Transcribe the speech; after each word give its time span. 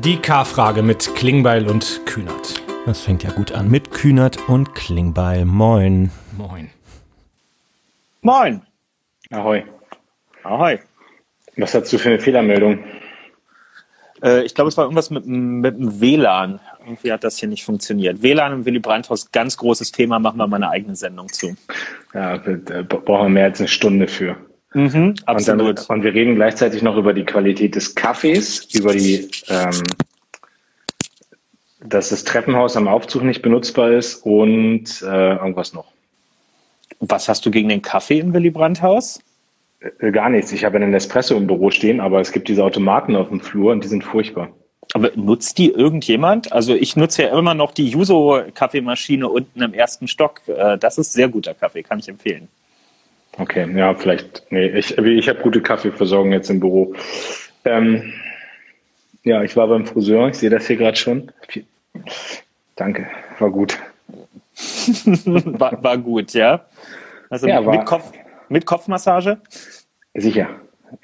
Die 0.00 0.16
K-Frage 0.16 0.82
mit 0.82 1.14
Klingbeil 1.14 1.68
und 1.68 2.00
Kühnert. 2.06 2.62
Das 2.86 3.02
fängt 3.02 3.22
ja 3.24 3.30
gut 3.30 3.52
an 3.52 3.70
mit 3.70 3.90
Kühnert 3.90 4.48
und 4.48 4.74
Klingbeil. 4.74 5.44
Moin. 5.44 6.10
Moin. 6.36 6.70
Moin. 8.22 8.62
Ahoi. 9.30 9.64
Ahoi. 10.44 10.78
Was 11.58 11.74
hast 11.74 11.92
du 11.92 11.98
für 11.98 12.08
eine 12.08 12.18
Fehlermeldung? 12.18 12.82
Äh, 14.22 14.44
ich 14.44 14.54
glaube, 14.54 14.68
es 14.68 14.78
war 14.78 14.84
irgendwas 14.84 15.10
mit, 15.10 15.26
mit 15.26 15.78
dem 15.78 16.00
WLAN. 16.00 16.58
Irgendwie 16.84 17.12
hat 17.12 17.22
das 17.22 17.36
hier 17.36 17.50
nicht 17.50 17.64
funktioniert. 17.64 18.22
WLAN 18.22 18.52
im 18.52 18.64
Willy 18.64 18.78
Brandt-Haus, 18.78 19.30
ganz 19.30 19.58
großes 19.58 19.92
Thema, 19.92 20.18
machen 20.18 20.38
wir 20.38 20.46
mal 20.46 20.56
eine 20.56 20.70
eigene 20.70 20.96
Sendung 20.96 21.28
zu. 21.28 21.54
Ja, 22.14 22.38
da 22.38 22.82
brauchen 22.82 23.26
wir 23.26 23.28
mehr 23.28 23.44
als 23.44 23.60
eine 23.60 23.68
Stunde 23.68 24.08
für. 24.08 24.36
Mhm, 24.74 25.14
absolut. 25.26 25.68
Und, 25.68 25.78
dann, 25.78 25.96
und, 25.98 26.04
wir 26.04 26.14
reden 26.14 26.34
gleichzeitig 26.34 26.82
noch 26.82 26.96
über 26.96 27.12
die 27.12 27.24
Qualität 27.24 27.74
des 27.74 27.94
Kaffees, 27.94 28.68
über 28.74 28.94
die, 28.94 29.28
ähm, 29.48 29.82
dass 31.84 32.08
das 32.08 32.24
Treppenhaus 32.24 32.76
am 32.76 32.88
Aufzug 32.88 33.22
nicht 33.22 33.42
benutzbar 33.42 33.92
ist 33.92 34.24
und 34.24 35.02
äh, 35.02 35.34
irgendwas 35.34 35.74
noch. 35.74 35.92
Was 37.00 37.28
hast 37.28 37.44
du 37.44 37.50
gegen 37.50 37.68
den 37.68 37.82
Kaffee 37.82 38.20
im 38.20 38.32
Willy 38.32 38.50
Brandt-Haus? 38.50 39.20
Äh, 39.98 40.12
gar 40.12 40.30
nichts. 40.30 40.52
Ich 40.52 40.64
habe 40.64 40.76
einen 40.76 40.94
Espresso 40.94 41.36
im 41.36 41.46
Büro 41.46 41.70
stehen, 41.70 42.00
aber 42.00 42.20
es 42.20 42.32
gibt 42.32 42.48
diese 42.48 42.64
Automaten 42.64 43.16
auf 43.16 43.28
dem 43.28 43.40
Flur 43.40 43.72
und 43.72 43.84
die 43.84 43.88
sind 43.88 44.04
furchtbar. 44.04 44.50
Aber 44.94 45.10
nutzt 45.14 45.58
die 45.58 45.70
irgendjemand? 45.70 46.52
Also 46.52 46.74
ich 46.74 46.96
nutze 46.96 47.22
ja 47.22 47.38
immer 47.38 47.54
noch 47.54 47.72
die 47.72 47.88
Juso-Kaffeemaschine 47.88 49.28
unten 49.28 49.62
im 49.62 49.74
ersten 49.74 50.08
Stock. 50.08 50.42
Äh, 50.46 50.78
das 50.78 50.98
ist 50.98 51.12
sehr 51.12 51.28
guter 51.28 51.54
Kaffee, 51.54 51.82
kann 51.82 51.98
ich 51.98 52.08
empfehlen. 52.08 52.48
Okay, 53.38 53.66
ja, 53.76 53.94
vielleicht. 53.94 54.44
Nee, 54.50 54.66
ich, 54.66 54.96
ich 54.98 55.28
habe 55.28 55.40
gute 55.40 55.62
Kaffeeversorgung 55.62 56.32
jetzt 56.32 56.50
im 56.50 56.60
Büro. 56.60 56.94
Ähm, 57.64 58.12
ja, 59.24 59.42
ich 59.42 59.56
war 59.56 59.68
beim 59.68 59.86
Friseur, 59.86 60.28
ich 60.28 60.36
sehe 60.36 60.50
das 60.50 60.66
hier 60.66 60.76
gerade 60.76 60.96
schon. 60.96 61.32
Danke, 62.76 63.06
war 63.38 63.50
gut. 63.50 63.78
war, 65.24 65.82
war 65.82 65.98
gut, 65.98 66.32
ja. 66.34 66.66
Also 67.30 67.46
ja, 67.46 67.60
mit, 67.60 67.86
Kopf, 67.86 68.12
mit 68.48 68.66
Kopfmassage? 68.66 69.40
Sicher, 70.14 70.48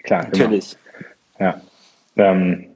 klar. 0.03 0.25
Natürlich. 0.25 0.77
Immer. 1.39 1.47
Ja. 1.47 1.61
Ähm, 2.17 2.67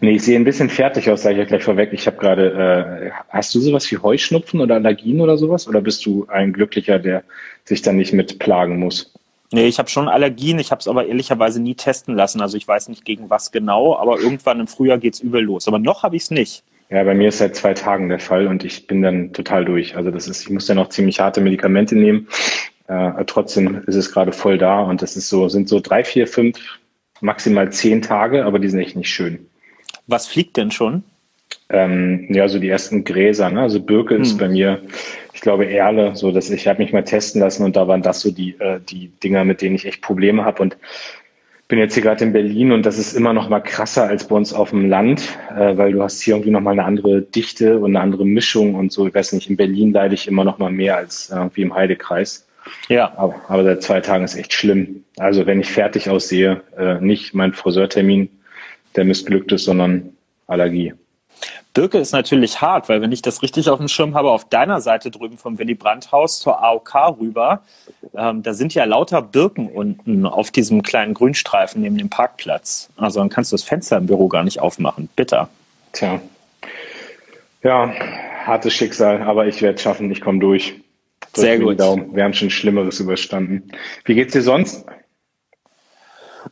nee, 0.00 0.16
ich 0.16 0.22
sehe 0.22 0.38
ein 0.38 0.44
bisschen 0.44 0.68
fertig 0.68 1.10
aus, 1.10 1.22
sage 1.22 1.34
ich 1.34 1.38
ja 1.40 1.44
gleich 1.44 1.64
vorweg. 1.64 1.90
Ich 1.92 2.06
habe 2.06 2.16
gerade, 2.16 3.10
äh, 3.10 3.10
hast 3.28 3.54
du 3.54 3.60
sowas 3.60 3.90
wie 3.90 3.98
Heuschnupfen 3.98 4.60
oder 4.60 4.76
Allergien 4.76 5.20
oder 5.20 5.38
sowas? 5.38 5.66
Oder 5.68 5.80
bist 5.80 6.04
du 6.06 6.26
ein 6.28 6.52
Glücklicher, 6.52 6.98
der 6.98 7.24
sich 7.64 7.82
dann 7.82 7.96
nicht 7.96 8.12
mit 8.12 8.38
plagen 8.38 8.78
muss? 8.78 9.12
Nee, 9.52 9.66
ich 9.66 9.78
habe 9.78 9.88
schon 9.88 10.08
Allergien, 10.08 10.58
ich 10.58 10.70
habe 10.70 10.80
es 10.80 10.88
aber 10.88 11.06
ehrlicherweise 11.06 11.62
nie 11.62 11.74
testen 11.74 12.14
lassen. 12.14 12.40
Also 12.40 12.56
ich 12.56 12.66
weiß 12.66 12.88
nicht 12.88 13.04
gegen 13.04 13.30
was 13.30 13.52
genau, 13.52 13.96
aber 13.96 14.18
irgendwann 14.18 14.60
im 14.60 14.66
Frühjahr 14.66 14.98
geht's 14.98 15.20
übel 15.20 15.42
los. 15.42 15.68
Aber 15.68 15.78
noch 15.78 16.02
habe 16.02 16.16
ich 16.16 16.24
es 16.24 16.30
nicht. 16.30 16.64
Ja, 16.90 17.02
bei 17.02 17.14
mir 17.14 17.28
ist 17.28 17.38
seit 17.38 17.56
zwei 17.56 17.74
Tagen 17.74 18.08
der 18.08 18.20
Fall 18.20 18.46
und 18.46 18.64
ich 18.64 18.86
bin 18.86 19.02
dann 19.02 19.32
total 19.32 19.64
durch. 19.64 19.96
Also 19.96 20.10
das 20.10 20.28
ist, 20.28 20.42
ich 20.42 20.50
muss 20.50 20.68
ja 20.68 20.74
noch 20.74 20.88
ziemlich 20.88 21.20
harte 21.20 21.40
Medikamente 21.40 21.96
nehmen. 21.96 22.28
Äh, 22.88 23.24
trotzdem 23.26 23.82
ist 23.86 23.96
es 23.96 24.12
gerade 24.12 24.32
voll 24.32 24.58
da 24.58 24.80
und 24.80 25.02
das 25.02 25.16
ist 25.16 25.28
so, 25.28 25.48
sind 25.48 25.68
so 25.68 25.80
drei, 25.80 26.04
vier, 26.04 26.28
fünf, 26.28 26.58
maximal 27.20 27.72
zehn 27.72 28.02
Tage, 28.02 28.44
aber 28.44 28.58
die 28.60 28.68
sind 28.68 28.80
echt 28.80 28.94
nicht 28.94 29.10
schön. 29.10 29.48
Was 30.06 30.26
fliegt 30.26 30.56
denn 30.56 30.70
schon? 30.70 31.02
Ähm, 31.68 32.26
ja, 32.30 32.48
so 32.48 32.58
die 32.58 32.68
ersten 32.68 33.04
Gräser, 33.04 33.50
ne? 33.50 33.62
Also 33.62 33.80
Birke 33.80 34.14
hm. 34.14 34.22
ist 34.22 34.38
bei 34.38 34.48
mir, 34.48 34.80
ich 35.34 35.40
glaube 35.40 35.68
Erle, 35.68 36.14
so 36.14 36.30
dass 36.30 36.50
ich 36.50 36.68
habe 36.68 36.82
mich 36.82 36.92
mal 36.92 37.02
testen 37.02 37.40
lassen 37.40 37.64
und 37.64 37.76
da 37.76 37.88
waren 37.88 38.02
das 38.02 38.20
so 38.20 38.30
die 38.30 38.56
äh, 38.60 38.80
die 38.88 39.10
Dinger, 39.22 39.44
mit 39.44 39.62
denen 39.62 39.74
ich 39.74 39.86
echt 39.86 40.02
Probleme 40.02 40.44
habe 40.44 40.62
und 40.62 40.76
bin 41.68 41.78
jetzt 41.80 41.94
hier 41.94 42.04
gerade 42.04 42.24
in 42.24 42.32
Berlin 42.32 42.70
und 42.70 42.86
das 42.86 42.98
ist 42.98 43.14
immer 43.14 43.32
noch 43.32 43.48
mal 43.48 43.60
krasser 43.60 44.04
als 44.04 44.28
bei 44.28 44.36
uns 44.36 44.52
auf 44.52 44.70
dem 44.70 44.88
Land, 44.88 45.36
äh, 45.50 45.76
weil 45.76 45.92
du 45.92 46.02
hast 46.02 46.20
hier 46.20 46.34
irgendwie 46.34 46.52
noch 46.52 46.60
mal 46.60 46.70
eine 46.70 46.84
andere 46.84 47.22
Dichte 47.22 47.78
und 47.78 47.96
eine 47.96 48.00
andere 48.00 48.24
Mischung 48.24 48.76
und 48.76 48.92
so. 48.92 49.08
Ich 49.08 49.14
weiß 49.14 49.32
nicht, 49.32 49.50
in 49.50 49.56
Berlin 49.56 49.92
leide 49.92 50.14
ich 50.14 50.28
immer 50.28 50.44
noch 50.44 50.58
mal 50.58 50.70
mehr 50.70 50.96
als 50.96 51.30
irgendwie 51.30 51.62
im 51.62 51.74
Heidekreis. 51.74 52.46
Ja. 52.88 53.12
Aber, 53.16 53.34
aber 53.48 53.64
seit 53.64 53.82
zwei 53.82 54.00
Tagen 54.00 54.24
ist 54.24 54.36
echt 54.36 54.52
schlimm. 54.52 55.04
Also 55.18 55.46
wenn 55.46 55.60
ich 55.60 55.70
fertig 55.70 56.08
aussehe, 56.08 56.62
äh, 56.78 57.00
nicht 57.00 57.34
mein 57.34 57.52
Friseurtermin, 57.52 58.28
der 58.96 59.04
missglückt 59.04 59.52
ist, 59.52 59.64
sondern 59.64 60.12
Allergie. 60.46 60.94
Birke 61.74 61.98
ist 61.98 62.12
natürlich 62.12 62.62
hart, 62.62 62.88
weil 62.88 63.02
wenn 63.02 63.12
ich 63.12 63.20
das 63.20 63.42
richtig 63.42 63.68
auf 63.68 63.78
dem 63.78 63.88
Schirm 63.88 64.14
habe, 64.14 64.30
auf 64.30 64.48
deiner 64.48 64.80
Seite 64.80 65.10
drüben 65.10 65.36
vom 65.36 65.58
Willy 65.58 65.74
Brandt-Haus 65.74 66.40
zur 66.40 66.62
AOK 66.62 67.18
rüber, 67.20 67.60
ähm, 68.14 68.42
da 68.42 68.54
sind 68.54 68.72
ja 68.72 68.84
lauter 68.84 69.20
Birken 69.20 69.68
unten 69.68 70.24
auf 70.24 70.50
diesem 70.50 70.82
kleinen 70.82 71.12
Grünstreifen 71.12 71.82
neben 71.82 71.98
dem 71.98 72.08
Parkplatz. 72.08 72.88
Also 72.96 73.20
dann 73.20 73.28
kannst 73.28 73.52
du 73.52 73.56
das 73.56 73.62
Fenster 73.62 73.98
im 73.98 74.06
Büro 74.06 74.28
gar 74.28 74.42
nicht 74.42 74.60
aufmachen. 74.60 75.10
Bitter. 75.16 75.50
Tja. 75.92 76.18
Ja, 77.62 77.92
hartes 78.46 78.72
Schicksal, 78.72 79.20
aber 79.22 79.46
ich 79.46 79.60
werde 79.60 79.74
es 79.74 79.82
schaffen, 79.82 80.10
ich 80.10 80.22
komme 80.22 80.38
durch. 80.38 80.76
Drück 81.20 81.44
Sehr 81.44 81.58
gut. 81.58 81.78
Wir 81.78 82.24
haben 82.24 82.32
schon 82.32 82.48
Schlimmeres 82.48 83.00
überstanden. 83.00 83.70
Wie 84.06 84.14
geht's 84.14 84.32
dir 84.32 84.40
sonst? 84.40 84.86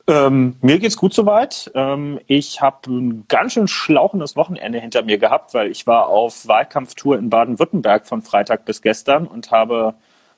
Ähm, 0.07 0.57
mir 0.61 0.79
geht's 0.79 0.97
gut 0.97 1.15
soweit. 1.15 1.71
Ähm, 1.75 2.21
ich 2.27 2.61
habe 2.61 2.91
ein 2.91 3.25
ganz 3.29 3.55
schön 3.55 3.69
schlauchendes 3.69 4.37
Wochenende 4.37 4.79
hinter 4.79 5.03
mir 5.03 5.17
gehabt, 5.17 5.55
weil 5.55 5.71
ich 5.71 5.87
war 5.87 6.09
auf 6.09 6.47
Wahlkampftour 6.47 7.19
in 7.19 7.31
Baden-Württemberg 7.31 8.07
von 8.07 8.21
Freitag 8.21 8.67
bis 8.67 8.83
gestern 8.83 9.27
und 9.27 9.51
habe, 9.51 9.95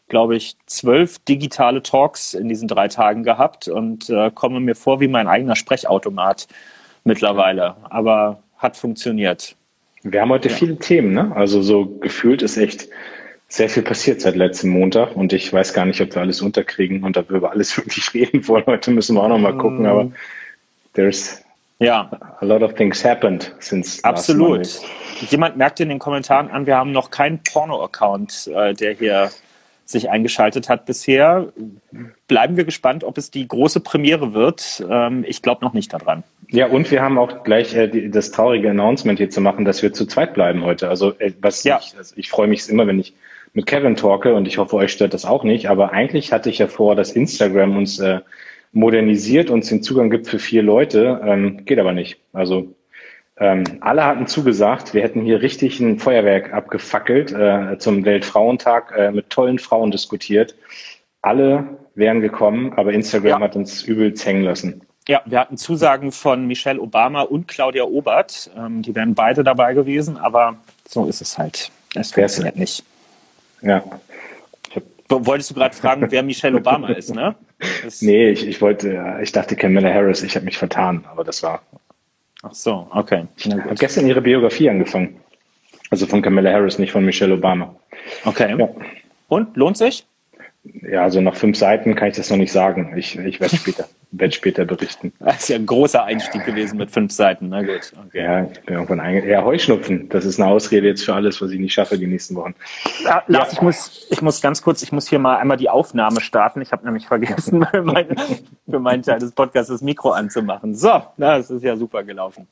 glaube 0.08 0.36
ich, 0.36 0.56
zwölf 0.66 1.18
digitale 1.18 1.82
Talks 1.82 2.32
in 2.34 2.48
diesen 2.48 2.68
drei 2.68 2.86
Tagen 2.86 3.24
gehabt 3.24 3.66
und 3.66 4.08
äh, 4.08 4.30
komme 4.30 4.60
mir 4.60 4.76
vor 4.76 5.00
wie 5.00 5.08
mein 5.08 5.26
eigener 5.26 5.56
Sprechautomat 5.56 6.46
mittlerweile. 7.02 7.76
Aber 7.90 8.42
hat 8.58 8.76
funktioniert. 8.76 9.56
Wir 10.04 10.20
haben 10.20 10.30
heute 10.30 10.48
ja. 10.48 10.54
viele 10.54 10.76
Themen, 10.76 11.12
ne? 11.12 11.32
Also 11.34 11.60
so 11.60 11.86
gefühlt 11.86 12.42
ist 12.42 12.56
echt 12.56 12.88
sehr 13.48 13.68
viel 13.68 13.82
passiert 13.82 14.20
seit 14.20 14.36
letztem 14.36 14.70
Montag 14.70 15.14
und 15.16 15.32
ich 15.32 15.52
weiß 15.52 15.72
gar 15.72 15.84
nicht, 15.84 16.00
ob 16.00 16.14
wir 16.14 16.22
alles 16.22 16.42
unterkriegen 16.42 17.04
und 17.04 17.16
ob 17.16 17.30
wir 17.30 17.36
über 17.36 17.50
alles 17.50 17.76
wirklich 17.76 18.12
reden 18.14 18.46
wollen. 18.48 18.64
Heute 18.66 18.90
müssen 18.90 19.16
wir 19.16 19.22
auch 19.22 19.28
noch 19.28 19.38
mal 19.38 19.56
gucken, 19.56 19.86
aber 19.86 20.10
there's 20.94 21.42
ja. 21.78 22.10
a 22.40 22.44
lot 22.44 22.62
of 22.62 22.74
things 22.74 23.04
happened 23.04 23.54
since 23.60 24.02
Absolut. 24.02 24.68
Jemand 25.28 25.56
merkt 25.56 25.80
in 25.80 25.88
den 25.88 25.98
Kommentaren 25.98 26.50
an, 26.50 26.66
wir 26.66 26.76
haben 26.76 26.92
noch 26.92 27.10
keinen 27.10 27.42
Porno-Account, 27.42 28.48
äh, 28.48 28.74
der 28.74 28.94
hier 28.94 29.30
sich 29.86 30.10
eingeschaltet 30.10 30.68
hat 30.68 30.84
bisher. 30.84 31.52
Bleiben 32.28 32.56
wir 32.56 32.64
gespannt, 32.64 33.04
ob 33.04 33.16
es 33.16 33.30
die 33.30 33.46
große 33.46 33.80
Premiere 33.80 34.34
wird. 34.34 34.84
Ähm, 34.90 35.24
ich 35.26 35.42
glaube 35.42 35.64
noch 35.64 35.72
nicht 35.72 35.92
daran. 35.92 36.24
Ja, 36.50 36.66
und 36.66 36.90
wir 36.90 37.02
haben 37.02 37.18
auch 37.18 37.44
gleich 37.44 37.74
äh, 37.74 37.88
die, 37.88 38.10
das 38.10 38.32
traurige 38.32 38.70
Announcement 38.70 39.18
hier 39.18 39.30
zu 39.30 39.40
machen, 39.40 39.64
dass 39.64 39.82
wir 39.82 39.92
zu 39.92 40.06
zweit 40.06 40.34
bleiben 40.34 40.64
heute. 40.64 40.88
Also 40.88 41.14
äh, 41.18 41.32
was 41.40 41.62
ja. 41.64 41.78
ich, 41.80 41.96
also 41.96 42.14
ich 42.16 42.28
freue 42.28 42.48
mich 42.48 42.68
immer, 42.68 42.86
wenn 42.86 42.98
ich 42.98 43.14
mit 43.54 43.66
Kevin 43.66 43.96
talke 43.96 44.34
und 44.34 44.46
ich 44.46 44.58
hoffe, 44.58 44.76
euch 44.76 44.92
stört 44.92 45.14
das 45.14 45.24
auch 45.24 45.44
nicht. 45.44 45.70
Aber 45.70 45.92
eigentlich 45.92 46.32
hatte 46.32 46.50
ich 46.50 46.58
ja 46.58 46.66
vor, 46.66 46.94
dass 46.96 47.12
Instagram 47.12 47.76
uns 47.76 47.98
äh, 48.00 48.20
modernisiert, 48.72 49.50
uns 49.50 49.68
den 49.68 49.82
Zugang 49.82 50.10
gibt 50.10 50.26
für 50.26 50.38
vier 50.38 50.62
Leute. 50.62 51.20
Ähm, 51.24 51.64
geht 51.64 51.78
aber 51.78 51.92
nicht. 51.92 52.18
Also 52.32 52.74
ähm, 53.38 53.64
alle 53.80 54.04
hatten 54.04 54.26
zugesagt, 54.26 54.94
wir 54.94 55.02
hätten 55.02 55.22
hier 55.22 55.42
richtig 55.42 55.78
ein 55.80 55.98
Feuerwerk 55.98 56.52
abgefackelt, 56.54 57.32
äh, 57.32 57.78
zum 57.78 58.04
Weltfrauentag 58.04 58.94
äh, 58.96 59.10
mit 59.10 59.28
tollen 59.28 59.58
Frauen 59.58 59.90
diskutiert. 59.90 60.54
Alle 61.20 61.64
wären 61.94 62.20
gekommen, 62.20 62.72
aber 62.76 62.92
Instagram 62.92 63.40
ja. 63.40 63.40
hat 63.40 63.56
uns 63.56 63.82
übel 63.82 64.14
hängen 64.16 64.42
lassen. 64.42 64.82
Ja, 65.08 65.22
wir 65.24 65.38
hatten 65.38 65.56
Zusagen 65.56 66.12
von 66.12 66.46
Michelle 66.46 66.80
Obama 66.80 67.22
und 67.22 67.46
Claudia 67.46 67.84
Obert. 67.84 68.50
Ähm, 68.56 68.82
die 68.82 68.94
wären 68.94 69.14
beide 69.14 69.44
dabei 69.44 69.74
gewesen, 69.74 70.16
aber 70.16 70.56
so 70.88 71.06
ist 71.06 71.20
es 71.20 71.38
halt. 71.38 71.70
Es 71.94 72.12
funktioniert 72.12 72.56
nicht. 72.56 72.84
Ja. 73.60 73.84
Wolltest 75.08 75.50
du 75.50 75.54
gerade 75.54 75.76
fragen, 75.76 76.06
wer 76.10 76.22
Michelle 76.22 76.56
Obama 76.56 76.88
ist, 76.88 77.14
ne? 77.14 77.34
Das 77.84 78.02
nee, 78.02 78.28
ich, 78.28 78.46
ich 78.46 78.60
wollte, 78.60 79.18
ich 79.22 79.32
dachte 79.32 79.56
Camilla 79.56 79.90
Harris, 79.92 80.22
ich 80.22 80.34
habe 80.34 80.44
mich 80.44 80.58
vertan, 80.58 81.06
aber 81.10 81.24
das 81.24 81.42
war. 81.42 81.62
Ach 82.42 82.54
so, 82.54 82.86
okay. 82.90 83.26
Ich 83.36 83.50
habe 83.50 83.74
gestern 83.74 84.06
ihre 84.06 84.20
Biografie 84.20 84.68
angefangen. 84.70 85.20
Also 85.90 86.06
von 86.06 86.22
Camilla 86.22 86.52
Harris, 86.52 86.78
nicht 86.78 86.92
von 86.92 87.04
Michelle 87.04 87.34
Obama. 87.34 87.74
Okay. 88.24 88.56
Ja. 88.58 88.68
Und 89.28 89.56
lohnt 89.56 89.76
sich? 89.76 90.06
Ja, 90.82 91.02
also 91.02 91.20
nach 91.20 91.36
fünf 91.36 91.56
Seiten 91.56 91.94
kann 91.94 92.08
ich 92.08 92.16
das 92.16 92.30
noch 92.30 92.36
nicht 92.36 92.52
sagen. 92.52 92.94
Ich, 92.96 93.18
ich 93.18 93.40
werde 93.40 93.56
später 93.56 93.88
werde 94.12 94.32
später 94.32 94.64
berichten. 94.64 95.12
Das 95.18 95.40
ist 95.40 95.48
ja 95.48 95.56
ein 95.56 95.66
großer 95.66 96.04
Einstieg 96.04 96.44
gewesen 96.44 96.78
mit 96.78 96.90
fünf 96.90 97.12
Seiten. 97.12 97.48
Na 97.48 97.62
gut. 97.62 97.92
Okay. 98.06 98.22
Ja, 98.22 98.44
ich 98.44 98.60
bin 98.60 98.74
irgendwann 98.74 99.00
einge 99.00 99.28
Ja, 99.28 99.44
Heuschnupfen. 99.44 100.08
Das 100.08 100.24
ist 100.24 100.40
eine 100.40 100.50
Ausrede 100.50 100.86
jetzt 100.88 101.04
für 101.04 101.14
alles, 101.14 101.40
was 101.42 101.50
ich 101.50 101.58
nicht 101.58 101.74
schaffe 101.74 101.98
die 101.98 102.06
nächsten 102.06 102.34
Wochen. 102.36 102.54
Ja, 103.04 103.22
Lars, 103.26 103.48
ja. 103.48 103.52
ich 103.54 103.62
muss, 103.62 104.06
ich 104.10 104.22
muss 104.22 104.40
ganz 104.40 104.62
kurz, 104.62 104.82
ich 104.82 104.92
muss 104.92 105.08
hier 105.08 105.18
mal 105.18 105.36
einmal 105.36 105.56
die 105.56 105.68
Aufnahme 105.68 106.20
starten. 106.20 106.60
Ich 106.62 106.72
habe 106.72 106.84
nämlich 106.84 107.06
vergessen, 107.06 107.66
für, 107.70 107.82
mein, 107.82 108.06
für 108.68 108.78
meinen 108.78 109.02
Teil 109.02 109.18
des 109.18 109.32
Podcasts 109.32 109.70
das 109.70 109.82
Mikro 109.82 110.10
anzumachen. 110.10 110.74
So, 110.74 111.02
na, 111.16 111.38
das 111.38 111.50
ist 111.50 111.62
ja 111.62 111.76
super 111.76 112.04
gelaufen. 112.04 112.46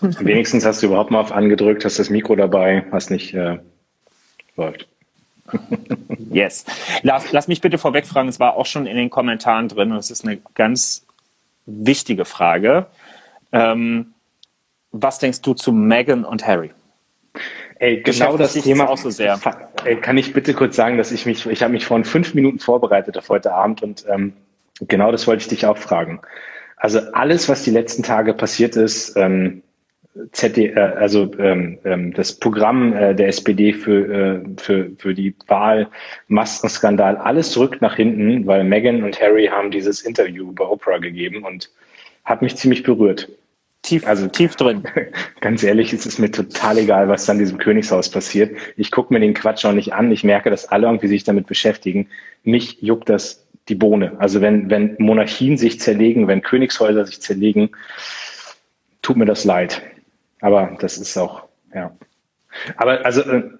Wenigstens 0.00 0.64
hast 0.64 0.82
du 0.82 0.86
überhaupt 0.86 1.10
mal 1.10 1.20
auf 1.20 1.32
angedrückt, 1.32 1.84
hast 1.84 1.98
das 1.98 2.10
Mikro 2.10 2.36
dabei, 2.36 2.84
hast 2.92 3.10
nicht 3.10 3.34
äh, 3.34 3.58
läuft. 4.56 4.88
Yes. 6.30 6.64
Lass, 7.02 7.30
lass 7.30 7.46
mich 7.46 7.60
bitte 7.60 7.78
vorweg 7.78 8.06
fragen, 8.06 8.28
es 8.28 8.40
war 8.40 8.56
auch 8.56 8.66
schon 8.66 8.86
in 8.86 8.96
den 8.96 9.08
Kommentaren 9.08 9.68
drin 9.68 9.92
und 9.92 9.98
es 9.98 10.10
ist 10.10 10.24
eine 10.24 10.38
ganz 10.54 11.06
wichtige 11.64 12.24
Frage. 12.24 12.86
Ähm, 13.52 14.14
was 14.90 15.20
denkst 15.20 15.42
du 15.42 15.54
zu 15.54 15.72
Meghan 15.72 16.24
und 16.24 16.44
Harry? 16.46 16.72
Ey, 17.78 18.00
genau 18.02 18.36
das 18.36 18.54
Thema 18.54 18.88
auch 18.88 18.98
so 18.98 19.10
sehr. 19.10 19.38
Ey, 19.84 19.96
kann 19.96 20.16
ich 20.16 20.32
bitte 20.32 20.54
kurz 20.54 20.76
sagen, 20.76 20.96
dass 20.96 21.12
ich 21.12 21.26
mich, 21.26 21.46
ich 21.46 21.62
habe 21.62 21.72
mich 21.72 21.84
vor 21.84 22.02
fünf 22.04 22.34
Minuten 22.34 22.58
vorbereitet 22.58 23.18
auf 23.18 23.28
heute 23.28 23.52
Abend 23.52 23.82
und 23.82 24.04
ähm, 24.08 24.32
genau 24.80 25.12
das 25.12 25.26
wollte 25.26 25.42
ich 25.42 25.48
dich 25.48 25.66
auch 25.66 25.78
fragen. 25.78 26.20
Also 26.76 27.00
alles, 27.12 27.48
was 27.48 27.62
die 27.62 27.70
letzten 27.70 28.02
Tage 28.02 28.34
passiert 28.34 28.76
ist, 28.76 29.16
ähm, 29.16 29.62
ZD, 30.32 30.58
äh, 30.58 30.78
also 30.78 31.30
ähm, 31.38 31.78
ähm, 31.84 32.12
das 32.12 32.38
Programm 32.38 32.92
äh, 32.92 33.14
der 33.14 33.28
SPD 33.28 33.72
für, 33.72 34.08
äh, 34.12 34.40
für, 34.56 34.90
für 34.98 35.14
die 35.14 35.34
Wahl, 35.48 35.88
Maskenskandal, 36.28 37.16
alles 37.16 37.50
zurück 37.50 37.78
nach 37.80 37.96
hinten, 37.96 38.46
weil 38.46 38.64
Meghan 38.64 39.02
und 39.02 39.20
Harry 39.20 39.46
haben 39.46 39.70
dieses 39.70 40.02
Interview 40.02 40.52
bei 40.52 40.64
Oprah 40.64 40.98
gegeben 40.98 41.44
und 41.44 41.70
hat 42.24 42.42
mich 42.42 42.56
ziemlich 42.56 42.82
berührt. 42.84 43.28
Tief, 43.82 44.06
also 44.06 44.28
tief 44.28 44.56
drin. 44.56 44.84
Ganz 45.40 45.62
ehrlich, 45.62 45.92
es 45.92 46.06
ist 46.06 46.18
mir 46.18 46.30
total 46.30 46.78
egal, 46.78 47.08
was 47.08 47.26
dann 47.26 47.38
diesem 47.38 47.58
Königshaus 47.58 48.08
passiert. 48.08 48.56
Ich 48.76 48.90
gucke 48.90 49.12
mir 49.12 49.20
den 49.20 49.34
Quatsch 49.34 49.64
auch 49.64 49.72
nicht 49.72 49.92
an. 49.92 50.10
Ich 50.10 50.24
merke, 50.24 50.48
dass 50.48 50.66
alle 50.66 50.86
irgendwie 50.86 51.08
sich 51.08 51.24
damit 51.24 51.46
beschäftigen. 51.46 52.08
Mich 52.44 52.80
juckt 52.80 53.08
das 53.08 53.46
die 53.68 53.74
Bohne. 53.74 54.12
Also 54.18 54.40
wenn, 54.40 54.70
wenn 54.70 54.94
Monarchien 54.98 55.56
sich 55.58 55.80
zerlegen, 55.80 56.28
wenn 56.28 56.42
Königshäuser 56.42 57.04
sich 57.04 57.20
zerlegen, 57.20 57.70
tut 59.02 59.16
mir 59.16 59.26
das 59.26 59.44
leid. 59.44 59.82
Aber 60.44 60.76
das 60.78 60.98
ist 60.98 61.16
auch, 61.16 61.44
ja. 61.74 61.90
Aber 62.76 63.02
also 63.06 63.22
äh, 63.22 63.50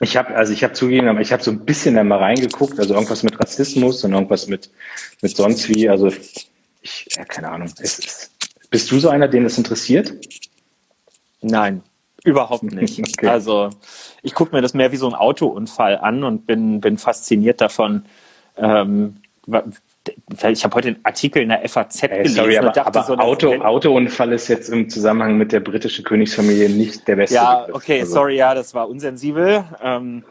ich 0.00 0.16
habe 0.16 0.32
also 0.36 0.52
ich 0.52 0.62
habe 0.62 0.72
zugegeben, 0.72 1.08
aber 1.08 1.20
ich 1.20 1.32
habe 1.32 1.42
so 1.42 1.50
ein 1.50 1.64
bisschen 1.64 1.96
da 1.96 2.04
mal 2.04 2.20
reingeguckt, 2.20 2.78
also 2.78 2.94
irgendwas 2.94 3.24
mit 3.24 3.40
Rassismus 3.40 4.04
und 4.04 4.12
irgendwas 4.12 4.46
mit 4.46 4.70
mit 5.22 5.36
sonst 5.36 5.68
wie, 5.68 5.88
also 5.88 6.12
ich 6.82 7.08
ja, 7.16 7.24
keine 7.24 7.50
Ahnung, 7.50 7.68
es 7.80 7.98
ist 7.98 8.30
bist 8.70 8.92
du 8.92 9.00
so 9.00 9.08
einer, 9.08 9.26
den 9.26 9.42
das 9.42 9.58
interessiert? 9.58 10.14
Nein, 11.42 11.82
überhaupt 12.22 12.62
nicht. 12.62 13.00
okay. 13.18 13.26
Also 13.26 13.70
ich 14.22 14.34
gucke 14.34 14.54
mir 14.54 14.62
das 14.62 14.72
mehr 14.72 14.92
wie 14.92 14.96
so 14.96 15.08
ein 15.08 15.14
Autounfall 15.14 15.98
an 15.98 16.22
und 16.22 16.46
bin, 16.46 16.80
bin 16.80 16.96
fasziniert 16.96 17.60
davon. 17.60 18.04
Ähm, 18.56 19.16
ich 20.50 20.64
habe 20.64 20.74
heute 20.74 20.88
einen 20.88 21.00
Artikel 21.02 21.42
in 21.42 21.48
der 21.48 21.68
FAZ 21.68 22.02
Ey, 22.02 22.08
gelesen 22.08 22.34
sorry, 22.34 22.58
aber, 22.58 22.68
und 22.68 22.76
dachte 22.76 22.98
aber 22.98 23.02
so, 23.04 23.16
Auto, 23.16 23.54
Autounfall 23.62 24.32
ist 24.32 24.48
jetzt 24.48 24.68
im 24.68 24.88
Zusammenhang 24.88 25.38
mit 25.38 25.52
der 25.52 25.60
britischen 25.60 26.04
Königsfamilie 26.04 26.68
nicht 26.68 27.06
der 27.08 27.16
beste. 27.16 27.36
Ja, 27.36 27.66
okay, 27.72 28.00
also, 28.00 28.14
sorry, 28.14 28.36
ja, 28.36 28.54
das 28.54 28.74
war 28.74 28.88
unsensibel. 28.88 29.64
Ähm, 29.82 30.24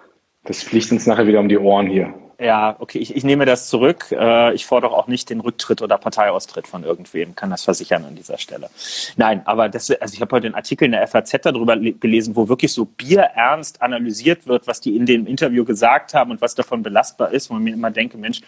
das 0.43 0.61
fliegt 0.61 0.91
uns 0.91 1.07
nachher 1.07 1.25
wieder 1.27 1.39
um 1.39 1.49
die 1.49 1.57
Ohren 1.57 1.87
hier. 1.87 2.13
Ja, 2.39 2.75
okay, 2.79 2.97
ich, 2.97 3.15
ich 3.15 3.23
nehme 3.23 3.45
das 3.45 3.69
zurück. 3.69 4.11
Äh, 4.11 4.53
ich 4.53 4.65
fordere 4.65 4.91
auch 4.91 5.07
nicht 5.07 5.29
den 5.29 5.39
Rücktritt 5.39 5.81
oder 5.81 5.97
Parteiaustritt 5.97 6.67
von 6.67 6.83
irgendwem, 6.83 7.35
kann 7.35 7.49
das 7.49 7.63
versichern 7.63 8.03
an 8.03 8.15
dieser 8.15 8.37
Stelle. 8.37 8.69
Nein, 9.15 9.43
aber 9.45 9.69
das, 9.69 9.89
also 9.91 10.13
ich 10.13 10.19
habe 10.19 10.35
heute 10.35 10.47
einen 10.47 10.55
Artikel 10.55 10.85
in 10.85 10.91
der 10.91 11.07
FAZ 11.07 11.31
darüber 11.43 11.77
gelesen, 11.77 12.35
wo 12.35 12.49
wirklich 12.49 12.73
so 12.73 12.85
bierernst 12.85 13.81
analysiert 13.81 14.45
wird, 14.47 14.67
was 14.67 14.81
die 14.81 14.95
in 14.95 15.05
dem 15.05 15.25
Interview 15.25 15.63
gesagt 15.63 16.13
haben 16.13 16.31
und 16.31 16.41
was 16.41 16.55
davon 16.55 16.83
belastbar 16.83 17.31
ist, 17.31 17.49
wo 17.49 17.53
man 17.53 17.63
mir 17.63 17.73
immer 17.73 17.91
denke, 17.91 18.17
Mensch, 18.17 18.41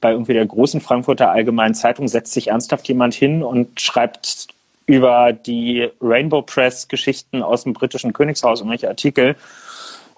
bei 0.00 0.12
irgendwie 0.12 0.34
der 0.34 0.46
großen 0.46 0.80
Frankfurter 0.80 1.30
Allgemeinen 1.30 1.74
Zeitung 1.74 2.08
setzt 2.08 2.32
sich 2.32 2.48
ernsthaft 2.48 2.86
jemand 2.88 3.14
hin 3.14 3.42
und 3.42 3.80
schreibt 3.80 4.48
über 4.86 5.32
die 5.32 5.88
Rainbow 6.00 6.42
Press 6.42 6.88
Geschichten 6.88 7.42
aus 7.42 7.64
dem 7.64 7.72
britischen 7.72 8.12
Königshaus 8.12 8.60
irgendwelche 8.60 8.88
Artikel 8.88 9.36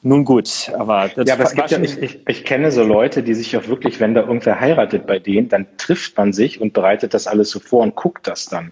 nun 0.03 0.25
gut, 0.25 0.71
aber 0.79 1.11
das 1.15 1.27
ja, 1.27 1.35
aber 1.35 1.45
es 1.45 1.55
gibt 1.55 1.71
ja, 1.71 1.81
ich, 1.81 2.01
ich, 2.01 2.21
ich 2.29 2.45
kenne 2.45 2.71
so 2.71 2.85
Leute, 2.85 3.25
die 3.25 3.35
sich 3.35 3.57
auch 3.57 3.67
wirklich, 3.67 3.99
wenn 3.99 4.15
da 4.15 4.21
irgendwer 4.21 4.61
heiratet 4.61 5.07
bei 5.07 5.19
denen, 5.19 5.49
dann 5.49 5.67
trifft 5.79 6.17
man 6.17 6.33
sich 6.33 6.61
und 6.61 6.73
bereitet 6.73 7.13
das 7.13 7.27
alles 7.27 7.51
so 7.51 7.59
vor 7.59 7.83
und 7.83 7.97
guckt 7.97 8.29
das 8.29 8.47
dann. 8.47 8.71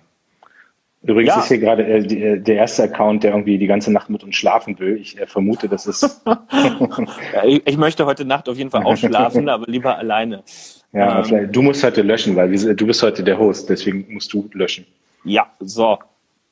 Übrigens 1.03 1.35
ja. 1.35 1.41
ist 1.41 1.49
hier 1.49 1.59
gerade 1.59 1.85
äh, 1.87 2.03
die, 2.07 2.23
äh, 2.23 2.39
der 2.39 2.57
erste 2.57 2.85
Account, 2.85 3.25
der 3.25 3.33
irgendwie 3.33 3.59
die 3.59 3.67
ganze 3.67 3.93
Nacht 3.93 4.09
mit 4.11 4.23
uns 4.23 4.37
schlafen 4.37 4.79
will. 4.79 4.97
Ich 4.97 5.19
äh, 5.19 5.27
vermute, 5.27 5.69
das 5.69 5.87
ist. 5.87 6.23
ich, 7.45 7.67
ich, 7.67 7.77
möchte 7.77 8.07
heute 8.07 8.25
Nacht 8.25 8.49
auf 8.49 8.57
jeden 8.57 8.71
Fall 8.71 8.83
auch 8.85 8.97
schlafen, 8.97 9.49
aber 9.49 9.67
lieber 9.67 9.99
alleine. 9.99 10.45
Ja, 10.95 11.27
ähm, 11.27 11.51
du 11.51 11.61
musst 11.61 11.83
heute 11.83 12.03
löschen, 12.03 12.37
weil 12.37 12.51
wir, 12.51 12.75
du 12.75 12.87
bist 12.87 13.03
heute 13.03 13.25
der 13.25 13.37
Host, 13.37 13.69
deswegen 13.69 14.07
musst 14.13 14.33
du 14.33 14.49
löschen. 14.53 14.87
Ja, 15.25 15.51
so. 15.59 15.99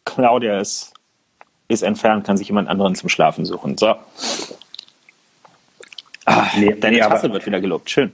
Claudia 0.04 0.60
ist, 0.60 0.92
ist 1.68 1.82
entfernt, 1.82 2.26
kann 2.26 2.36
sich 2.36 2.48
jemand 2.48 2.68
anderen 2.68 2.96
zum 2.96 3.08
Schlafen 3.08 3.44
suchen. 3.44 3.78
So. 3.78 3.94
Ah, 6.24 6.46
nee, 6.58 6.74
deine 6.74 6.96
nee, 6.96 7.02
Tasse 7.02 7.32
wird 7.32 7.46
wieder 7.46 7.60
gelobt. 7.60 7.88
Schön. 7.88 8.12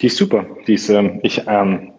Die 0.00 0.06
ist 0.06 0.16
super. 0.16 0.46
Die 0.68 0.74
ist, 0.74 0.88
ähm, 0.88 1.18
ich, 1.24 1.42
ähm, 1.48 1.92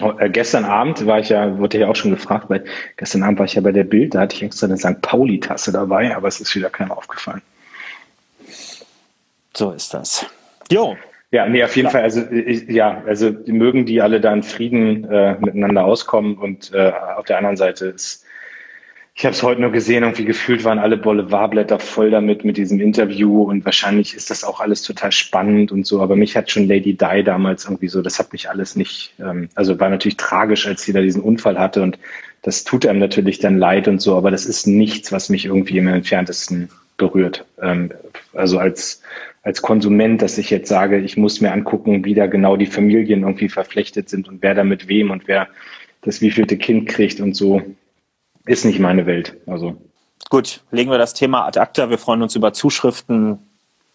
äh, 0.00 0.30
gestern 0.30 0.64
Abend 0.64 1.04
war 1.06 1.20
ich 1.20 1.28
ja, 1.28 1.58
wurde 1.58 1.78
ja 1.78 1.88
auch 1.88 1.96
schon 1.96 2.10
gefragt, 2.10 2.48
weil 2.48 2.64
gestern 2.96 3.22
Abend 3.22 3.38
war 3.38 3.46
ich 3.46 3.54
ja 3.54 3.60
bei 3.60 3.72
der 3.72 3.84
Bild, 3.84 4.14
da 4.14 4.20
hatte 4.20 4.34
ich 4.36 4.42
extra 4.42 4.66
eine 4.66 4.78
St. 4.78 5.02
Pauli-Tasse 5.02 5.72
dabei, 5.72 6.16
aber 6.16 6.28
es 6.28 6.40
ist 6.40 6.54
wieder 6.54 6.70
keiner 6.70 6.96
aufgefallen. 6.96 7.42
So 9.54 9.72
ist 9.72 9.92
das. 9.92 10.24
Jo. 10.70 10.96
Ja, 11.30 11.46
nee, 11.46 11.62
auf 11.62 11.76
jeden 11.76 11.86
ja. 11.86 11.92
Fall, 11.92 12.02
also 12.02 12.22
ich, 12.30 12.68
ja, 12.68 13.02
also 13.06 13.30
mögen 13.46 13.84
die 13.84 14.00
alle 14.00 14.20
da 14.20 14.32
in 14.32 14.42
Frieden 14.42 15.04
äh, 15.04 15.36
miteinander 15.38 15.84
auskommen 15.84 16.38
und 16.38 16.72
äh, 16.72 16.92
auf 17.16 17.26
der 17.26 17.36
anderen 17.36 17.56
Seite 17.56 17.86
ist 17.86 18.24
ich 19.18 19.24
habe 19.24 19.34
es 19.34 19.42
heute 19.42 19.60
nur 19.60 19.72
gesehen, 19.72 20.04
irgendwie 20.04 20.24
gefühlt 20.24 20.62
waren 20.62 20.78
alle 20.78 20.96
Boulevardblätter 20.96 21.80
voll 21.80 22.10
damit, 22.10 22.44
mit 22.44 22.56
diesem 22.56 22.80
Interview 22.80 23.42
und 23.42 23.64
wahrscheinlich 23.64 24.14
ist 24.14 24.30
das 24.30 24.44
auch 24.44 24.60
alles 24.60 24.82
total 24.82 25.10
spannend 25.10 25.72
und 25.72 25.84
so, 25.88 26.00
aber 26.00 26.14
mich 26.14 26.36
hat 26.36 26.52
schon 26.52 26.68
Lady 26.68 26.94
Di 26.94 27.24
damals 27.24 27.64
irgendwie 27.64 27.88
so, 27.88 28.00
das 28.00 28.20
hat 28.20 28.32
mich 28.32 28.48
alles 28.48 28.76
nicht, 28.76 29.14
ähm, 29.18 29.48
also 29.56 29.80
war 29.80 29.90
natürlich 29.90 30.18
tragisch, 30.18 30.68
als 30.68 30.84
sie 30.84 30.92
da 30.92 31.00
diesen 31.00 31.20
Unfall 31.20 31.58
hatte 31.58 31.82
und 31.82 31.98
das 32.42 32.62
tut 32.62 32.86
einem 32.86 33.00
natürlich 33.00 33.40
dann 33.40 33.58
leid 33.58 33.88
und 33.88 34.00
so, 34.00 34.16
aber 34.16 34.30
das 34.30 34.46
ist 34.46 34.68
nichts, 34.68 35.10
was 35.10 35.30
mich 35.30 35.46
irgendwie 35.46 35.78
im 35.78 35.88
entferntesten 35.88 36.68
berührt. 36.98 37.46
Ähm, 37.62 37.90
also 38.34 38.58
als, 38.58 39.02
als 39.42 39.62
Konsument, 39.62 40.20
dass 40.20 40.36
ich 40.36 40.50
jetzt 40.50 40.68
sage, 40.68 40.98
ich 40.98 41.16
muss 41.16 41.40
mir 41.40 41.52
angucken, 41.52 42.04
wie 42.04 42.14
da 42.14 42.26
genau 42.26 42.56
die 42.56 42.66
Familien 42.66 43.22
irgendwie 43.22 43.48
verflechtet 43.48 44.10
sind 44.10 44.28
und 44.28 44.42
wer 44.42 44.54
da 44.54 44.64
mit 44.64 44.88
wem 44.88 45.10
und 45.10 45.26
wer 45.26 45.48
das 46.02 46.20
wievielte 46.20 46.58
Kind 46.58 46.88
kriegt 46.88 47.20
und 47.20 47.34
so 47.34 47.62
ist 48.44 48.64
nicht 48.64 48.78
meine 48.78 49.06
Welt. 49.06 49.36
Also. 49.46 49.76
Gut, 50.30 50.60
legen 50.70 50.90
wir 50.90 50.98
das 50.98 51.14
Thema 51.14 51.46
ad 51.46 51.58
acta. 51.58 51.90
Wir 51.90 51.98
freuen 51.98 52.22
uns 52.22 52.36
über 52.36 52.52
Zuschriften 52.52 53.38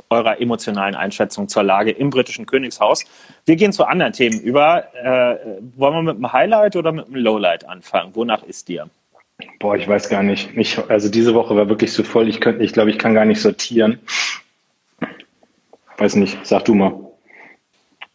eurer 0.10 0.40
emotionalen 0.40 0.96
Einschätzung 0.96 1.48
zur 1.48 1.64
Lage 1.64 1.92
im 1.92 2.10
britischen 2.10 2.46
Königshaus. 2.46 3.04
Wir 3.46 3.56
gehen 3.56 3.74
zu 3.74 3.86
anderen 3.86 4.14
Themen 4.14 4.40
über. 4.40 4.94
Äh, 4.94 5.62
wollen 5.76 5.96
wir 5.96 6.04
mit 6.04 6.18
dem 6.18 6.32
Highlight 6.32 6.76
oder 6.76 6.92
mit 6.92 7.08
dem 7.08 7.16
Lowlight 7.16 7.68
anfangen? 7.68 8.16
Wonach 8.16 8.44
ist 8.44 8.68
dir? 8.68 8.89
Boah, 9.60 9.75
ich 9.75 9.88
weiß 9.88 10.10
gar 10.10 10.24
nicht. 10.24 10.56
Ich, 10.56 10.78
also 10.90 11.10
diese 11.10 11.34
Woche 11.34 11.56
war 11.56 11.70
wirklich 11.70 11.92
so 11.92 12.04
voll. 12.04 12.28
Ich 12.30 12.40
könnte, 12.40 12.63
ich 12.63 12.74
glaube, 12.74 12.92
ich 12.92 13.00
kann 13.00 13.13
gar 13.13 13.25
nicht 13.25 13.42
sortieren. 13.42 14.00
Weiß 15.98 16.16
nicht. 16.16 16.38
Sag 16.46 16.66
du 16.66 16.75
mal. 16.75 16.94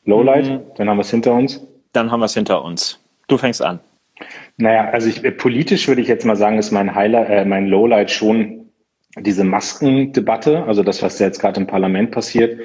Lowlight, 0.04 0.46
mhm. 0.46 0.60
dann 0.76 0.88
haben 0.88 0.96
wir 0.96 1.02
es 1.02 1.10
hinter 1.10 1.34
uns. 1.34 1.60
Dann 1.92 2.10
haben 2.10 2.20
wir 2.20 2.26
es 2.26 2.34
hinter 2.34 2.64
uns. 2.64 2.98
Du 3.28 3.36
fängst 3.36 3.62
an. 3.62 3.80
Naja, 4.56 4.90
also 4.90 5.08
ich, 5.08 5.36
politisch 5.36 5.86
würde 5.86 6.00
ich 6.00 6.08
jetzt 6.08 6.24
mal 6.24 6.36
sagen, 6.36 6.58
ist 6.58 6.70
mein 6.70 6.94
Highlight, 6.94 7.28
äh, 7.28 7.44
mein 7.44 7.66
Lowlight 7.66 8.10
schon 8.10 8.70
diese 9.16 9.44
Maskendebatte, 9.44 10.64
also 10.64 10.82
das, 10.82 11.02
was 11.02 11.18
jetzt 11.18 11.40
gerade 11.40 11.60
im 11.60 11.66
Parlament 11.66 12.10
passiert, 12.10 12.58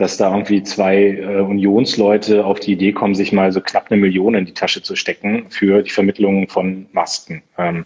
dass 0.00 0.16
da 0.16 0.32
irgendwie 0.32 0.62
zwei 0.62 0.96
äh, 0.96 1.40
Unionsleute 1.40 2.44
auf 2.44 2.58
die 2.60 2.72
Idee 2.72 2.92
kommen, 2.92 3.14
sich 3.14 3.32
mal 3.32 3.52
so 3.52 3.60
knapp 3.60 3.90
eine 3.90 4.00
Million 4.00 4.34
in 4.34 4.46
die 4.46 4.54
Tasche 4.54 4.82
zu 4.82 4.96
stecken 4.96 5.46
für 5.50 5.82
die 5.82 5.90
Vermittlung 5.90 6.48
von 6.48 6.86
Masken. 6.92 7.42
Ähm, 7.58 7.84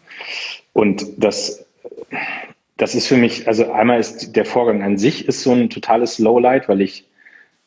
und 0.73 1.04
das, 1.16 1.66
das 2.76 2.94
ist 2.94 3.09
für 3.09 3.16
mich, 3.16 3.49
also 3.49 3.73
einmal 3.73 3.99
ist 3.99 4.37
der 4.37 4.44
Vorgang 4.44 4.83
an 4.83 4.97
sich 4.97 5.26
ist 5.26 5.42
so 5.42 5.52
ein 5.52 5.71
totales 5.71 6.18
Lowlight, 6.18 6.68
weil 6.68 6.80
ich 6.80 7.09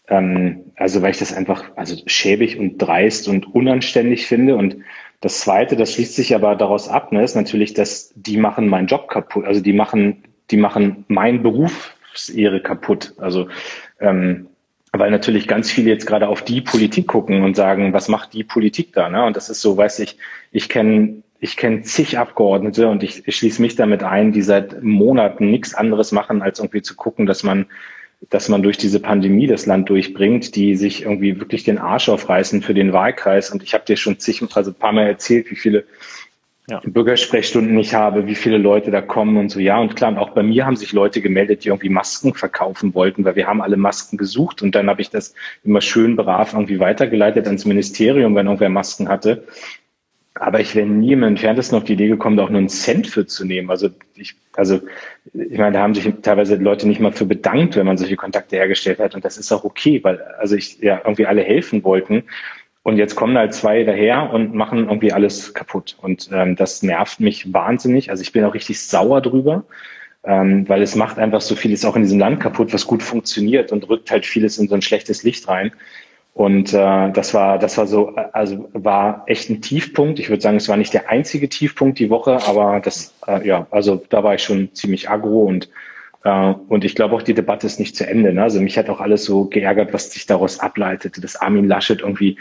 ähm, 0.08 0.72
also 0.78 1.02
weil 1.02 1.12
ich 1.12 1.20
das 1.20 1.34
einfach 1.34 1.66
also 1.76 1.96
schäbig 2.06 2.58
und 2.58 2.78
dreist 2.78 3.28
und 3.28 3.54
unanständig 3.54 4.28
finde 4.28 4.56
und 4.56 4.78
das 5.20 5.42
Zweite, 5.42 5.76
das 5.76 5.94
schließt 5.94 6.16
sich 6.16 6.36
aber 6.36 6.56
daraus 6.56 6.88
ab, 6.88 7.12
ne, 7.12 7.24
ist 7.24 7.36
natürlich, 7.36 7.74
dass 7.74 8.14
die 8.16 8.38
machen 8.38 8.68
meinen 8.68 8.88
Job 8.88 9.10
kaputt. 9.10 9.46
Also 9.46 9.62
die 9.62 9.74
machen, 9.74 10.24
die 10.52 10.58
machen 10.58 11.06
mein 11.08 11.42
Berufsehre 11.42 12.62
kaputt. 12.62 13.16
Also 13.18 13.48
ähm, 14.00 14.48
weil 14.94 15.12
natürlich 15.12 15.48
ganz 15.48 15.70
viele 15.70 15.90
jetzt 15.90 16.06
gerade 16.06 16.28
auf 16.28 16.42
die 16.42 16.62
Politik 16.62 17.08
gucken 17.08 17.44
und 17.44 17.56
sagen, 17.56 17.94
was 17.94 18.08
macht 18.08 18.34
die 18.34 18.44
Politik 18.44 18.94
da? 18.94 19.10
Ne? 19.10 19.26
Und 19.26 19.36
das 19.36 19.50
ist 19.50 19.62
so, 19.62 19.78
weiß 19.78 20.00
ich, 20.00 20.18
ich 20.52 20.70
kenne 20.70 21.24
ich 21.40 21.56
kenne 21.56 21.84
zig 21.84 22.18
Abgeordnete 22.18 22.88
und 22.88 23.04
ich, 23.04 23.28
ich 23.28 23.36
schließe 23.36 23.62
mich 23.62 23.76
damit 23.76 24.02
ein, 24.02 24.32
die 24.32 24.42
seit 24.42 24.82
Monaten 24.82 25.52
nichts 25.52 25.76
anderes 25.76 26.12
machen, 26.12 26.42
als 26.42 26.58
irgendwie 26.58 26.82
zu 26.82 26.96
gucken, 26.96 27.28
dass 27.28 27.44
man 27.44 27.68
dass 28.30 28.50
man 28.50 28.64
durch 28.64 28.78
diese 28.78 29.00
Pandemie 29.00 29.46
das 29.46 29.68
Land 29.68 29.90
durchbringt, 29.90 30.56
die 30.56 30.76
sich 30.76 31.04
irgendwie 31.04 31.40
wirklich 31.40 31.64
den 31.64 31.78
Arsch 31.78 32.10
aufreißen 32.10 32.64
für 32.64 32.74
den 32.74 32.92
Wahlkreis. 32.92 33.52
Und 33.52 33.62
ich 33.62 33.74
habe 33.76 33.86
dir 33.86 33.96
schon 33.96 34.18
zig, 34.20 34.42
also 34.56 34.72
ein 34.72 34.76
paar 34.76 34.92
Mal 34.92 35.06
erzählt, 35.06 35.52
wie 35.52 35.56
viele 35.56 35.84
ja. 36.70 36.82
Bürgersprechstunden 36.84 37.78
ich 37.80 37.94
habe, 37.94 38.28
wie 38.28 38.36
viele 38.36 38.58
Leute 38.58 38.92
da 38.92 39.02
kommen 39.02 39.38
und 39.38 39.50
so. 39.50 39.60
Ja, 39.60 39.80
und 39.80 39.96
klar, 39.96 40.12
und 40.12 40.18
auch 40.18 40.32
bei 40.32 40.44
mir 40.44 40.66
haben 40.66 40.76
sich 40.76 40.92
Leute 40.92 41.22
gemeldet, 41.22 41.64
die 41.64 41.70
irgendwie 41.70 41.90
Masken 41.90 42.34
verkaufen 42.34 42.94
wollten, 42.94 43.24
weil 43.24 43.38
wir 43.38 43.48
haben 43.48 43.62
alle 43.62 43.78
Masken 43.78 44.18
gesucht. 44.18 44.62
Und 44.62 44.76
dann 44.76 44.90
habe 44.90 45.02
ich 45.02 45.10
das 45.10 45.34
immer 45.64 45.80
schön 45.80 46.18
brav 46.18 46.52
irgendwie 46.54 46.80
weitergeleitet 46.80 47.46
ans 47.46 47.64
Ministerium, 47.64 48.36
wenn 48.36 48.48
irgendwer 48.48 48.70
Masken 48.70 49.08
hatte. 49.08 49.46
Aber 50.36 50.60
ich 50.60 50.76
wäre 50.76 50.86
nie 50.86 51.14
im 51.14 51.24
Entferntesten 51.24 51.78
auf 51.78 51.86
die 51.86 51.94
Idee 51.94 52.10
gekommen, 52.10 52.38
da 52.38 52.44
auch 52.44 52.50
nur 52.50 52.60
einen 52.60 52.70
Cent 52.70 53.08
für 53.08 53.26
zu 53.26 53.46
nehmen. 53.46 53.70
Also 53.72 53.90
ich, 54.16 54.36
also 54.54 54.82
ich 55.34 55.58
meine, 55.58 55.72
da 55.72 55.82
haben 55.82 55.96
sich 55.96 56.12
teilweise 56.22 56.58
Leute 56.58 56.88
nicht 56.88 57.00
mal 57.00 57.14
für 57.14 57.26
bedankt, 57.26 57.76
wenn 57.76 57.86
man 57.86 57.98
solche 57.98 58.18
Kontakte 58.18 58.58
hergestellt 58.58 59.00
hat. 59.00 59.16
Und 59.16 59.24
das 59.24 59.38
ist 59.38 59.52
auch 59.54 59.64
okay, 59.64 60.04
weil 60.04 60.22
also 60.38 60.56
ich 60.56 60.80
ja 60.80 61.00
irgendwie 61.04 61.26
alle 61.26 61.44
helfen 61.44 61.84
wollten. 61.84 62.24
Und 62.88 62.96
jetzt 62.96 63.18
kommen 63.18 63.38
halt 63.38 63.54
zwei 63.54 63.84
daher 63.84 64.32
und 64.32 64.54
machen 64.54 64.88
irgendwie 64.88 65.12
alles 65.12 65.54
kaputt. 65.54 65.98
Und 66.02 66.30
ähm, 66.32 66.56
das 66.56 66.84
nervt 66.84 67.20
mich 67.20 67.52
wahnsinnig. 67.54 68.10
Also 68.10 68.22
ich 68.22 68.32
bin 68.32 68.46
auch 68.46 68.54
richtig 68.54 68.80
sauer 68.80 69.20
drüber, 69.20 69.66
ähm, 70.24 70.70
weil 70.70 70.82
es 70.82 70.96
macht 70.96 71.20
einfach 71.20 71.42
so 71.42 71.58
vieles 71.58 71.84
auch 71.84 71.98
in 71.98 72.04
diesem 72.04 72.18
Land 72.18 72.40
kaputt, 72.40 72.72
was 72.72 72.88
gut 72.88 73.04
funktioniert 73.04 73.74
und 73.74 73.90
rückt 73.90 74.10
halt 74.10 74.26
vieles 74.26 74.58
in 74.58 74.70
so 74.70 74.76
ein 74.76 74.82
schlechtes 74.82 75.24
Licht 75.24 75.50
rein. 75.50 75.74
Und 76.34 76.74
äh, 76.74 77.12
das 77.12 77.34
war, 77.34 77.60
das 77.60 77.78
war 77.78 77.88
so, 77.88 78.16
also 78.32 78.70
war 78.72 79.26
echt 79.28 79.50
ein 79.50 79.62
Tiefpunkt. 79.62 80.18
Ich 80.18 80.30
würde 80.30 80.42
sagen, 80.42 80.56
es 80.56 80.70
war 80.70 80.78
nicht 80.78 80.94
der 80.94 81.10
einzige 81.10 81.50
Tiefpunkt 81.50 82.00
die 82.00 82.10
Woche, 82.10 82.40
aber 82.48 82.80
das, 82.80 83.14
äh, 83.28 83.46
ja, 83.46 83.68
also 83.70 84.02
da 84.08 84.24
war 84.24 84.36
ich 84.36 84.44
schon 84.44 84.74
ziemlich 84.74 85.10
aggro 85.10 85.44
und 85.44 85.68
äh, 86.24 86.54
und 86.68 86.84
ich 86.84 86.96
glaube 86.96 87.16
auch, 87.16 87.22
die 87.22 87.34
Debatte 87.34 87.68
ist 87.68 87.80
nicht 87.80 87.96
zu 87.96 88.08
Ende. 88.08 88.34
Ne? 88.34 88.44
Also 88.44 88.60
mich 88.62 88.78
hat 88.78 88.90
auch 88.90 89.00
alles 89.00 89.24
so 89.24 89.46
geärgert, 89.46 89.94
was 89.94 90.12
sich 90.12 90.26
daraus 90.26 90.60
ableitete, 90.60 91.22
dass 91.22 91.36
Armin 91.36 91.68
Laschet 91.68 92.02
irgendwie 92.02 92.38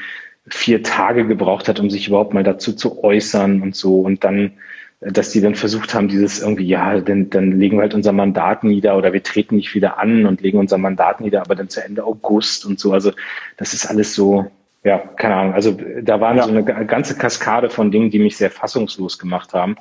vier 0.48 0.82
Tage 0.82 1.26
gebraucht 1.26 1.68
hat, 1.68 1.80
um 1.80 1.90
sich 1.90 2.08
überhaupt 2.08 2.34
mal 2.34 2.44
dazu 2.44 2.72
zu 2.72 3.02
äußern 3.02 3.62
und 3.62 3.74
so. 3.74 4.00
Und 4.00 4.24
dann 4.24 4.52
dass 5.00 5.30
die 5.30 5.40
dann 5.40 5.54
versucht 5.54 5.94
haben, 5.94 6.08
dieses 6.08 6.40
irgendwie, 6.40 6.66
ja, 6.66 7.00
dann, 7.00 7.28
dann 7.28 7.52
legen 7.52 7.76
wir 7.76 7.82
halt 7.82 7.94
unser 7.94 8.12
Mandat 8.12 8.64
nieder 8.64 8.96
oder 8.96 9.12
wir 9.12 9.22
treten 9.22 9.56
nicht 9.56 9.74
wieder 9.74 9.98
an 9.98 10.24
und 10.26 10.40
legen 10.40 10.58
unser 10.58 10.78
Mandat 10.78 11.20
nieder, 11.20 11.42
aber 11.42 11.54
dann 11.54 11.68
zu 11.68 11.84
Ende 11.84 12.04
August 12.04 12.64
und 12.64 12.80
so. 12.80 12.92
Also 12.92 13.12
das 13.58 13.74
ist 13.74 13.86
alles 13.86 14.14
so, 14.14 14.50
ja, 14.84 14.98
keine 14.98 15.36
Ahnung. 15.36 15.54
Also 15.54 15.76
da 16.02 16.20
waren 16.20 16.38
ja. 16.38 16.44
so 16.44 16.50
eine 16.50 16.64
ganze 16.64 17.16
Kaskade 17.16 17.68
von 17.68 17.90
Dingen, 17.90 18.10
die 18.10 18.18
mich 18.18 18.38
sehr 18.38 18.50
fassungslos 18.50 19.18
gemacht 19.18 19.52
haben 19.52 19.76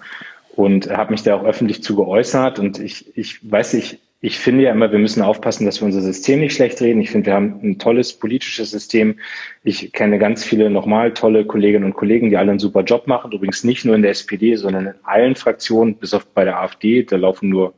und 0.55 0.89
habe 0.89 1.12
mich 1.12 1.24
da 1.24 1.36
auch 1.36 1.45
öffentlich 1.45 1.81
zu 1.81 1.95
geäußert 1.95 2.60
und 2.60 2.79
ich, 2.79 3.17
ich 3.17 3.39
weiß 3.50 3.74
nicht, 3.74 4.00
ich 4.25 4.39
finde 4.39 4.63
ja 4.63 4.72
immer, 4.72 4.91
wir 4.91 4.98
müssen 4.98 5.22
aufpassen, 5.22 5.65
dass 5.65 5.82
wir 5.82 5.86
unser 5.86 6.01
System 6.01 6.39
nicht 6.39 6.55
schlecht 6.55 6.82
reden. 6.82 7.00
Ich 7.00 7.12
finde, 7.12 7.27
wir 7.27 7.36
haben 7.36 7.60
ein 7.62 7.77
tolles 7.77 8.12
politisches 8.12 8.72
System. 8.72 9.20
Ich 9.63 9.91
kenne 9.94 10.17
ganz 10.17 10.44
viele 10.44 10.72
nochmal 10.72 11.13
tolle 11.13 11.46
Kolleginnen 11.46 11.86
und 11.86 11.94
Kollegen, 11.94 12.32
die 12.32 12.38
alle 12.38 12.50
einen 12.50 12.60
super 12.60 12.82
Job 12.82 13.05
machen. 13.05 13.32
Übrigens 13.34 13.63
nicht 13.63 13.86
nur 13.86 13.94
in 13.94 14.01
der 14.01 14.10
SPD, 14.10 14.55
sondern 14.55 14.88
in 14.88 14.94
allen 15.03 15.36
Fraktionen, 15.36 15.94
bis 15.98 16.15
auf 16.15 16.25
bei 16.25 16.44
der 16.44 16.60
AfD. 16.60 17.03
Da 17.03 17.17
laufen 17.17 17.50
nur 17.50 17.75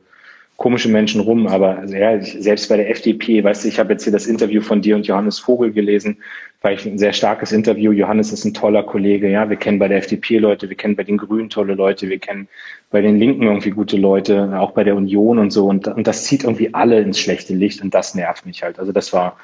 komische 0.58 0.88
Menschen 0.88 1.20
rum, 1.20 1.46
aber 1.46 1.84
ja, 1.86 2.20
selbst 2.20 2.68
bei 2.68 2.76
der 2.76 2.90
FDP, 2.90 3.44
weißt 3.44 3.62
du, 3.62 3.68
ich 3.68 3.78
habe 3.78 3.92
jetzt 3.92 4.02
hier 4.02 4.12
das 4.12 4.26
Interview 4.26 4.60
von 4.60 4.82
dir 4.82 4.96
und 4.96 5.06
Johannes 5.06 5.38
Vogel 5.38 5.70
gelesen, 5.70 6.18
weil 6.62 6.74
ich 6.74 6.84
ein 6.84 6.98
sehr 6.98 7.12
starkes 7.12 7.52
Interview. 7.52 7.92
Johannes 7.92 8.32
ist 8.32 8.44
ein 8.44 8.54
toller 8.54 8.82
Kollege, 8.82 9.30
ja, 9.30 9.48
wir 9.48 9.56
kennen 9.56 9.78
bei 9.78 9.86
der 9.86 9.98
FDP 9.98 10.38
Leute, 10.38 10.68
wir 10.68 10.76
kennen 10.76 10.96
bei 10.96 11.04
den 11.04 11.16
Grünen 11.16 11.48
tolle 11.48 11.74
Leute, 11.74 12.08
wir 12.08 12.18
kennen 12.18 12.48
bei 12.90 13.00
den 13.00 13.20
Linken 13.20 13.44
irgendwie 13.44 13.70
gute 13.70 13.96
Leute, 13.96 14.58
auch 14.58 14.72
bei 14.72 14.82
der 14.82 14.96
Union 14.96 15.38
und 15.38 15.52
so 15.52 15.68
und, 15.68 15.86
und 15.86 16.08
das 16.08 16.24
zieht 16.24 16.42
irgendwie 16.42 16.74
alle 16.74 17.00
ins 17.02 17.20
schlechte 17.20 17.54
Licht 17.54 17.80
und 17.80 17.94
das 17.94 18.16
nervt 18.16 18.44
mich 18.44 18.64
halt. 18.64 18.80
Also 18.80 18.90
das 18.90 19.12
war 19.12 19.36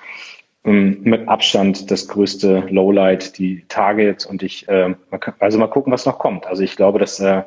um, 0.64 1.00
mit 1.02 1.28
Abstand 1.28 1.92
das 1.92 2.08
größte 2.08 2.64
Lowlight 2.70 3.38
die 3.38 3.64
jetzt 3.98 4.26
und 4.26 4.42
ich, 4.42 4.68
äh, 4.68 4.96
also 5.38 5.58
mal 5.60 5.68
gucken, 5.68 5.92
was 5.92 6.06
noch 6.06 6.18
kommt. 6.18 6.48
Also 6.48 6.64
ich 6.64 6.74
glaube, 6.74 6.98
dass, 6.98 7.20
äh, 7.20 7.42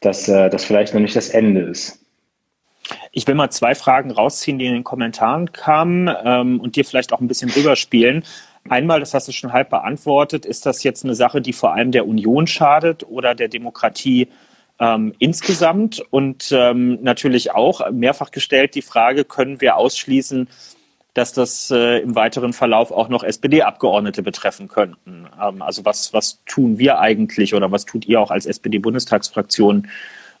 dass 0.00 0.28
äh, 0.28 0.50
das 0.50 0.64
vielleicht 0.64 0.92
noch 0.92 1.00
nicht 1.00 1.14
das 1.14 1.28
Ende 1.28 1.60
ist. 1.60 2.02
Ich 3.12 3.26
will 3.26 3.34
mal 3.34 3.50
zwei 3.50 3.74
Fragen 3.74 4.10
rausziehen, 4.10 4.58
die 4.58 4.66
in 4.66 4.74
den 4.74 4.84
Kommentaren 4.84 5.52
kamen 5.52 6.10
ähm, 6.24 6.60
und 6.60 6.76
dir 6.76 6.84
vielleicht 6.84 7.12
auch 7.12 7.20
ein 7.20 7.28
bisschen 7.28 7.50
rüberspielen. 7.50 8.24
Einmal, 8.68 9.00
das 9.00 9.14
hast 9.14 9.28
du 9.28 9.32
schon 9.32 9.52
halb 9.52 9.70
beantwortet, 9.70 10.44
ist 10.44 10.66
das 10.66 10.82
jetzt 10.82 11.04
eine 11.04 11.14
Sache, 11.14 11.40
die 11.40 11.52
vor 11.52 11.72
allem 11.72 11.92
der 11.92 12.06
Union 12.06 12.46
schadet 12.46 13.04
oder 13.08 13.34
der 13.34 13.48
Demokratie 13.48 14.28
ähm, 14.78 15.14
insgesamt? 15.18 16.02
Und 16.10 16.50
ähm, 16.52 16.98
natürlich 17.02 17.52
auch 17.52 17.90
mehrfach 17.90 18.30
gestellt 18.30 18.74
die 18.74 18.82
Frage, 18.82 19.24
können 19.24 19.60
wir 19.60 19.76
ausschließen, 19.76 20.48
dass 21.14 21.32
das 21.32 21.70
äh, 21.70 22.00
im 22.00 22.14
weiteren 22.14 22.52
Verlauf 22.52 22.90
auch 22.90 23.08
noch 23.08 23.22
SPD-Abgeordnete 23.22 24.22
betreffen 24.22 24.68
könnten? 24.68 25.26
Ähm, 25.40 25.62
also 25.62 25.84
was, 25.84 26.12
was 26.12 26.42
tun 26.44 26.78
wir 26.78 26.98
eigentlich 26.98 27.54
oder 27.54 27.72
was 27.72 27.84
tut 27.84 28.04
ihr 28.06 28.20
auch 28.20 28.30
als 28.30 28.46
SPD-Bundestagsfraktion 28.46 29.88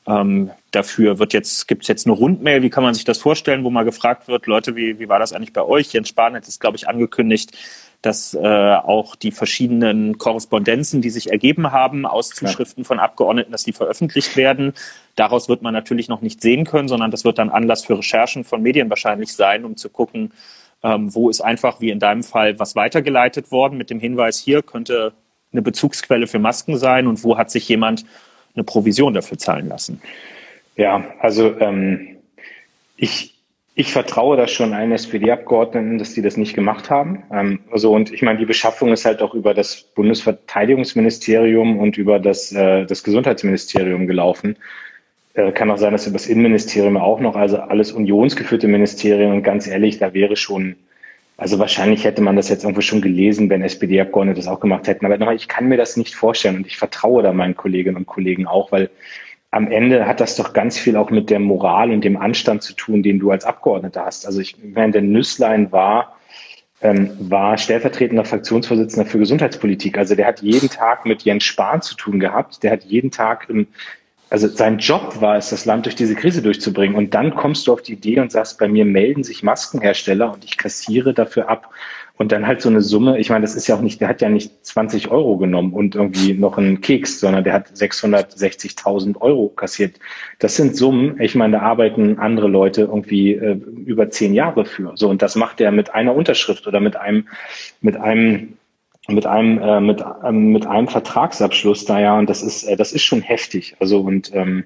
ähm, 0.06 0.50
dafür 0.70 1.18
wird 1.18 1.32
jetzt, 1.32 1.66
gibt 1.66 1.82
es 1.82 1.88
jetzt 1.88 2.06
eine 2.06 2.14
Rundmail, 2.14 2.62
wie 2.62 2.70
kann 2.70 2.84
man 2.84 2.94
sich 2.94 3.04
das 3.04 3.18
vorstellen, 3.18 3.64
wo 3.64 3.70
mal 3.70 3.84
gefragt 3.84 4.28
wird, 4.28 4.46
Leute, 4.46 4.76
wie, 4.76 4.98
wie 4.98 5.08
war 5.08 5.18
das 5.18 5.32
eigentlich 5.32 5.52
bei 5.52 5.62
euch? 5.62 5.92
Jens 5.92 6.08
Spahn 6.08 6.34
hat 6.34 6.46
es, 6.46 6.60
glaube 6.60 6.76
ich, 6.76 6.88
angekündigt, 6.88 7.56
dass 8.02 8.34
äh, 8.34 8.38
auch 8.46 9.16
die 9.16 9.32
verschiedenen 9.32 10.16
Korrespondenzen, 10.18 11.00
die 11.00 11.10
sich 11.10 11.32
ergeben 11.32 11.72
haben 11.72 12.06
aus 12.06 12.28
Zuschriften 12.28 12.84
von 12.84 13.00
Abgeordneten, 13.00 13.50
dass 13.50 13.64
die 13.64 13.72
veröffentlicht 13.72 14.36
werden. 14.36 14.74
Daraus 15.16 15.48
wird 15.48 15.62
man 15.62 15.74
natürlich 15.74 16.08
noch 16.08 16.20
nicht 16.20 16.40
sehen 16.40 16.64
können, 16.64 16.88
sondern 16.88 17.10
das 17.10 17.24
wird 17.24 17.38
dann 17.38 17.50
Anlass 17.50 17.84
für 17.84 17.98
Recherchen 17.98 18.44
von 18.44 18.62
Medien 18.62 18.90
wahrscheinlich 18.90 19.32
sein, 19.32 19.64
um 19.64 19.76
zu 19.76 19.88
gucken, 19.88 20.32
ähm, 20.84 21.12
wo 21.14 21.30
ist 21.30 21.40
einfach, 21.40 21.80
wie 21.80 21.90
in 21.90 21.98
deinem 21.98 22.22
Fall, 22.22 22.58
was 22.60 22.76
weitergeleitet 22.76 23.50
worden 23.50 23.76
mit 23.76 23.90
dem 23.90 23.98
Hinweis, 23.98 24.38
hier 24.38 24.62
könnte 24.62 25.12
eine 25.52 25.62
Bezugsquelle 25.62 26.26
für 26.26 26.38
Masken 26.38 26.76
sein 26.76 27.06
und 27.06 27.24
wo 27.24 27.38
hat 27.38 27.50
sich 27.50 27.68
jemand 27.68 28.04
eine 28.56 28.64
Provision 28.64 29.14
dafür 29.14 29.38
zahlen 29.38 29.68
lassen. 29.68 30.00
Ja, 30.76 31.04
also 31.20 31.58
ähm, 31.60 32.16
ich, 32.96 33.34
ich 33.74 33.92
vertraue 33.92 34.36
das 34.36 34.50
schon 34.50 34.72
allen 34.72 34.92
SPD-Abgeordneten, 34.92 35.98
dass 35.98 36.14
die 36.14 36.22
das 36.22 36.36
nicht 36.36 36.54
gemacht 36.54 36.90
haben. 36.90 37.22
Ähm, 37.32 37.60
also 37.70 37.92
und 37.92 38.12
ich 38.12 38.22
meine, 38.22 38.38
die 38.38 38.46
Beschaffung 38.46 38.92
ist 38.92 39.04
halt 39.04 39.22
auch 39.22 39.34
über 39.34 39.54
das 39.54 39.82
Bundesverteidigungsministerium 39.94 41.78
und 41.78 41.96
über 41.96 42.18
das, 42.18 42.52
äh, 42.52 42.84
das 42.84 43.04
Gesundheitsministerium 43.04 44.06
gelaufen. 44.06 44.56
Äh, 45.34 45.52
kann 45.52 45.70
auch 45.70 45.78
sein, 45.78 45.92
dass 45.92 46.06
über 46.06 46.14
das 46.14 46.26
Innenministerium 46.26 46.96
auch 46.96 47.20
noch, 47.20 47.36
also 47.36 47.58
alles 47.58 47.92
unionsgeführte 47.92 48.68
Ministerien. 48.68 49.32
Und 49.32 49.42
ganz 49.42 49.66
ehrlich, 49.66 49.98
da 49.98 50.14
wäre 50.14 50.36
schon 50.36 50.76
also 51.36 51.58
wahrscheinlich 51.58 52.04
hätte 52.04 52.22
man 52.22 52.36
das 52.36 52.48
jetzt 52.48 52.64
irgendwo 52.64 52.80
schon 52.80 53.02
gelesen, 53.02 53.50
wenn 53.50 53.62
SPD-Abgeordnete 53.62 54.40
das 54.40 54.48
auch 54.48 54.60
gemacht 54.60 54.86
hätten. 54.86 55.04
Aber 55.04 55.18
nochmal, 55.18 55.36
ich 55.36 55.48
kann 55.48 55.68
mir 55.68 55.76
das 55.76 55.96
nicht 55.96 56.14
vorstellen 56.14 56.56
und 56.56 56.66
ich 56.66 56.78
vertraue 56.78 57.22
da 57.22 57.32
meinen 57.32 57.56
Kolleginnen 57.56 57.96
und 57.96 58.06
Kollegen 58.06 58.46
auch, 58.46 58.72
weil 58.72 58.90
am 59.50 59.70
Ende 59.70 60.06
hat 60.06 60.20
das 60.20 60.36
doch 60.36 60.52
ganz 60.52 60.78
viel 60.78 60.96
auch 60.96 61.10
mit 61.10 61.30
der 61.30 61.38
Moral 61.38 61.90
und 61.90 62.04
dem 62.04 62.16
Anstand 62.16 62.62
zu 62.62 62.72
tun, 62.72 63.02
den 63.02 63.18
du 63.18 63.30
als 63.30 63.44
Abgeordneter 63.44 64.04
hast. 64.04 64.26
Also 64.26 64.40
ich 64.40 64.56
meine, 64.62 64.92
der 64.92 65.02
Nüsslein 65.02 65.70
war, 65.72 66.16
ähm, 66.82 67.10
war 67.18 67.56
stellvertretender 67.58 68.24
Fraktionsvorsitzender 68.24 69.08
für 69.08 69.18
Gesundheitspolitik. 69.18 69.98
Also 69.98 70.14
der 70.14 70.26
hat 70.26 70.40
jeden 70.40 70.70
Tag 70.70 71.06
mit 71.06 71.22
Jens 71.22 71.44
Spahn 71.44 71.82
zu 71.82 71.96
tun 71.96 72.18
gehabt. 72.18 72.62
Der 72.62 72.70
hat 72.70 72.84
jeden 72.84 73.10
Tag 73.10 73.48
im 73.48 73.66
also 74.28 74.48
sein 74.48 74.78
Job 74.78 75.20
war 75.20 75.36
es, 75.36 75.50
das 75.50 75.66
Land 75.66 75.86
durch 75.86 75.94
diese 75.94 76.16
Krise 76.16 76.42
durchzubringen. 76.42 76.96
Und 76.96 77.14
dann 77.14 77.34
kommst 77.34 77.66
du 77.66 77.72
auf 77.72 77.82
die 77.82 77.92
Idee 77.92 78.18
und 78.20 78.32
sagst, 78.32 78.58
bei 78.58 78.68
mir 78.68 78.84
melden 78.84 79.22
sich 79.22 79.42
Maskenhersteller 79.42 80.32
und 80.32 80.44
ich 80.44 80.56
kassiere 80.56 81.14
dafür 81.14 81.48
ab. 81.48 81.70
Und 82.18 82.32
dann 82.32 82.46
halt 82.46 82.62
so 82.62 82.70
eine 82.70 82.80
Summe, 82.80 83.18
ich 83.18 83.28
meine, 83.28 83.42
das 83.42 83.54
ist 83.54 83.66
ja 83.66 83.76
auch 83.76 83.82
nicht, 83.82 84.00
der 84.00 84.08
hat 84.08 84.22
ja 84.22 84.30
nicht 84.30 84.64
20 84.64 85.10
Euro 85.10 85.36
genommen 85.36 85.74
und 85.74 85.94
irgendwie 85.94 86.32
noch 86.32 86.56
einen 86.56 86.80
Keks, 86.80 87.20
sondern 87.20 87.44
der 87.44 87.52
hat 87.52 87.68
660.000 87.68 89.20
Euro 89.20 89.50
kassiert. 89.50 89.98
Das 90.38 90.56
sind 90.56 90.76
Summen, 90.76 91.20
ich 91.20 91.34
meine, 91.34 91.58
da 91.58 91.62
arbeiten 91.62 92.18
andere 92.18 92.48
Leute 92.48 92.82
irgendwie 92.82 93.34
äh, 93.34 93.60
über 93.84 94.08
zehn 94.08 94.32
Jahre 94.32 94.64
für. 94.64 94.92
So, 94.96 95.10
und 95.10 95.20
das 95.20 95.36
macht 95.36 95.60
er 95.60 95.72
mit 95.72 95.94
einer 95.94 96.14
Unterschrift 96.14 96.66
oder 96.66 96.80
mit 96.80 96.96
einem, 96.96 97.28
mit 97.82 97.98
einem 97.98 98.56
mit 99.08 99.26
einem 99.26 99.58
äh, 99.60 99.80
mit 99.80 100.04
ähm, 100.24 100.52
mit 100.52 100.66
einem 100.66 100.88
Vertragsabschluss 100.88 101.84
da 101.84 102.00
ja 102.00 102.18
und 102.18 102.28
das 102.28 102.42
ist 102.42 102.64
äh, 102.64 102.76
das 102.76 102.92
ist 102.92 103.02
schon 103.02 103.22
heftig 103.22 103.76
also 103.78 104.00
und 104.00 104.34
ähm, 104.34 104.64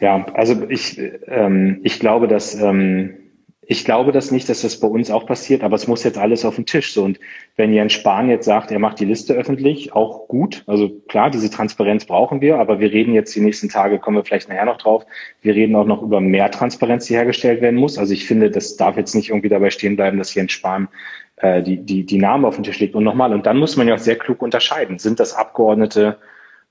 ja 0.00 0.26
also 0.34 0.68
ich 0.68 1.00
ähm, 1.26 1.80
ich 1.82 1.98
glaube 1.98 2.28
dass 2.28 2.54
ähm, 2.54 3.14
ich 3.64 3.84
glaube 3.84 4.10
das 4.10 4.32
nicht, 4.32 4.48
dass 4.48 4.62
das 4.62 4.80
bei 4.80 4.88
uns 4.88 5.10
auch 5.10 5.24
passiert, 5.24 5.62
aber 5.62 5.76
es 5.76 5.86
muss 5.86 6.02
jetzt 6.02 6.18
alles 6.18 6.44
auf 6.44 6.56
den 6.56 6.66
Tisch. 6.66 6.92
So 6.92 7.04
und 7.04 7.20
wenn 7.56 7.72
Jens 7.72 7.92
Spahn 7.92 8.28
jetzt 8.28 8.44
sagt, 8.44 8.72
er 8.72 8.80
macht 8.80 8.98
die 8.98 9.04
Liste 9.04 9.34
öffentlich, 9.34 9.94
auch 9.94 10.26
gut. 10.26 10.64
Also 10.66 10.90
klar, 11.08 11.30
diese 11.30 11.48
Transparenz 11.48 12.04
brauchen 12.04 12.40
wir, 12.40 12.58
aber 12.58 12.80
wir 12.80 12.92
reden 12.92 13.14
jetzt 13.14 13.34
die 13.36 13.40
nächsten 13.40 13.68
Tage, 13.68 14.00
kommen 14.00 14.16
wir 14.16 14.24
vielleicht 14.24 14.48
nachher 14.48 14.64
noch 14.64 14.78
drauf. 14.78 15.06
Wir 15.42 15.54
reden 15.54 15.76
auch 15.76 15.86
noch 15.86 16.02
über 16.02 16.20
mehr 16.20 16.50
Transparenz, 16.50 17.06
die 17.06 17.14
hergestellt 17.14 17.62
werden 17.62 17.78
muss. 17.78 17.98
Also 17.98 18.12
ich 18.12 18.26
finde, 18.26 18.50
das 18.50 18.76
darf 18.76 18.96
jetzt 18.96 19.14
nicht 19.14 19.30
irgendwie 19.30 19.48
dabei 19.48 19.70
stehen 19.70 19.94
bleiben, 19.94 20.18
dass 20.18 20.34
Jens 20.34 20.52
Spahn 20.52 20.88
äh, 21.36 21.62
die, 21.62 21.78
die, 21.78 22.04
die 22.04 22.18
Namen 22.18 22.44
auf 22.44 22.56
den 22.56 22.64
Tisch 22.64 22.80
legt. 22.80 22.94
Und 22.94 23.04
nochmal, 23.04 23.32
und 23.32 23.46
dann 23.46 23.58
muss 23.58 23.76
man 23.76 23.88
ja 23.88 23.94
auch 23.94 23.98
sehr 23.98 24.16
klug 24.16 24.42
unterscheiden. 24.42 24.98
Sind 24.98 25.20
das 25.20 25.34
Abgeordnete, 25.34 26.18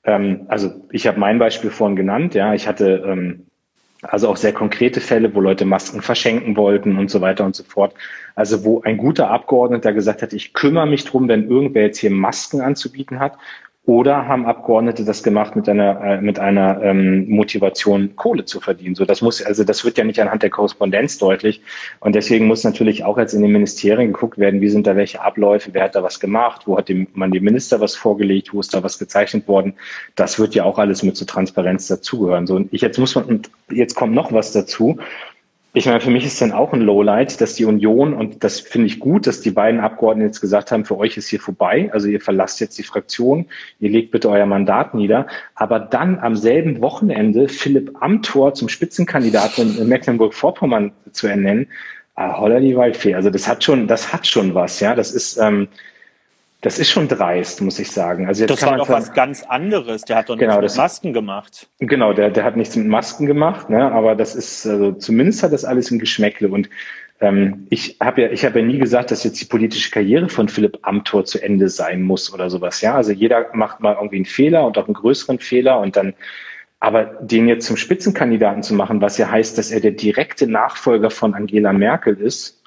ähm, 0.03 0.45
also 0.47 0.71
ich 0.91 1.07
habe 1.07 1.19
mein 1.19 1.39
Beispiel 1.39 1.69
vorhin 1.69 1.95
genannt, 1.95 2.33
ja, 2.33 2.53
ich 2.53 2.67
hatte 2.67 3.03
ähm, 3.05 3.45
also 4.01 4.29
auch 4.29 4.37
sehr 4.37 4.53
konkrete 4.53 4.99
Fälle, 4.99 5.33
wo 5.35 5.41
Leute 5.41 5.65
Masken 5.65 6.01
verschenken 6.01 6.55
wollten 6.55 6.97
und 6.97 7.11
so 7.11 7.21
weiter 7.21 7.45
und 7.45 7.55
so 7.55 7.63
fort. 7.63 7.93
Also 8.35 8.63
wo 8.63 8.81
ein 8.81 8.97
guter 8.97 9.29
Abgeordneter 9.29 9.93
gesagt 9.93 10.21
hat, 10.21 10.33
ich 10.33 10.53
kümmere 10.53 10.87
mich 10.87 11.05
drum, 11.05 11.27
wenn 11.27 11.47
irgendwer 11.47 11.83
jetzt 11.83 11.99
hier 11.99 12.09
Masken 12.09 12.61
anzubieten 12.61 13.19
hat. 13.19 13.37
Oder 13.87 14.27
haben 14.27 14.45
Abgeordnete 14.45 15.03
das 15.03 15.23
gemacht 15.23 15.55
mit 15.55 15.67
einer, 15.67 15.99
äh, 16.01 16.21
mit 16.21 16.37
einer 16.37 16.83
ähm, 16.83 17.27
Motivation, 17.27 18.15
Kohle 18.15 18.45
zu 18.45 18.59
verdienen? 18.59 18.93
So, 18.93 19.05
das 19.05 19.23
muss, 19.23 19.41
also 19.41 19.63
das 19.63 19.83
wird 19.83 19.97
ja 19.97 20.03
nicht 20.03 20.21
anhand 20.21 20.43
der 20.43 20.51
Korrespondenz 20.51 21.17
deutlich. 21.17 21.61
Und 21.99 22.13
deswegen 22.13 22.45
muss 22.45 22.63
natürlich 22.63 23.03
auch 23.03 23.17
jetzt 23.17 23.33
in 23.33 23.41
den 23.41 23.51
Ministerien 23.51 24.13
geguckt 24.13 24.37
werden, 24.37 24.61
wie 24.61 24.69
sind 24.69 24.85
da 24.85 24.95
welche 24.95 25.21
Abläufe, 25.21 25.71
wer 25.73 25.85
hat 25.85 25.95
da 25.95 26.03
was 26.03 26.19
gemacht, 26.19 26.67
wo 26.67 26.77
hat 26.77 26.89
dem, 26.89 27.07
man 27.13 27.31
dem 27.31 27.43
Minister 27.43 27.81
was 27.81 27.95
vorgelegt, 27.95 28.53
wo 28.53 28.59
ist 28.59 28.71
da 28.71 28.83
was 28.83 28.99
gezeichnet 28.99 29.47
worden. 29.47 29.73
Das 30.15 30.37
wird 30.37 30.53
ja 30.53 30.63
auch 30.63 30.77
alles 30.77 31.01
mit 31.01 31.17
zur 31.17 31.25
Transparenz 31.25 31.87
dazugehören. 31.87 32.45
So, 32.45 32.57
und 32.57 32.71
ich 32.71 32.81
jetzt 32.81 32.99
muss 32.99 33.15
man, 33.15 33.25
und 33.25 33.49
jetzt 33.71 33.95
kommt 33.95 34.13
noch 34.13 34.31
was 34.31 34.51
dazu. 34.51 34.99
Ich 35.73 35.85
meine, 35.85 36.01
für 36.01 36.09
mich 36.09 36.25
ist 36.25 36.41
dann 36.41 36.51
auch 36.51 36.73
ein 36.73 36.81
Lowlight, 36.81 37.39
dass 37.39 37.55
die 37.55 37.63
Union, 37.63 38.13
und 38.13 38.43
das 38.43 38.59
finde 38.59 38.87
ich 38.87 38.99
gut, 38.99 39.25
dass 39.25 39.39
die 39.39 39.51
beiden 39.51 39.79
Abgeordneten 39.79 40.27
jetzt 40.27 40.41
gesagt 40.41 40.69
haben, 40.69 40.83
für 40.83 40.97
euch 40.97 41.15
ist 41.15 41.29
hier 41.29 41.39
vorbei, 41.39 41.89
also 41.93 42.09
ihr 42.09 42.19
verlasst 42.19 42.59
jetzt 42.59 42.77
die 42.77 42.83
Fraktion, 42.83 43.45
ihr 43.79 43.89
legt 43.89 44.11
bitte 44.11 44.29
euer 44.29 44.45
Mandat 44.45 44.93
nieder, 44.93 45.27
aber 45.55 45.79
dann 45.79 46.19
am 46.19 46.35
selben 46.35 46.81
Wochenende 46.81 47.47
Philipp 47.47 47.95
Amthor 48.01 48.53
zum 48.53 48.67
Spitzenkandidaten 48.67 49.77
in 49.77 49.87
Mecklenburg-Vorpommern 49.87 50.91
zu 51.13 51.27
ernennen, 51.27 51.67
ah, 52.15 52.37
holla 52.37 52.59
die 52.59 52.75
Waldfee. 52.75 53.15
Also 53.15 53.29
das 53.29 53.47
hat 53.47 53.63
schon, 53.63 53.87
das 53.87 54.11
hat 54.11 54.27
schon 54.27 54.53
was, 54.53 54.81
ja. 54.81 54.93
Das 54.93 55.11
ist, 55.13 55.37
ähm, 55.37 55.69
das 56.61 56.77
ist 56.77 56.91
schon 56.91 57.07
dreist, 57.07 57.61
muss 57.61 57.79
ich 57.79 57.91
sagen. 57.91 58.27
Also 58.27 58.43
jetzt 58.43 58.51
das 58.51 58.69
war 58.69 58.77
doch 58.77 58.87
was 58.87 59.13
ganz 59.13 59.43
anderes. 59.43 60.03
Der 60.03 60.17
hat 60.17 60.29
doch 60.29 60.37
genau, 60.37 60.61
nichts 60.61 60.75
mit 60.75 60.83
Masken 60.83 61.13
gemacht. 61.13 61.67
Genau, 61.79 62.13
der, 62.13 62.29
der 62.29 62.43
hat 62.43 62.55
nichts 62.55 62.75
mit 62.75 62.87
Masken 62.87 63.25
gemacht, 63.25 63.69
ne? 63.69 63.91
aber 63.91 64.15
das 64.15 64.35
ist, 64.35 64.67
also 64.67 64.91
zumindest 64.91 65.41
hat 65.41 65.53
das 65.53 65.65
alles 65.65 65.89
ein 65.89 65.97
Geschmäckle. 65.97 66.49
Und 66.49 66.69
ähm, 67.19 67.65
ich 67.71 67.97
habe 67.99 68.21
ja, 68.21 68.29
ich 68.29 68.45
habe 68.45 68.59
ja 68.59 68.65
nie 68.65 68.77
gesagt, 68.77 69.09
dass 69.09 69.23
jetzt 69.23 69.41
die 69.41 69.45
politische 69.45 69.89
Karriere 69.89 70.29
von 70.29 70.49
Philipp 70.49 70.77
Amthor 70.83 71.25
zu 71.25 71.41
Ende 71.41 71.67
sein 71.67 72.03
muss 72.03 72.31
oder 72.31 72.49
sowas. 72.51 72.81
Ja, 72.81 72.93
also 72.93 73.11
jeder 73.11 73.47
macht 73.53 73.79
mal 73.79 73.95
irgendwie 73.95 74.17
einen 74.17 74.25
Fehler 74.25 74.65
und 74.65 74.77
auch 74.77 74.85
einen 74.85 74.93
größeren 74.93 75.39
Fehler 75.39 75.79
und 75.79 75.95
dann 75.95 76.13
aber 76.79 77.05
den 77.05 77.47
jetzt 77.47 77.67
zum 77.67 77.77
Spitzenkandidaten 77.77 78.63
zu 78.63 78.73
machen, 78.73 79.01
was 79.01 79.17
ja 79.19 79.29
heißt, 79.29 79.55
dass 79.57 79.71
er 79.71 79.79
der 79.79 79.91
direkte 79.91 80.47
Nachfolger 80.47 81.11
von 81.11 81.35
Angela 81.35 81.73
Merkel 81.73 82.15
ist, 82.15 82.60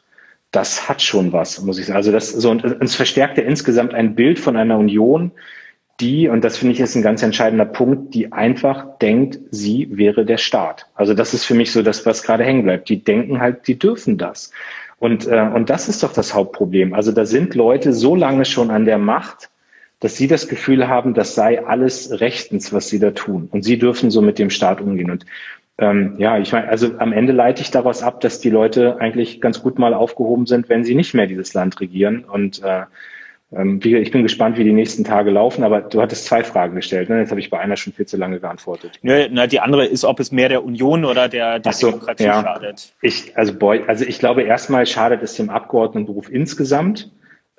das 0.54 0.88
hat 0.88 1.02
schon 1.02 1.32
was, 1.32 1.60
muss 1.62 1.78
ich 1.78 1.86
sagen. 1.86 1.96
Also 1.96 2.12
das 2.12 2.30
so 2.30 2.50
und 2.50 2.64
es 2.64 2.94
verstärkt 2.94 3.38
ja 3.38 3.44
insgesamt 3.44 3.94
ein 3.94 4.14
Bild 4.14 4.38
von 4.38 4.56
einer 4.56 4.78
Union, 4.78 5.32
die, 6.00 6.28
und 6.28 6.42
das 6.42 6.56
finde 6.56 6.74
ich 6.74 6.80
ist 6.80 6.96
ein 6.96 7.02
ganz 7.02 7.22
entscheidender 7.22 7.64
Punkt, 7.64 8.14
die 8.14 8.32
einfach 8.32 8.98
denkt, 8.98 9.38
sie 9.50 9.88
wäre 9.92 10.24
der 10.24 10.38
Staat. 10.38 10.86
Also 10.94 11.14
das 11.14 11.34
ist 11.34 11.44
für 11.44 11.54
mich 11.54 11.70
so 11.70 11.82
das, 11.82 12.04
was 12.04 12.22
gerade 12.22 12.44
hängen 12.44 12.64
bleibt. 12.64 12.88
Die 12.88 13.02
denken 13.02 13.40
halt, 13.40 13.68
die 13.68 13.78
dürfen 13.78 14.18
das. 14.18 14.50
Und, 14.98 15.26
äh, 15.28 15.48
und 15.54 15.70
das 15.70 15.88
ist 15.88 16.02
doch 16.02 16.12
das 16.12 16.34
Hauptproblem. 16.34 16.94
Also 16.94 17.12
da 17.12 17.26
sind 17.26 17.54
Leute 17.54 17.92
so 17.92 18.16
lange 18.16 18.44
schon 18.44 18.70
an 18.70 18.86
der 18.86 18.98
Macht, 18.98 19.50
dass 20.00 20.16
sie 20.16 20.26
das 20.26 20.48
Gefühl 20.48 20.88
haben, 20.88 21.14
das 21.14 21.34
sei 21.36 21.64
alles 21.64 22.20
rechtens, 22.20 22.72
was 22.72 22.88
sie 22.88 22.98
da 22.98 23.12
tun. 23.12 23.48
Und 23.52 23.62
sie 23.62 23.78
dürfen 23.78 24.10
so 24.10 24.20
mit 24.20 24.38
dem 24.38 24.50
Staat 24.50 24.80
umgehen. 24.80 25.10
Und 25.10 25.24
ähm, 25.78 26.14
ja, 26.18 26.38
ich 26.38 26.52
meine, 26.52 26.68
also 26.68 26.98
am 26.98 27.12
Ende 27.12 27.32
leite 27.32 27.62
ich 27.62 27.70
daraus 27.70 28.02
ab, 28.02 28.20
dass 28.20 28.40
die 28.40 28.50
Leute 28.50 29.00
eigentlich 29.00 29.40
ganz 29.40 29.62
gut 29.62 29.78
mal 29.78 29.92
aufgehoben 29.92 30.46
sind, 30.46 30.68
wenn 30.68 30.84
sie 30.84 30.94
nicht 30.94 31.14
mehr 31.14 31.26
dieses 31.26 31.52
Land 31.52 31.80
regieren. 31.80 32.24
Und 32.24 32.62
äh, 32.62 32.82
ähm, 33.52 33.80
ich 33.82 34.10
bin 34.12 34.22
gespannt, 34.22 34.56
wie 34.56 34.64
die 34.64 34.72
nächsten 34.72 35.02
Tage 35.02 35.30
laufen, 35.30 35.64
aber 35.64 35.80
du 35.80 36.00
hattest 36.00 36.26
zwei 36.26 36.44
Fragen 36.44 36.76
gestellt. 36.76 37.08
Ne? 37.08 37.18
Jetzt 37.18 37.30
habe 37.30 37.40
ich 37.40 37.50
bei 37.50 37.58
einer 37.58 37.76
schon 37.76 37.92
viel 37.92 38.06
zu 38.06 38.16
lange 38.16 38.38
geantwortet. 38.38 39.00
Ja, 39.02 39.26
na, 39.30 39.48
die 39.48 39.58
andere 39.58 39.84
ist, 39.84 40.04
ob 40.04 40.20
es 40.20 40.30
mehr 40.30 40.48
der 40.48 40.64
Union 40.64 41.04
oder 41.04 41.28
der, 41.28 41.58
der 41.58 41.72
so, 41.72 41.90
Demokratie 41.90 42.24
ja. 42.24 42.42
schadet. 42.42 42.92
Ich, 43.02 43.36
also, 43.36 43.54
also 43.86 44.04
ich 44.04 44.20
glaube, 44.20 44.42
erstmal 44.42 44.86
schadet 44.86 45.22
es 45.22 45.34
dem 45.34 45.50
Abgeordnetenberuf 45.50 46.30
insgesamt. 46.30 47.10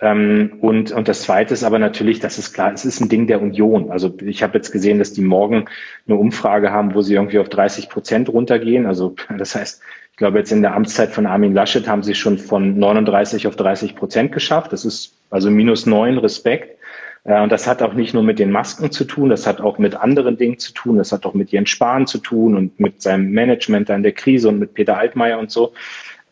Ähm, 0.01 0.57
und, 0.61 0.91
und 0.91 1.07
das 1.07 1.21
Zweite 1.21 1.53
ist 1.53 1.63
aber 1.63 1.79
natürlich, 1.79 2.19
das 2.19 2.37
ist 2.37 2.53
klar, 2.53 2.73
es 2.73 2.83
ist 2.83 2.99
ein 2.99 3.07
Ding 3.07 3.27
der 3.27 3.41
Union. 3.41 3.91
Also 3.91 4.13
ich 4.21 4.43
habe 4.43 4.57
jetzt 4.57 4.71
gesehen, 4.71 4.99
dass 4.99 5.13
die 5.13 5.21
morgen 5.21 5.65
eine 6.07 6.17
Umfrage 6.17 6.71
haben, 6.71 6.93
wo 6.95 7.01
sie 7.01 7.13
irgendwie 7.13 7.39
auf 7.39 7.49
30 7.49 7.89
Prozent 7.89 8.29
runtergehen. 8.29 8.85
Also 8.85 9.15
das 9.37 9.55
heißt, 9.55 9.81
ich 10.11 10.17
glaube 10.17 10.39
jetzt 10.39 10.51
in 10.51 10.61
der 10.61 10.75
Amtszeit 10.75 11.11
von 11.11 11.25
Armin 11.25 11.53
Laschet 11.53 11.87
haben 11.87 12.03
sie 12.03 12.15
schon 12.15 12.37
von 12.37 12.77
39 12.77 13.47
auf 13.47 13.55
30 13.55 13.95
Prozent 13.95 14.31
geschafft. 14.31 14.73
Das 14.73 14.85
ist 14.85 15.17
also 15.29 15.49
minus 15.49 15.85
neun 15.85 16.17
Respekt. 16.17 16.77
Äh, 17.25 17.41
und 17.41 17.51
das 17.51 17.67
hat 17.67 17.81
auch 17.81 17.93
nicht 17.93 18.13
nur 18.13 18.23
mit 18.23 18.39
den 18.39 18.51
Masken 18.51 18.91
zu 18.91 19.03
tun, 19.05 19.29
das 19.29 19.45
hat 19.47 19.59
auch 19.59 19.77
mit 19.77 19.95
anderen 19.95 20.37
Dingen 20.37 20.59
zu 20.59 20.73
tun, 20.73 20.97
das 20.97 21.11
hat 21.11 21.25
auch 21.25 21.33
mit 21.33 21.51
Jens 21.51 21.69
Spahn 21.69 22.07
zu 22.07 22.19
tun 22.19 22.55
und 22.55 22.79
mit 22.79 23.01
seinem 23.01 23.31
Management 23.31 23.89
an 23.89 24.03
der 24.03 24.13
Krise 24.13 24.49
und 24.49 24.59
mit 24.59 24.73
Peter 24.73 24.97
Altmaier 24.97 25.39
und 25.39 25.51
so. 25.51 25.73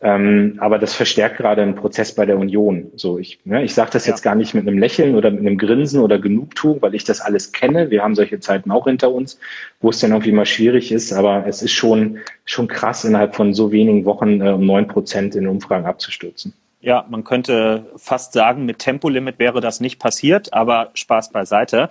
Ähm, 0.04 0.56
aber 0.58 0.78
das 0.78 0.92
verstärkt 0.92 1.38
gerade 1.38 1.62
einen 1.62 1.76
Prozess 1.76 2.14
bei 2.14 2.26
der 2.26 2.38
Union. 2.38 2.92
So, 2.94 3.18
ich, 3.18 3.40
ne, 3.46 3.64
ich 3.64 3.72
sage 3.72 3.90
das 3.90 4.04
ja. 4.04 4.12
jetzt 4.12 4.20
gar 4.20 4.34
nicht 4.34 4.52
mit 4.52 4.68
einem 4.68 4.76
Lächeln 4.76 5.14
oder 5.14 5.30
mit 5.30 5.40
einem 5.40 5.56
Grinsen 5.56 6.00
oder 6.00 6.18
Genugtuung, 6.18 6.82
weil 6.82 6.94
ich 6.94 7.04
das 7.04 7.22
alles 7.22 7.52
kenne. 7.52 7.90
Wir 7.90 8.02
haben 8.02 8.14
solche 8.14 8.38
Zeiten 8.38 8.70
auch 8.70 8.84
hinter 8.84 9.10
uns, 9.10 9.40
wo 9.80 9.88
es 9.88 10.00
dann 10.00 10.10
irgendwie 10.10 10.32
mal 10.32 10.44
schwierig 10.44 10.92
ist. 10.92 11.14
Aber 11.14 11.46
es 11.46 11.62
ist 11.62 11.72
schon, 11.72 12.18
schon 12.44 12.68
krass, 12.68 13.06
innerhalb 13.06 13.34
von 13.34 13.54
so 13.54 13.72
wenigen 13.72 14.04
Wochen 14.04 14.42
äh, 14.42 14.50
um 14.50 14.66
neun 14.66 14.88
Prozent 14.88 15.36
in 15.36 15.46
Umfragen 15.46 15.86
abzustürzen. 15.86 16.52
Ja, 16.82 17.06
man 17.08 17.24
könnte 17.24 17.86
fast 17.96 18.34
sagen, 18.34 18.66
mit 18.66 18.80
Tempolimit 18.80 19.38
wäre 19.38 19.62
das 19.62 19.80
nicht 19.80 19.98
passiert, 19.98 20.52
aber 20.52 20.90
Spaß 20.92 21.32
beiseite. 21.32 21.88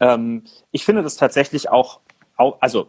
Ähm, 0.00 0.44
ich 0.72 0.86
finde 0.86 1.02
das 1.02 1.18
tatsächlich 1.18 1.68
auch, 1.68 2.00
auch 2.36 2.56
also 2.60 2.86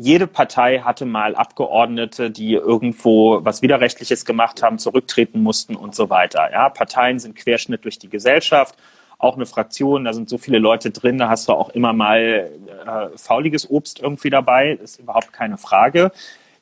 jede 0.00 0.28
Partei 0.28 0.78
hatte 0.78 1.04
mal 1.04 1.34
Abgeordnete, 1.34 2.30
die 2.30 2.52
irgendwo 2.52 3.44
was 3.44 3.62
Widerrechtliches 3.62 4.24
gemacht 4.24 4.62
haben, 4.62 4.78
zurücktreten 4.78 5.42
mussten 5.42 5.74
und 5.74 5.96
so 5.96 6.08
weiter. 6.08 6.50
Ja, 6.52 6.68
Parteien 6.68 7.18
sind 7.18 7.34
Querschnitt 7.34 7.84
durch 7.84 7.98
die 7.98 8.08
Gesellschaft. 8.08 8.76
Auch 9.18 9.34
eine 9.34 9.44
Fraktion, 9.44 10.04
da 10.04 10.12
sind 10.12 10.28
so 10.28 10.38
viele 10.38 10.60
Leute 10.60 10.92
drin, 10.92 11.18
da 11.18 11.28
hast 11.28 11.48
du 11.48 11.52
auch 11.52 11.70
immer 11.70 11.92
mal 11.92 12.48
äh, 12.86 13.18
fauliges 13.18 13.68
Obst 13.68 13.98
irgendwie 13.98 14.30
dabei, 14.30 14.78
ist 14.80 15.00
überhaupt 15.00 15.32
keine 15.32 15.58
Frage. 15.58 16.12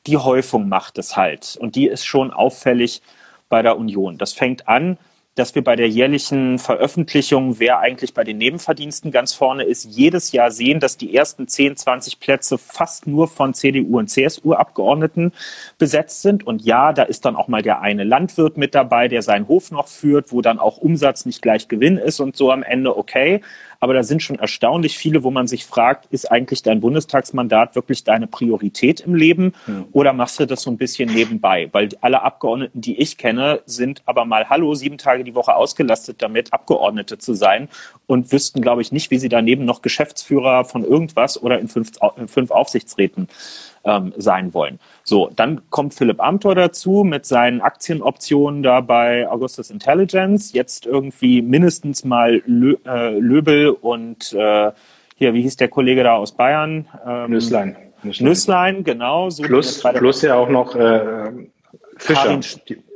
Die 0.07 0.17
Häufung 0.17 0.67
macht 0.67 0.97
es 0.97 1.15
halt. 1.15 1.57
Und 1.61 1.75
die 1.75 1.85
ist 1.85 2.05
schon 2.05 2.31
auffällig 2.31 3.03
bei 3.49 3.61
der 3.61 3.77
Union. 3.77 4.17
Das 4.17 4.33
fängt 4.33 4.67
an 4.67 4.97
dass 5.37 5.53
wir 5.53 5.63
bei 5.63 5.75
der 5.75 5.87
jährlichen 5.87 6.57
Veröffentlichung, 6.57 7.59
wer 7.59 7.77
eigentlich 7.79 8.15
bei 8.15 8.23
den 8.23 8.39
Nebenverdiensten 8.39 9.11
ganz 9.11 9.33
vorne 9.33 9.63
ist, 9.63 9.85
jedes 9.85 10.31
Jahr 10.31 10.49
sehen, 10.49 10.79
dass 10.79 10.97
die 10.97 11.15
ersten 11.15 11.47
10, 11.47 11.77
20 11.77 12.19
Plätze 12.19 12.57
fast 12.57 13.05
nur 13.05 13.27
von 13.27 13.53
CDU 13.53 13.99
und 13.99 14.09
CSU-Abgeordneten 14.09 15.31
besetzt 15.77 16.23
sind. 16.23 16.47
Und 16.47 16.63
ja, 16.63 16.91
da 16.91 17.03
ist 17.03 17.23
dann 17.23 17.35
auch 17.35 17.47
mal 17.47 17.61
der 17.61 17.81
eine 17.81 18.03
Landwirt 18.03 18.57
mit 18.57 18.73
dabei, 18.73 19.07
der 19.07 19.21
seinen 19.21 19.47
Hof 19.47 19.69
noch 19.69 19.87
führt, 19.87 20.31
wo 20.31 20.41
dann 20.41 20.57
auch 20.57 20.77
Umsatz 20.77 21.27
nicht 21.27 21.43
gleich 21.43 21.67
Gewinn 21.67 21.97
ist 21.97 22.19
und 22.19 22.35
so 22.35 22.51
am 22.51 22.63
Ende 22.63 22.97
okay. 22.97 23.41
Aber 23.79 23.93
da 23.93 24.03
sind 24.03 24.23
schon 24.23 24.39
erstaunlich 24.39 24.97
viele, 24.97 25.23
wo 25.23 25.31
man 25.31 25.47
sich 25.47 25.65
fragt, 25.65 26.07
ist 26.11 26.31
eigentlich 26.31 26.63
dein 26.63 26.79
Bundestagsmandat 26.79 27.75
wirklich 27.75 28.03
deine 28.03 28.27
Priorität 28.27 29.01
im 29.01 29.15
Leben 29.15 29.53
mhm. 29.65 29.85
oder 29.91 30.13
machst 30.13 30.39
du 30.39 30.45
das 30.45 30.61
so 30.61 30.71
ein 30.71 30.77
bisschen 30.77 31.13
nebenbei? 31.13 31.69
Weil 31.71 31.89
alle 32.01 32.21
Abgeordneten, 32.21 32.81
die 32.81 32.99
ich 32.99 33.17
kenne, 33.17 33.61
sind 33.65 34.01
aber 34.05 34.25
mal 34.25 34.49
hallo, 34.49 34.73
sieben 34.75 34.97
Tage 34.97 35.23
die 35.23 35.35
Woche 35.35 35.55
ausgelastet 35.55 36.21
damit, 36.21 36.53
Abgeordnete 36.53 37.17
zu 37.17 37.33
sein 37.33 37.69
und 38.05 38.31
wüssten, 38.31 38.61
glaube 38.61 38.81
ich, 38.81 38.91
nicht, 38.91 39.11
wie 39.11 39.19
sie 39.19 39.29
daneben 39.29 39.65
noch 39.65 39.81
Geschäftsführer 39.81 40.65
von 40.65 40.83
irgendwas 40.83 41.41
oder 41.41 41.59
in 41.59 41.67
fünf, 41.67 41.91
in 42.17 42.27
fünf 42.27 42.51
Aufsichtsräten 42.51 43.27
ähm, 43.87 44.13
sein 44.17 44.53
wollen. 44.53 44.79
So, 45.03 45.31
dann 45.35 45.61
kommt 45.69 45.93
Philipp 45.93 46.21
Amthor 46.21 46.53
dazu 46.53 47.03
mit 47.03 47.25
seinen 47.25 47.61
Aktienoptionen 47.61 48.61
da 48.61 48.81
bei 48.81 49.27
Augustus 49.27 49.71
Intelligence. 49.71 50.53
Jetzt 50.53 50.85
irgendwie 50.85 51.41
mindestens 51.41 52.03
mal 52.03 52.43
Lö 52.45 52.75
äh, 52.85 53.17
Löbel 53.17 53.69
und 53.69 54.33
äh, 54.33 54.71
hier, 55.15 55.33
wie 55.33 55.41
hieß 55.41 55.55
der 55.55 55.69
Kollege 55.69 56.03
da 56.03 56.15
aus 56.15 56.33
Bayern? 56.33 56.87
Ähm, 57.07 57.31
Nüsslein. 57.31 57.75
Nüsslein. 58.03 58.29
Nüsslein, 58.29 58.83
genau. 58.83 59.29
So 59.29 59.43
plus, 59.43 59.81
plus 59.81 60.21
ja 60.21 60.35
auch 60.35 60.49
noch 60.49 60.75
äh, 60.75 61.31
Fischer. 61.97 62.23
Karin, 62.23 62.41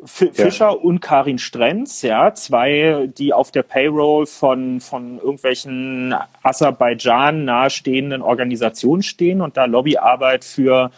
Fischer 0.06 0.66
ja. 0.66 0.72
und 0.72 1.02
Karin 1.02 1.38
Strenz, 1.38 2.02
ja, 2.02 2.34
zwei, 2.34 3.10
die 3.18 3.34
auf 3.34 3.52
der 3.52 3.64
Payroll 3.64 4.26
von, 4.26 4.80
von 4.80 5.18
irgendwelchen 5.18 6.16
Aserbaidschan 6.44 7.46
nahestehenden 7.46 8.22
Organisationen 8.22 9.04
stehen 9.04 9.42
und 9.42 9.58
da 9.58 9.66
Lobbyarbeit 9.66 10.44
für 10.44 10.92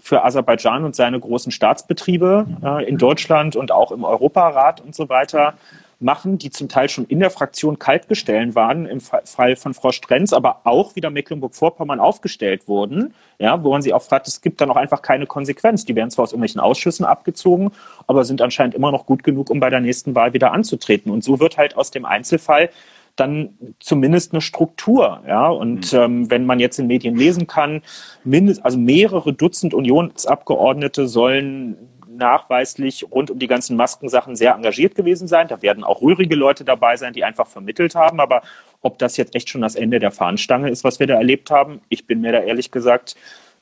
für 0.00 0.24
Aserbaidschan 0.24 0.84
und 0.84 0.94
seine 0.94 1.18
großen 1.18 1.50
Staatsbetriebe 1.50 2.46
äh, 2.62 2.88
in 2.88 2.98
Deutschland 2.98 3.56
und 3.56 3.72
auch 3.72 3.90
im 3.90 4.04
Europarat 4.04 4.80
und 4.80 4.94
so 4.94 5.08
weiter 5.08 5.54
machen, 6.02 6.38
die 6.38 6.50
zum 6.50 6.68
Teil 6.68 6.88
schon 6.88 7.04
in 7.06 7.20
der 7.20 7.30
Fraktion 7.30 7.78
kaltgestellt 7.78 8.54
waren, 8.54 8.86
im 8.86 9.00
Fall 9.00 9.56
von 9.56 9.74
Frau 9.74 9.92
Strenz, 9.92 10.32
aber 10.32 10.60
auch 10.64 10.96
wieder 10.96 11.10
Mecklenburg-Vorpommern 11.10 12.00
aufgestellt 12.00 12.68
wurden, 12.68 13.14
ja, 13.38 13.62
wo 13.62 13.70
man 13.70 13.82
sich 13.82 13.94
auch 13.94 14.02
fragt, 14.02 14.28
es 14.28 14.40
gibt 14.40 14.60
da 14.60 14.66
noch 14.66 14.76
einfach 14.76 15.02
keine 15.02 15.26
Konsequenz. 15.26 15.84
Die 15.84 15.94
werden 15.94 16.10
zwar 16.10 16.24
aus 16.24 16.32
irgendwelchen 16.32 16.60
Ausschüssen 16.60 17.04
abgezogen, 17.04 17.70
aber 18.06 18.24
sind 18.24 18.42
anscheinend 18.42 18.74
immer 18.74 18.92
noch 18.92 19.06
gut 19.06 19.22
genug, 19.22 19.50
um 19.50 19.60
bei 19.60 19.70
der 19.70 19.80
nächsten 19.80 20.14
Wahl 20.14 20.32
wieder 20.32 20.52
anzutreten. 20.52 21.10
Und 21.10 21.24
so 21.24 21.40
wird 21.40 21.58
halt 21.58 21.76
aus 21.76 21.90
dem 21.90 22.04
Einzelfall 22.04 22.70
dann 23.16 23.50
zumindest 23.78 24.32
eine 24.32 24.40
Struktur. 24.40 25.22
Ja? 25.26 25.48
Und 25.48 25.92
mhm. 25.92 25.98
ähm, 25.98 26.30
wenn 26.30 26.46
man 26.46 26.60
jetzt 26.60 26.78
in 26.78 26.86
Medien 26.86 27.16
lesen 27.16 27.46
kann, 27.46 27.82
mindest, 28.24 28.64
also 28.64 28.78
mehrere 28.78 29.32
Dutzend 29.32 29.74
Unionsabgeordnete 29.74 31.08
sollen 31.08 31.76
nachweislich 32.16 33.06
rund 33.10 33.30
um 33.30 33.38
die 33.38 33.46
ganzen 33.46 33.76
Maskensachen 33.76 34.36
sehr 34.36 34.54
engagiert 34.54 34.94
gewesen 34.94 35.28
sein. 35.28 35.48
Da 35.48 35.62
werden 35.62 35.84
auch 35.84 36.02
rührige 36.02 36.34
Leute 36.34 36.64
dabei 36.64 36.96
sein, 36.96 37.12
die 37.12 37.24
einfach 37.24 37.46
vermittelt 37.46 37.94
haben. 37.94 38.20
Aber 38.20 38.42
ob 38.80 38.98
das 38.98 39.16
jetzt 39.16 39.34
echt 39.34 39.48
schon 39.48 39.60
das 39.60 39.74
Ende 39.74 39.98
der 39.98 40.10
Fahnenstange 40.10 40.70
ist, 40.70 40.84
was 40.84 41.00
wir 41.00 41.06
da 41.06 41.14
erlebt 41.14 41.50
haben, 41.50 41.80
ich 41.88 42.06
bin 42.06 42.20
mir 42.20 42.32
da 42.32 42.40
ehrlich 42.40 42.70
gesagt 42.70 43.16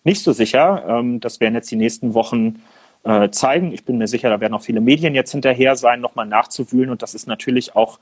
nicht 0.05 0.23
so 0.23 0.33
sicher. 0.33 0.85
Ähm, 0.89 1.21
das 1.21 1.41
werden 1.41 1.55
jetzt 1.55 1.71
die 1.71 1.77
nächsten 1.77 2.15
Wochen 2.15 2.63
äh, 3.05 3.31
zeigen. 3.31 3.73
Ich 3.73 3.85
bin 3.85 3.99
mir 3.99 4.09
sicher, 4.09 4.31
da 4.31 4.41
werden 4.41 4.55
auch 4.55 4.63
viele 4.63 4.81
Medien 4.81 5.15
jetzt 5.15 5.33
hinterher 5.33 5.77
sein, 5.77 6.01
nochmal 6.01 6.27
nachzuwühlen. 6.27 6.91
Und 6.91 7.03
das 7.03 7.15
ist 7.15 7.27
natürlich 7.27 7.77
auch 7.77 7.99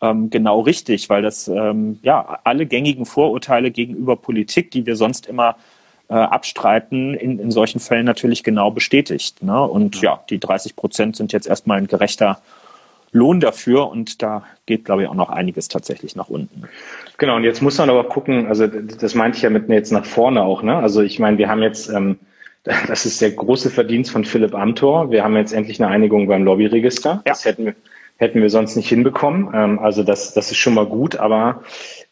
ähm, 0.00 0.30
genau 0.30 0.60
richtig, 0.60 1.08
weil 1.10 1.22
das 1.22 1.48
ähm, 1.48 1.98
ja 2.02 2.40
alle 2.44 2.66
gängigen 2.66 3.06
Vorurteile 3.06 3.70
gegenüber 3.70 4.16
Politik, 4.16 4.70
die 4.70 4.86
wir 4.86 4.96
sonst 4.96 5.26
immer 5.26 5.56
äh, 6.10 6.14
abstreiten, 6.14 7.14
in, 7.14 7.38
in 7.38 7.50
solchen 7.52 7.78
Fällen 7.78 8.04
natürlich 8.04 8.42
genau 8.42 8.72
bestätigt. 8.72 9.42
Ne? 9.42 9.62
Und 9.62 10.02
ja. 10.02 10.20
die 10.28 10.40
30 10.40 10.74
Prozent 10.74 11.16
sind 11.16 11.32
jetzt 11.32 11.46
erstmal 11.46 11.78
ein 11.78 11.86
gerechter 11.86 12.40
Lohn 13.12 13.40
dafür 13.40 13.88
und 13.88 14.20
da 14.22 14.44
geht, 14.66 14.84
glaube 14.84 15.02
ich, 15.02 15.08
auch 15.08 15.14
noch 15.14 15.30
einiges 15.30 15.68
tatsächlich 15.68 16.16
nach 16.16 16.28
unten. 16.28 16.64
Genau, 17.18 17.36
und 17.36 17.44
jetzt 17.44 17.62
muss 17.62 17.78
man 17.78 17.90
aber 17.90 18.04
gucken, 18.04 18.46
also 18.46 18.66
das 18.66 19.14
meinte 19.14 19.36
ich 19.36 19.42
ja 19.42 19.50
mit 19.50 19.68
jetzt 19.68 19.92
nach 19.92 20.04
vorne 20.04 20.42
auch, 20.42 20.62
ne? 20.62 20.76
Also 20.76 21.00
ich 21.00 21.18
meine, 21.18 21.38
wir 21.38 21.48
haben 21.48 21.62
jetzt, 21.62 21.88
ähm, 21.88 22.18
das 22.88 23.06
ist 23.06 23.20
der 23.20 23.30
große 23.32 23.70
Verdienst 23.70 24.10
von 24.10 24.24
Philipp 24.24 24.54
Amthor, 24.54 25.10
wir 25.10 25.24
haben 25.24 25.36
jetzt 25.36 25.52
endlich 25.52 25.80
eine 25.82 25.92
Einigung 25.92 26.26
beim 26.26 26.44
Lobbyregister. 26.44 27.10
Ja. 27.10 27.22
Das 27.24 27.44
hätten 27.44 27.66
wir, 27.66 27.74
hätten 28.20 28.42
wir 28.42 28.50
sonst 28.50 28.76
nicht 28.76 28.88
hinbekommen. 28.88 29.48
Ähm, 29.54 29.78
also 29.78 30.02
das, 30.02 30.34
das 30.34 30.50
ist 30.50 30.58
schon 30.58 30.74
mal 30.74 30.84
gut, 30.84 31.16
aber 31.16 31.62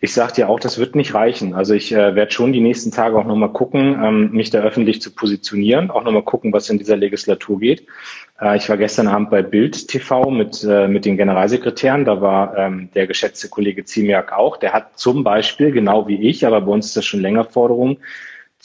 ich 0.01 0.15
sage 0.15 0.33
dir 0.33 0.49
auch, 0.49 0.59
das 0.59 0.79
wird 0.79 0.97
nicht 0.97 1.13
reichen. 1.13 1.53
Also 1.53 1.75
ich 1.75 1.93
äh, 1.93 2.15
werde 2.15 2.33
schon 2.33 2.55
die 2.55 2.63
nächsten 2.63 2.91
Tage 2.91 3.19
auch 3.19 3.27
nochmal 3.27 3.53
gucken, 3.53 4.01
ähm, 4.03 4.31
mich 4.31 4.49
da 4.49 4.61
öffentlich 4.61 5.03
zu 5.03 5.15
positionieren, 5.15 5.91
auch 5.91 6.03
nochmal 6.03 6.23
gucken, 6.23 6.51
was 6.53 6.71
in 6.71 6.79
dieser 6.79 6.97
Legislatur 6.97 7.61
geht. 7.61 7.87
Äh, 8.41 8.57
ich 8.57 8.71
war 8.71 8.79
gestern 8.79 9.07
Abend 9.07 9.29
bei 9.29 9.43
Bild 9.43 9.87
TV 9.87 10.31
mit, 10.31 10.65
äh, 10.65 10.89
mit 10.89 11.05
den 11.05 11.19
Generalsekretären, 11.19 12.07
da 12.07 12.23
war 12.23 12.57
ähm, 12.57 12.89
der 12.95 13.07
geschätzte 13.07 13.51
Kollege 13.51 13.85
Ziemiak 13.85 14.33
auch, 14.33 14.57
der 14.57 14.73
hat 14.73 14.99
zum 14.99 15.23
Beispiel, 15.23 15.73
genau 15.73 16.09
wie 16.09 16.27
ich, 16.27 16.47
aber 16.47 16.63
bei 16.63 16.73
uns 16.73 16.87
ist 16.87 16.97
das 16.97 17.05
schon 17.05 17.21
länger 17.21 17.45
Forderung, 17.45 17.99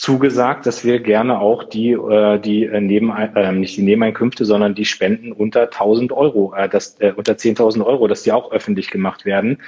zugesagt, 0.04 0.66
dass 0.66 0.84
wir 0.84 1.00
gerne 1.00 1.39
auch 1.39 1.63
die, 1.63 1.92
äh, 1.92 2.38
die 2.38 2.66
äh, 2.66 2.82
Neben, 2.82 3.10
äh, 3.10 3.52
nicht 3.54 3.78
die 3.78 3.84
Nebeneinkünfte, 3.84 4.44
sondern 4.44 4.76
die 4.76 4.84
Spenden 4.84 5.32
unter 5.32 5.62
1000 5.62 6.12
Euro, 6.12 6.54
äh, 6.58 6.68
das, 6.68 7.00
äh, 7.00 7.13
unter 7.16 7.38
10.000 7.38 7.86
Euro, 7.86 8.10
dass 8.10 8.24
die 8.24 8.34
auch 8.34 8.52
öffentlich 8.52 8.92
gemacht 8.92 9.24
werden. 9.24 9.60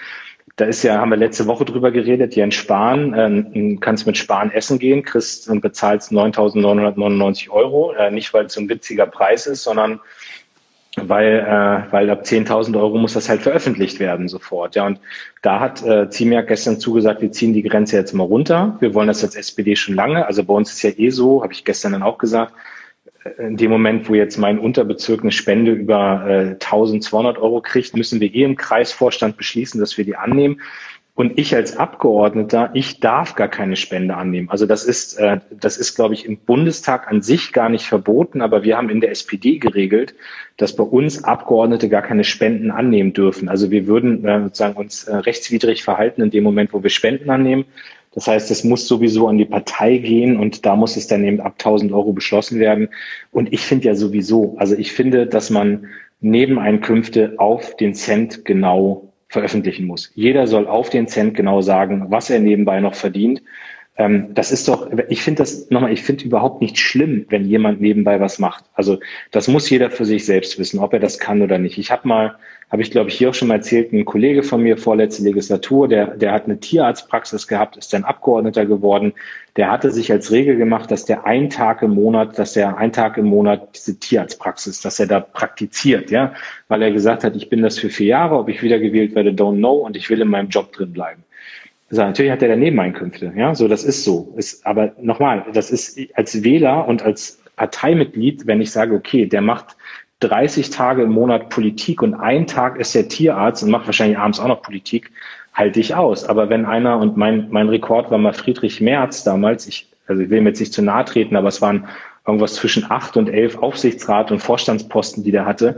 Da 0.57 0.65
ist 0.65 0.83
ja, 0.83 0.97
haben 0.97 1.11
wir 1.11 1.15
letzte 1.15 1.47
Woche 1.47 1.63
drüber 1.63 1.89
geredet, 1.89 2.35
Jens 2.35 2.55
Spahn, 2.55 3.13
äh, 3.13 3.77
kannst 3.79 4.07
mit 4.07 4.17
Spahn 4.17 4.51
essen 4.51 4.77
gehen, 4.77 5.03
kriegst 5.03 5.49
und 5.49 5.61
bezahlst 5.61 6.11
9.999 6.11 7.49
Euro, 7.49 7.93
äh, 7.93 8.11
nicht 8.11 8.33
weil 8.33 8.47
es 8.47 8.53
so 8.53 8.59
ein 8.59 8.67
witziger 8.67 9.05
Preis 9.05 9.47
ist, 9.47 9.63
sondern 9.63 10.01
weil, 10.97 11.39
äh, 11.39 11.91
weil 11.91 12.09
ab 12.09 12.23
10.000 12.23 12.77
Euro 12.77 12.97
muss 12.97 13.13
das 13.13 13.27
halt 13.27 13.41
veröffentlicht 13.41 13.99
werden 13.99 14.27
sofort. 14.27 14.75
Ja, 14.75 14.85
und 14.85 14.99
da 15.41 15.59
hat 15.59 15.83
äh, 15.83 16.09
Ziemiak 16.09 16.47
gestern 16.47 16.79
zugesagt, 16.79 17.21
wir 17.21 17.31
ziehen 17.31 17.53
die 17.53 17.63
Grenze 17.63 17.97
jetzt 17.97 18.13
mal 18.13 18.23
runter. 18.23 18.77
Wir 18.79 18.93
wollen 18.93 19.07
das 19.07 19.23
als 19.23 19.35
SPD 19.35 19.75
schon 19.75 19.95
lange. 19.95 20.25
Also 20.25 20.43
bei 20.43 20.53
uns 20.53 20.71
ist 20.71 20.81
ja 20.83 20.91
eh 20.91 21.09
so, 21.09 21.43
habe 21.43 21.53
ich 21.53 21.65
gestern 21.65 21.91
dann 21.91 22.03
auch 22.03 22.17
gesagt, 22.17 22.53
äh, 23.23 23.47
in 23.47 23.57
dem 23.57 23.71
Moment, 23.71 24.07
wo 24.07 24.15
jetzt 24.15 24.37
mein 24.37 24.57
Unterbezirk 24.57 25.21
eine 25.21 25.31
Spende 25.31 25.71
über 25.71 26.25
äh, 26.27 26.51
1200 26.53 27.37
Euro 27.37 27.61
kriegt, 27.61 27.95
müssen 27.95 28.21
wir 28.21 28.33
eh 28.33 28.43
im 28.43 28.55
Kreisvorstand 28.55 29.37
beschließen, 29.37 29.79
dass 29.79 29.97
wir 29.97 30.05
die 30.05 30.15
annehmen. 30.15 30.61
Und 31.15 31.39
ich 31.39 31.55
als 31.55 31.77
Abgeordneter, 31.77 32.71
ich 32.73 32.99
darf 32.99 33.35
gar 33.35 33.47
keine 33.47 33.77
Spende 33.77 34.17
annehmen. 34.17 34.49
Also 34.49 34.65
das 34.65 34.83
ist, 34.83 35.17
äh, 35.17 35.39
das 35.49 35.77
ist, 35.77 35.95
glaube 35.95 36.13
ich, 36.13 36.25
im 36.25 36.37
Bundestag 36.37 37.07
an 37.09 37.21
sich 37.21 37.53
gar 37.53 37.69
nicht 37.69 37.85
verboten, 37.85 38.41
aber 38.41 38.63
wir 38.63 38.75
haben 38.75 38.89
in 38.89 38.99
der 38.99 39.11
SPD 39.11 39.57
geregelt, 39.57 40.13
dass 40.57 40.75
bei 40.75 40.83
uns 40.83 41.23
Abgeordnete 41.23 41.87
gar 41.87 42.01
keine 42.01 42.25
Spenden 42.25 42.69
annehmen 42.69 43.13
dürfen. 43.13 43.47
Also 43.47 43.71
wir 43.71 43.87
würden 43.87 44.25
äh, 44.25 44.43
sozusagen 44.43 44.75
uns 44.75 45.05
äh, 45.05 45.15
rechtswidrig 45.15 45.83
verhalten 45.83 46.21
in 46.21 46.31
dem 46.31 46.43
Moment, 46.43 46.73
wo 46.73 46.83
wir 46.83 46.89
Spenden 46.89 47.29
annehmen. 47.29 47.63
Das 48.13 48.27
heißt, 48.27 48.51
es 48.51 48.65
muss 48.65 48.85
sowieso 48.85 49.29
an 49.29 49.37
die 49.37 49.45
Partei 49.45 49.97
gehen 49.97 50.37
und 50.37 50.65
da 50.65 50.75
muss 50.75 50.97
es 50.97 51.07
dann 51.07 51.23
eben 51.23 51.39
ab 51.39 51.55
1000 51.57 51.93
Euro 51.93 52.11
beschlossen 52.11 52.59
werden. 52.59 52.89
Und 53.31 53.53
ich 53.53 53.61
finde 53.61 53.87
ja 53.87 53.95
sowieso, 53.95 54.55
also 54.57 54.75
ich 54.75 54.91
finde, 54.91 55.27
dass 55.27 55.49
man 55.49 55.87
Nebeneinkünfte 56.19 57.35
auf 57.37 57.77
den 57.77 57.93
Cent 57.93 58.43
genau 58.43 59.13
veröffentlichen 59.29 59.85
muss. 59.85 60.11
Jeder 60.15 60.47
soll 60.47 60.67
auf 60.67 60.89
den 60.89 61.07
Cent 61.07 61.35
genau 61.35 61.61
sagen, 61.61 62.05
was 62.09 62.29
er 62.29 62.39
nebenbei 62.39 62.79
noch 62.79 62.95
verdient. 62.95 63.41
Ähm, 63.97 64.33
das 64.33 64.51
ist 64.51 64.67
doch, 64.67 64.89
ich 65.09 65.21
finde 65.21 65.43
das 65.43 65.69
nochmal, 65.69 65.93
ich 65.93 66.03
finde 66.03 66.25
überhaupt 66.25 66.61
nicht 66.61 66.77
schlimm, 66.77 67.25
wenn 67.29 67.45
jemand 67.45 67.81
nebenbei 67.81 68.19
was 68.19 68.39
macht. 68.39 68.65
Also 68.73 68.99
das 69.31 69.47
muss 69.47 69.69
jeder 69.69 69.89
für 69.89 70.05
sich 70.05 70.25
selbst 70.25 70.59
wissen, 70.59 70.79
ob 70.79 70.93
er 70.93 70.99
das 70.99 71.19
kann 71.19 71.41
oder 71.41 71.57
nicht. 71.57 71.77
Ich 71.77 71.91
habe 71.91 72.07
mal 72.07 72.35
habe 72.71 72.81
ich, 72.81 72.89
glaube 72.91 73.09
ich, 73.09 73.17
hier 73.17 73.29
auch 73.29 73.33
schon 73.33 73.47
mal 73.47 73.55
erzählt, 73.55 73.93
ein 73.93 74.05
Kollege 74.05 74.41
von 74.41 74.61
mir, 74.61 74.77
vorletzte 74.77 75.23
Legislatur, 75.23 75.87
der, 75.87 76.07
der 76.17 76.31
hat 76.31 76.45
eine 76.45 76.59
Tierarztpraxis 76.59 77.47
gehabt, 77.47 77.77
ist 77.77 77.93
dann 77.93 78.03
Abgeordneter 78.03 78.65
geworden. 78.65 79.13
Der 79.55 79.71
hatte 79.71 79.91
sich 79.91 80.11
als 80.11 80.31
Regel 80.31 80.57
gemacht, 80.57 80.89
dass 80.89 81.05
der 81.05 81.25
ein 81.25 81.49
Tag 81.49 81.83
im 81.83 81.91
Monat, 81.91 82.39
dass 82.39 82.57
er 82.57 82.77
ein 82.77 82.91
Tag 82.91 83.17
im 83.17 83.27
Monat 83.27 83.69
diese 83.75 83.99
Tierarztpraxis, 83.99 84.81
dass 84.81 84.99
er 84.99 85.07
da 85.07 85.19
praktiziert, 85.19 86.09
ja, 86.09 86.33
weil 86.67 86.81
er 86.81 86.91
gesagt 86.91 87.23
hat, 87.23 87.35
ich 87.35 87.49
bin 87.49 87.61
das 87.61 87.77
für 87.77 87.89
vier 87.89 88.07
Jahre, 88.07 88.35
ob 88.35 88.49
ich 88.49 88.63
wiedergewählt 88.63 89.13
werde, 89.13 89.29
don't 89.29 89.57
know 89.57 89.75
und 89.75 89.95
ich 89.95 90.09
will 90.09 90.21
in 90.21 90.27
meinem 90.27 90.49
Job 90.49 90.73
drin 90.73 90.91
bleiben. 90.91 91.23
Also 91.95 92.07
natürlich 92.07 92.31
hat 92.31 92.41
er 92.41 92.49
daneben 92.49 92.77
Einkünfte, 92.77 93.31
ja, 93.37 93.55
so 93.55 93.69
das 93.69 93.85
ist 93.85 94.03
so. 94.03 94.33
Ist, 94.35 94.65
aber 94.67 94.91
nochmal, 94.99 95.45
das 95.53 95.71
ist 95.71 95.97
als 96.15 96.43
Wähler 96.43 96.85
und 96.89 97.01
als 97.03 97.41
Parteimitglied, 97.55 98.45
wenn 98.47 98.59
ich 98.59 98.71
sage, 98.71 98.93
okay, 98.93 99.25
der 99.25 99.39
macht 99.39 99.77
30 100.19 100.71
Tage 100.71 101.03
im 101.03 101.11
Monat 101.11 101.49
Politik 101.49 102.01
und 102.01 102.13
ein 102.13 102.47
Tag 102.47 102.77
ist 102.77 102.95
der 102.95 103.07
Tierarzt 103.07 103.63
und 103.63 103.69
macht 103.69 103.85
wahrscheinlich 103.85 104.17
abends 104.17 104.41
auch 104.41 104.49
noch 104.49 104.61
Politik, 104.61 105.09
halte 105.53 105.79
ich 105.79 105.95
aus. 105.95 106.25
Aber 106.25 106.49
wenn 106.49 106.65
einer, 106.65 106.99
und 106.99 107.15
mein, 107.15 107.47
mein 107.49 107.69
Rekord 107.69 108.11
war 108.11 108.17
mal 108.17 108.33
Friedrich 108.33 108.81
Merz 108.81 109.23
damals, 109.23 109.65
ich, 109.65 109.89
also 110.07 110.21
ich 110.21 110.29
will 110.29 110.41
mir 110.41 110.49
jetzt 110.49 110.59
nicht 110.59 110.73
zu 110.73 110.81
nahe 110.81 111.05
treten, 111.05 111.37
aber 111.37 111.47
es 111.47 111.61
waren 111.61 111.87
irgendwas 112.27 112.55
zwischen 112.55 112.91
acht 112.91 113.15
und 113.15 113.29
elf 113.29 113.57
Aufsichtsrat 113.57 114.31
und 114.31 114.39
Vorstandsposten, 114.39 115.23
die 115.23 115.31
der 115.31 115.45
hatte. 115.45 115.77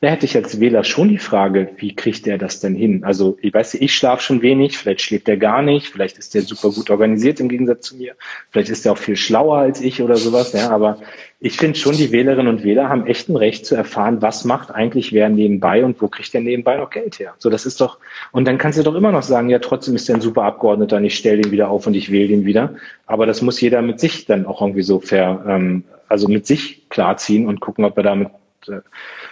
Da 0.00 0.08
hätte 0.08 0.26
ich 0.26 0.36
als 0.36 0.60
Wähler 0.60 0.84
schon 0.84 1.08
die 1.08 1.18
Frage, 1.18 1.70
wie 1.78 1.96
kriegt 1.96 2.28
er 2.28 2.38
das 2.38 2.60
denn 2.60 2.76
hin? 2.76 3.02
Also, 3.02 3.36
ich 3.42 3.52
weiß, 3.52 3.74
ich 3.74 3.92
schlafe 3.92 4.22
schon 4.22 4.42
wenig, 4.42 4.78
vielleicht 4.78 5.00
schläft 5.00 5.28
er 5.28 5.36
gar 5.36 5.60
nicht, 5.60 5.88
vielleicht 5.88 6.18
ist 6.18 6.36
er 6.36 6.42
super 6.42 6.70
gut 6.70 6.88
organisiert 6.88 7.40
im 7.40 7.48
Gegensatz 7.48 7.88
zu 7.88 7.96
mir, 7.96 8.14
vielleicht 8.50 8.68
ist 8.68 8.86
er 8.86 8.92
auch 8.92 8.98
viel 8.98 9.16
schlauer 9.16 9.58
als 9.58 9.80
ich 9.80 10.00
oder 10.00 10.14
sowas, 10.14 10.52
ja, 10.52 10.70
aber 10.70 10.98
ich 11.40 11.56
finde 11.56 11.76
schon, 11.76 11.96
die 11.96 12.12
Wählerinnen 12.12 12.46
und 12.46 12.62
Wähler 12.62 12.88
haben 12.88 13.06
echt 13.06 13.28
ein 13.28 13.34
Recht 13.34 13.66
zu 13.66 13.74
erfahren, 13.74 14.22
was 14.22 14.44
macht 14.44 14.70
eigentlich 14.70 15.12
wer 15.12 15.28
nebenbei 15.28 15.84
und 15.84 16.00
wo 16.00 16.06
kriegt 16.06 16.32
der 16.32 16.42
nebenbei 16.42 16.76
noch 16.76 16.90
Geld 16.90 17.18
her? 17.18 17.34
So, 17.38 17.50
das 17.50 17.66
ist 17.66 17.80
doch, 17.80 17.98
und 18.30 18.46
dann 18.46 18.56
kannst 18.56 18.78
du 18.78 18.84
doch 18.84 18.94
immer 18.94 19.10
noch 19.10 19.24
sagen, 19.24 19.50
ja, 19.50 19.58
trotzdem 19.58 19.96
ist 19.96 20.08
er 20.08 20.14
ein 20.14 20.20
super 20.20 20.44
Abgeordneter 20.44 20.98
und 20.98 21.04
ich 21.06 21.16
stelle 21.16 21.42
den 21.42 21.50
wieder 21.50 21.70
auf 21.70 21.88
und 21.88 21.94
ich 21.94 22.12
wähle 22.12 22.32
ihn 22.32 22.44
wieder. 22.44 22.76
Aber 23.06 23.26
das 23.26 23.42
muss 23.42 23.60
jeder 23.60 23.82
mit 23.82 23.98
sich 23.98 24.26
dann 24.26 24.46
auch 24.46 24.62
irgendwie 24.62 24.82
so 24.82 25.00
fair, 25.00 25.44
ähm, 25.48 25.82
also 26.08 26.28
mit 26.28 26.46
sich 26.46 26.88
klarziehen 26.88 27.46
und 27.48 27.60
gucken, 27.60 27.84
ob 27.84 27.96
er 27.96 28.04
damit 28.04 28.28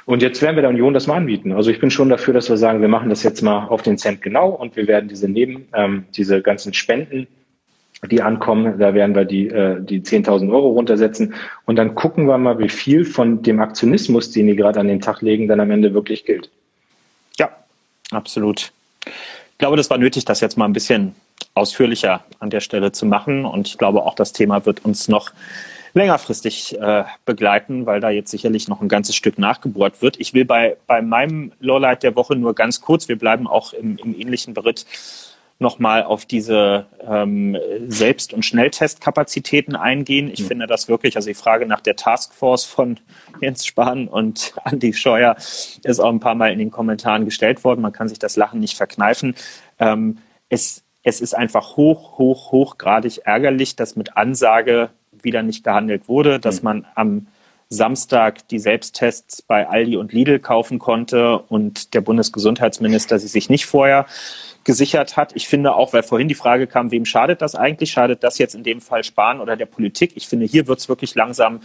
und 0.04 0.22
jetzt 0.22 0.40
werden 0.42 0.56
wir 0.56 0.62
der 0.62 0.70
Union 0.70 0.94
das 0.94 1.06
mal 1.06 1.16
anbieten. 1.16 1.52
Also 1.52 1.70
ich 1.70 1.80
bin 1.80 1.90
schon 1.90 2.08
dafür, 2.08 2.34
dass 2.34 2.48
wir 2.48 2.56
sagen, 2.56 2.80
wir 2.80 2.88
machen 2.88 3.08
das 3.08 3.22
jetzt 3.22 3.42
mal 3.42 3.66
auf 3.66 3.82
den 3.82 3.98
Cent 3.98 4.22
genau 4.22 4.50
und 4.50 4.76
wir 4.76 4.86
werden 4.86 5.08
diese 5.08 5.28
Neben, 5.28 5.68
ähm, 5.74 6.04
diese 6.14 6.42
ganzen 6.42 6.72
Spenden, 6.72 7.26
die 8.10 8.22
ankommen, 8.22 8.78
da 8.78 8.94
werden 8.94 9.14
wir 9.14 9.24
die, 9.24 9.48
äh, 9.48 9.80
die 9.80 10.00
10.000 10.00 10.50
Euro 10.52 10.70
runtersetzen 10.70 11.34
und 11.64 11.76
dann 11.76 11.94
gucken 11.94 12.26
wir 12.26 12.38
mal, 12.38 12.58
wie 12.58 12.68
viel 12.68 13.04
von 13.04 13.42
dem 13.42 13.60
Aktionismus, 13.60 14.30
den 14.30 14.46
die 14.46 14.56
gerade 14.56 14.80
an 14.80 14.88
den 14.88 15.00
Tag 15.00 15.22
legen, 15.22 15.48
dann 15.48 15.60
am 15.60 15.70
Ende 15.70 15.94
wirklich 15.94 16.24
gilt. 16.24 16.50
Ja, 17.38 17.50
absolut. 18.10 18.72
Ich 19.06 19.58
glaube, 19.58 19.76
das 19.76 19.90
war 19.90 19.98
nötig, 19.98 20.24
das 20.24 20.40
jetzt 20.40 20.58
mal 20.58 20.66
ein 20.66 20.72
bisschen 20.72 21.14
ausführlicher 21.54 22.24
an 22.38 22.50
der 22.50 22.60
Stelle 22.60 22.92
zu 22.92 23.06
machen 23.06 23.44
und 23.44 23.66
ich 23.66 23.78
glaube 23.78 24.02
auch, 24.02 24.14
das 24.14 24.32
Thema 24.32 24.66
wird 24.66 24.84
uns 24.84 25.08
noch 25.08 25.30
längerfristig 25.96 26.78
äh, 26.78 27.04
begleiten, 27.24 27.86
weil 27.86 28.00
da 28.00 28.10
jetzt 28.10 28.30
sicherlich 28.30 28.68
noch 28.68 28.82
ein 28.82 28.88
ganzes 28.88 29.16
Stück 29.16 29.38
nachgebohrt 29.38 30.02
wird. 30.02 30.20
Ich 30.20 30.34
will 30.34 30.44
bei, 30.44 30.76
bei 30.86 31.00
meinem 31.00 31.52
Lowlight 31.58 32.02
der 32.02 32.14
Woche 32.14 32.36
nur 32.36 32.54
ganz 32.54 32.82
kurz, 32.82 33.08
wir 33.08 33.18
bleiben 33.18 33.46
auch 33.46 33.72
im, 33.72 33.96
im 33.96 34.14
ähnlichen 34.18 34.52
Beritt, 34.52 34.84
nochmal 35.58 36.02
auf 36.02 36.26
diese 36.26 36.84
ähm, 37.00 37.56
Selbst- 37.88 38.34
und 38.34 38.44
Schnelltestkapazitäten 38.44 39.74
eingehen. 39.74 40.30
Ich 40.30 40.42
mhm. 40.42 40.48
finde 40.48 40.66
das 40.66 40.88
wirklich, 40.88 41.16
also 41.16 41.28
die 41.28 41.34
Frage 41.34 41.66
nach 41.66 41.80
der 41.80 41.96
Taskforce 41.96 42.66
von 42.66 43.00
Jens 43.40 43.64
Spahn 43.64 44.06
und 44.06 44.52
Andi 44.64 44.92
Scheuer 44.92 45.34
ist 45.82 45.98
auch 45.98 46.10
ein 46.10 46.20
paar 46.20 46.34
Mal 46.34 46.52
in 46.52 46.58
den 46.58 46.70
Kommentaren 46.70 47.24
gestellt 47.24 47.64
worden. 47.64 47.80
Man 47.80 47.92
kann 47.92 48.08
sich 48.08 48.18
das 48.18 48.36
Lachen 48.36 48.60
nicht 48.60 48.76
verkneifen. 48.76 49.34
Ähm, 49.78 50.18
es, 50.50 50.82
es 51.02 51.22
ist 51.22 51.34
einfach 51.34 51.78
hoch, 51.78 52.18
hoch, 52.18 52.52
hochgradig 52.52 53.22
ärgerlich, 53.24 53.76
dass 53.76 53.96
mit 53.96 54.16
Ansage 54.16 54.90
wieder 55.22 55.42
nicht 55.42 55.64
gehandelt 55.64 56.08
wurde, 56.08 56.38
dass 56.38 56.62
mhm. 56.62 56.64
man 56.64 56.86
am 56.94 57.26
Samstag 57.68 58.46
die 58.48 58.60
Selbsttests 58.60 59.42
bei 59.42 59.68
Aldi 59.68 59.96
und 59.96 60.12
Lidl 60.12 60.38
kaufen 60.38 60.78
konnte 60.78 61.38
und 61.38 61.94
der 61.94 62.00
Bundesgesundheitsminister 62.00 63.18
sie 63.18 63.26
sich 63.26 63.50
nicht 63.50 63.66
vorher 63.66 64.06
gesichert 64.62 65.16
hat. 65.16 65.34
Ich 65.34 65.48
finde 65.48 65.74
auch, 65.74 65.92
weil 65.92 66.02
vorhin 66.02 66.28
die 66.28 66.34
Frage 66.34 66.66
kam, 66.66 66.90
wem 66.90 67.04
schadet 67.04 67.40
das 67.40 67.54
eigentlich? 67.54 67.90
Schadet 67.92 68.22
das 68.22 68.38
jetzt 68.38 68.54
in 68.54 68.64
dem 68.64 68.80
Fall 68.80 69.04
Spahn 69.04 69.40
oder 69.40 69.56
der 69.56 69.66
Politik? 69.66 70.12
Ich 70.16 70.26
finde, 70.26 70.46
hier 70.46 70.66
wird 70.66 70.80
es 70.80 70.88
wirklich 70.88 71.14
langsam 71.14 71.60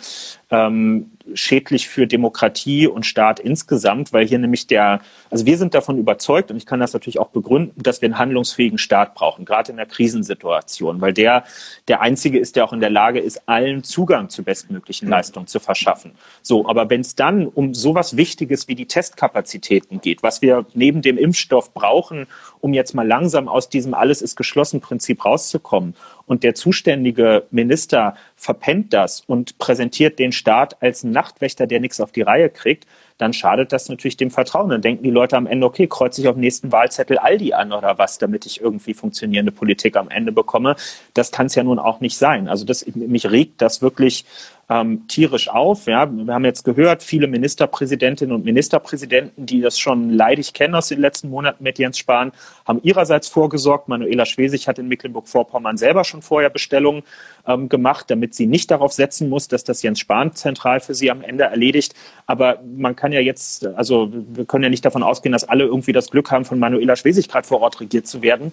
ähm, 0.51 1.11
schädlich 1.33 1.87
für 1.87 2.07
Demokratie 2.07 2.87
und 2.87 3.05
Staat 3.05 3.39
insgesamt, 3.39 4.13
weil 4.13 4.27
hier 4.27 4.39
nämlich 4.39 4.67
der, 4.67 5.01
also 5.29 5.45
wir 5.45 5.57
sind 5.57 5.73
davon 5.73 5.97
überzeugt 5.97 6.51
und 6.51 6.57
ich 6.57 6.65
kann 6.65 6.79
das 6.79 6.93
natürlich 6.93 7.19
auch 7.19 7.29
begründen, 7.29 7.81
dass 7.81 8.01
wir 8.01 8.07
einen 8.07 8.17
handlungsfähigen 8.17 8.77
Staat 8.77 9.15
brauchen, 9.15 9.45
gerade 9.45 9.71
in 9.71 9.77
der 9.77 9.85
Krisensituation, 9.85 11.01
weil 11.01 11.13
der 11.13 11.43
der 11.87 12.01
einzige 12.01 12.39
ist, 12.39 12.55
der 12.55 12.65
auch 12.65 12.73
in 12.73 12.79
der 12.79 12.89
Lage 12.89 13.19
ist, 13.19 13.47
allen 13.47 13.83
Zugang 13.83 14.29
zu 14.29 14.43
bestmöglichen 14.43 15.07
Leistungen 15.07 15.47
zu 15.47 15.59
verschaffen. 15.59 16.13
So, 16.41 16.67
aber 16.67 16.89
wenn 16.89 17.01
es 17.01 17.15
dann 17.15 17.47
um 17.47 17.73
sowas 17.73 18.17
Wichtiges 18.17 18.67
wie 18.67 18.75
die 18.75 18.85
Testkapazitäten 18.85 20.01
geht, 20.01 20.23
was 20.23 20.41
wir 20.41 20.65
neben 20.73 21.01
dem 21.01 21.17
Impfstoff 21.17 21.73
brauchen, 21.73 22.27
um 22.59 22.73
jetzt 22.73 22.93
mal 22.93 23.07
langsam 23.07 23.47
aus 23.47 23.69
diesem 23.69 23.93
alles 23.93 24.21
ist 24.21 24.35
geschlossen 24.35 24.81
Prinzip 24.81 25.25
rauszukommen 25.25 25.95
und 26.25 26.43
der 26.43 26.55
zuständige 26.55 27.43
Minister 27.51 28.15
verpennt 28.35 28.93
das 28.93 29.21
und 29.21 29.57
präsentiert 29.57 30.19
den 30.19 30.31
Staat 30.31 30.81
als 30.81 31.03
Nachtwächter, 31.03 31.67
der 31.67 31.79
nichts 31.79 31.99
auf 31.99 32.11
die 32.11 32.21
Reihe 32.21 32.49
kriegt, 32.49 32.85
dann 33.21 33.33
schadet 33.33 33.71
das 33.71 33.87
natürlich 33.87 34.17
dem 34.17 34.31
Vertrauen. 34.31 34.69
Dann 34.69 34.81
denken 34.81 35.03
die 35.03 35.11
Leute 35.11 35.37
am 35.37 35.45
Ende, 35.45 35.67
okay, 35.67 35.85
kreuze 35.85 36.21
ich 36.21 36.27
auf 36.27 36.33
dem 36.33 36.41
nächsten 36.41 36.71
Wahlzettel 36.71 37.19
Aldi 37.19 37.53
an 37.53 37.71
oder 37.71 37.99
was, 37.99 38.17
damit 38.17 38.47
ich 38.47 38.61
irgendwie 38.61 38.95
funktionierende 38.95 39.51
Politik 39.51 39.95
am 39.95 40.09
Ende 40.09 40.31
bekomme. 40.31 40.75
Das 41.13 41.31
kann 41.31 41.45
es 41.45 41.53
ja 41.53 41.63
nun 41.63 41.77
auch 41.77 41.99
nicht 41.99 42.17
sein. 42.17 42.47
Also 42.47 42.65
das, 42.65 42.83
mich 42.95 43.29
regt 43.29 43.61
das 43.61 43.83
wirklich 43.83 44.25
ähm, 44.71 45.05
tierisch 45.09 45.49
auf. 45.49 45.85
Ja. 45.87 46.09
Wir 46.09 46.33
haben 46.33 46.45
jetzt 46.45 46.63
gehört, 46.63 47.03
viele 47.03 47.27
Ministerpräsidentinnen 47.27 48.33
und 48.33 48.45
Ministerpräsidenten, 48.45 49.45
die 49.45 49.59
das 49.59 49.77
schon 49.77 50.09
leidig 50.11 50.53
kennen 50.53 50.75
aus 50.75 50.87
den 50.87 51.01
letzten 51.01 51.29
Monaten 51.29 51.61
mit 51.61 51.77
Jens 51.77 51.97
Spahn, 51.97 52.31
haben 52.65 52.79
ihrerseits 52.81 53.27
vorgesorgt. 53.27 53.89
Manuela 53.89 54.25
Schwesig 54.25 54.69
hat 54.69 54.79
in 54.79 54.87
Mecklenburg-Vorpommern 54.87 55.75
selber 55.75 56.05
schon 56.05 56.21
vorher 56.21 56.49
Bestellungen 56.49 57.03
ähm, 57.47 57.69
gemacht, 57.69 58.09
damit 58.09 58.35
sie 58.35 58.47
nicht 58.47 58.71
darauf 58.71 58.93
setzen 58.93 59.29
muss, 59.29 59.47
dass 59.47 59.63
das 59.63 59.81
Jens 59.81 59.99
Spahn 59.99 60.33
zentral 60.33 60.79
für 60.79 60.93
sie 60.93 61.11
am 61.11 61.21
Ende 61.21 61.45
erledigt. 61.45 61.93
Aber 62.25 62.59
man 62.75 62.95
kann 62.95 63.11
ja 63.11 63.19
jetzt, 63.19 63.65
also 63.65 64.11
wir 64.11 64.45
können 64.45 64.63
ja 64.63 64.69
nicht 64.69 64.85
davon 64.85 65.03
ausgehen, 65.03 65.33
dass 65.33 65.43
alle 65.43 65.65
irgendwie 65.65 65.91
das 65.91 66.11
Glück 66.11 66.31
haben, 66.31 66.45
von 66.45 66.59
Manuela 66.59 66.95
Schwesig 66.95 67.27
gerade 67.27 67.47
vor 67.47 67.61
Ort 67.61 67.79
regiert 67.79 68.07
zu 68.07 68.21
werden, 68.21 68.51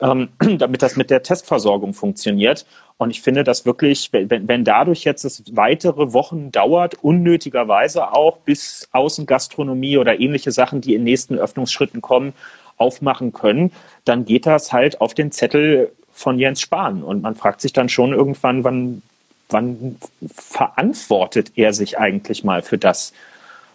ähm, 0.00 0.28
damit 0.58 0.82
das 0.82 0.96
mit 0.96 1.10
der 1.10 1.22
Testversorgung 1.22 1.94
funktioniert. 1.94 2.66
Und 2.98 3.10
ich 3.10 3.22
finde 3.22 3.44
das 3.44 3.64
wirklich, 3.64 4.10
wenn, 4.12 4.46
wenn 4.46 4.62
dadurch 4.62 5.04
jetzt 5.04 5.24
es 5.24 5.42
weitere 5.56 6.12
Wochen 6.12 6.52
dauert, 6.52 7.02
unnötigerweise 7.02 8.12
auch 8.12 8.38
bis 8.38 8.88
Außengastronomie 8.92 9.96
oder 9.96 10.20
ähnliche 10.20 10.52
Sachen, 10.52 10.82
die 10.82 10.94
in 10.94 11.04
nächsten 11.04 11.38
Öffnungsschritten 11.38 12.02
kommen, 12.02 12.34
aufmachen 12.76 13.32
können, 13.32 13.72
dann 14.04 14.24
geht 14.24 14.46
das 14.46 14.72
halt 14.72 15.00
auf 15.00 15.14
den 15.14 15.30
Zettel 15.30 15.92
von 16.20 16.38
Jens 16.38 16.60
Spahn. 16.60 17.02
Und 17.02 17.22
man 17.22 17.34
fragt 17.34 17.60
sich 17.60 17.72
dann 17.72 17.88
schon 17.88 18.12
irgendwann, 18.12 18.62
wann, 18.62 19.02
wann 19.48 19.96
verantwortet 20.34 21.52
er 21.56 21.72
sich 21.72 21.98
eigentlich 21.98 22.44
mal 22.44 22.62
für 22.62 22.78
das, 22.78 23.12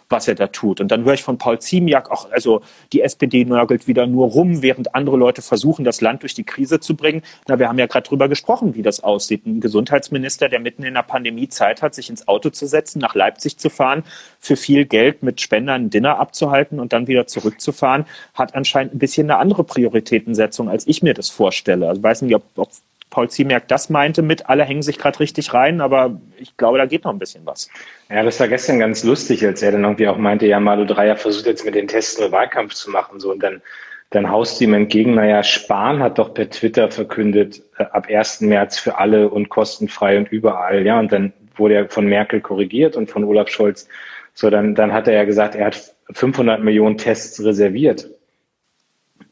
was 0.08 0.28
er 0.28 0.34
da 0.34 0.46
tut. 0.46 0.80
Und 0.80 0.90
dann 0.90 1.04
höre 1.04 1.14
ich 1.14 1.22
von 1.22 1.38
Paul 1.38 1.58
Ziemiak 1.58 2.10
auch, 2.10 2.30
also 2.30 2.60
die 2.92 3.02
SPD 3.02 3.44
nörgelt 3.44 3.88
wieder 3.88 4.06
nur 4.06 4.28
rum, 4.28 4.62
während 4.62 4.94
andere 4.94 5.16
Leute 5.16 5.42
versuchen, 5.42 5.84
das 5.84 6.00
Land 6.00 6.22
durch 6.22 6.34
die 6.34 6.44
Krise 6.44 6.80
zu 6.80 6.94
bringen. 6.94 7.22
Na, 7.48 7.58
wir 7.58 7.68
haben 7.68 7.78
ja 7.78 7.86
gerade 7.86 8.08
drüber 8.08 8.28
gesprochen, 8.28 8.74
wie 8.74 8.82
das 8.82 9.02
aussieht. 9.02 9.46
Ein 9.46 9.60
Gesundheitsminister, 9.60 10.48
der 10.48 10.60
mitten 10.60 10.84
in 10.84 10.94
der 10.94 11.02
Pandemie 11.02 11.48
Zeit 11.48 11.82
hat, 11.82 11.94
sich 11.94 12.10
ins 12.10 12.28
Auto 12.28 12.50
zu 12.50 12.66
setzen, 12.66 13.00
nach 13.00 13.14
Leipzig 13.14 13.58
zu 13.58 13.70
fahren, 13.70 14.04
für 14.38 14.56
viel 14.56 14.84
Geld 14.84 15.22
mit 15.22 15.40
Spendern 15.40 15.86
ein 15.86 15.90
Dinner 15.90 16.18
abzuhalten 16.18 16.80
und 16.80 16.92
dann 16.92 17.06
wieder 17.06 17.26
zurückzufahren, 17.26 18.06
hat 18.34 18.54
anscheinend 18.54 18.94
ein 18.94 18.98
bisschen 18.98 19.30
eine 19.30 19.40
andere 19.40 19.64
Prioritätensetzung, 19.64 20.68
als 20.68 20.86
ich 20.86 21.02
mir 21.02 21.14
das 21.14 21.30
vorstelle. 21.30 21.88
Also 21.88 22.02
weiß 22.02 22.22
nicht, 22.22 22.34
ob, 22.34 22.44
ob 22.56 22.70
Paul 23.10 23.30
Ziemiak 23.30 23.68
das 23.68 23.88
meinte 23.88 24.22
mit, 24.22 24.48
alle 24.48 24.64
hängen 24.64 24.82
sich 24.82 24.98
gerade 24.98 25.20
richtig 25.20 25.54
rein, 25.54 25.80
aber 25.80 26.20
ich 26.38 26.56
glaube, 26.56 26.78
da 26.78 26.86
geht 26.86 27.04
noch 27.04 27.12
ein 27.12 27.18
bisschen 27.18 27.46
was. 27.46 27.70
Ja, 28.10 28.22
das 28.22 28.40
war 28.40 28.48
gestern 28.48 28.78
ganz 28.78 29.04
lustig, 29.04 29.44
als 29.46 29.62
er 29.62 29.72
dann 29.72 29.84
irgendwie 29.84 30.08
auch 30.08 30.18
meinte, 30.18 30.46
ja, 30.46 30.60
Malu 30.60 30.84
Dreier 30.84 31.16
versucht 31.16 31.46
jetzt 31.46 31.64
mit 31.64 31.74
den 31.74 31.88
Tests 31.88 32.18
nur 32.18 32.32
Wahlkampf 32.32 32.74
zu 32.74 32.90
machen, 32.90 33.20
so, 33.20 33.30
und 33.30 33.42
dann, 33.42 33.62
dann 34.10 34.30
haust 34.30 34.60
ihm 34.60 34.74
entgegen, 34.74 35.14
naja, 35.14 35.42
Spahn 35.42 36.00
hat 36.00 36.18
doch 36.18 36.34
per 36.34 36.50
Twitter 36.50 36.90
verkündet, 36.90 37.62
äh, 37.78 37.84
ab 37.84 38.08
1. 38.08 38.42
März 38.42 38.78
für 38.78 38.98
alle 38.98 39.28
und 39.28 39.48
kostenfrei 39.48 40.18
und 40.18 40.30
überall, 40.30 40.84
ja, 40.84 40.98
und 40.98 41.12
dann 41.12 41.32
wurde 41.54 41.74
er 41.74 41.88
von 41.88 42.06
Merkel 42.06 42.40
korrigiert 42.40 42.96
und 42.96 43.10
von 43.10 43.24
Olaf 43.24 43.48
Scholz. 43.48 43.88
So, 44.34 44.50
dann, 44.50 44.74
dann 44.74 44.92
hat 44.92 45.08
er 45.08 45.14
ja 45.14 45.24
gesagt, 45.24 45.54
er 45.54 45.66
hat 45.66 45.94
500 46.12 46.62
Millionen 46.62 46.98
Tests 46.98 47.42
reserviert. 47.42 48.10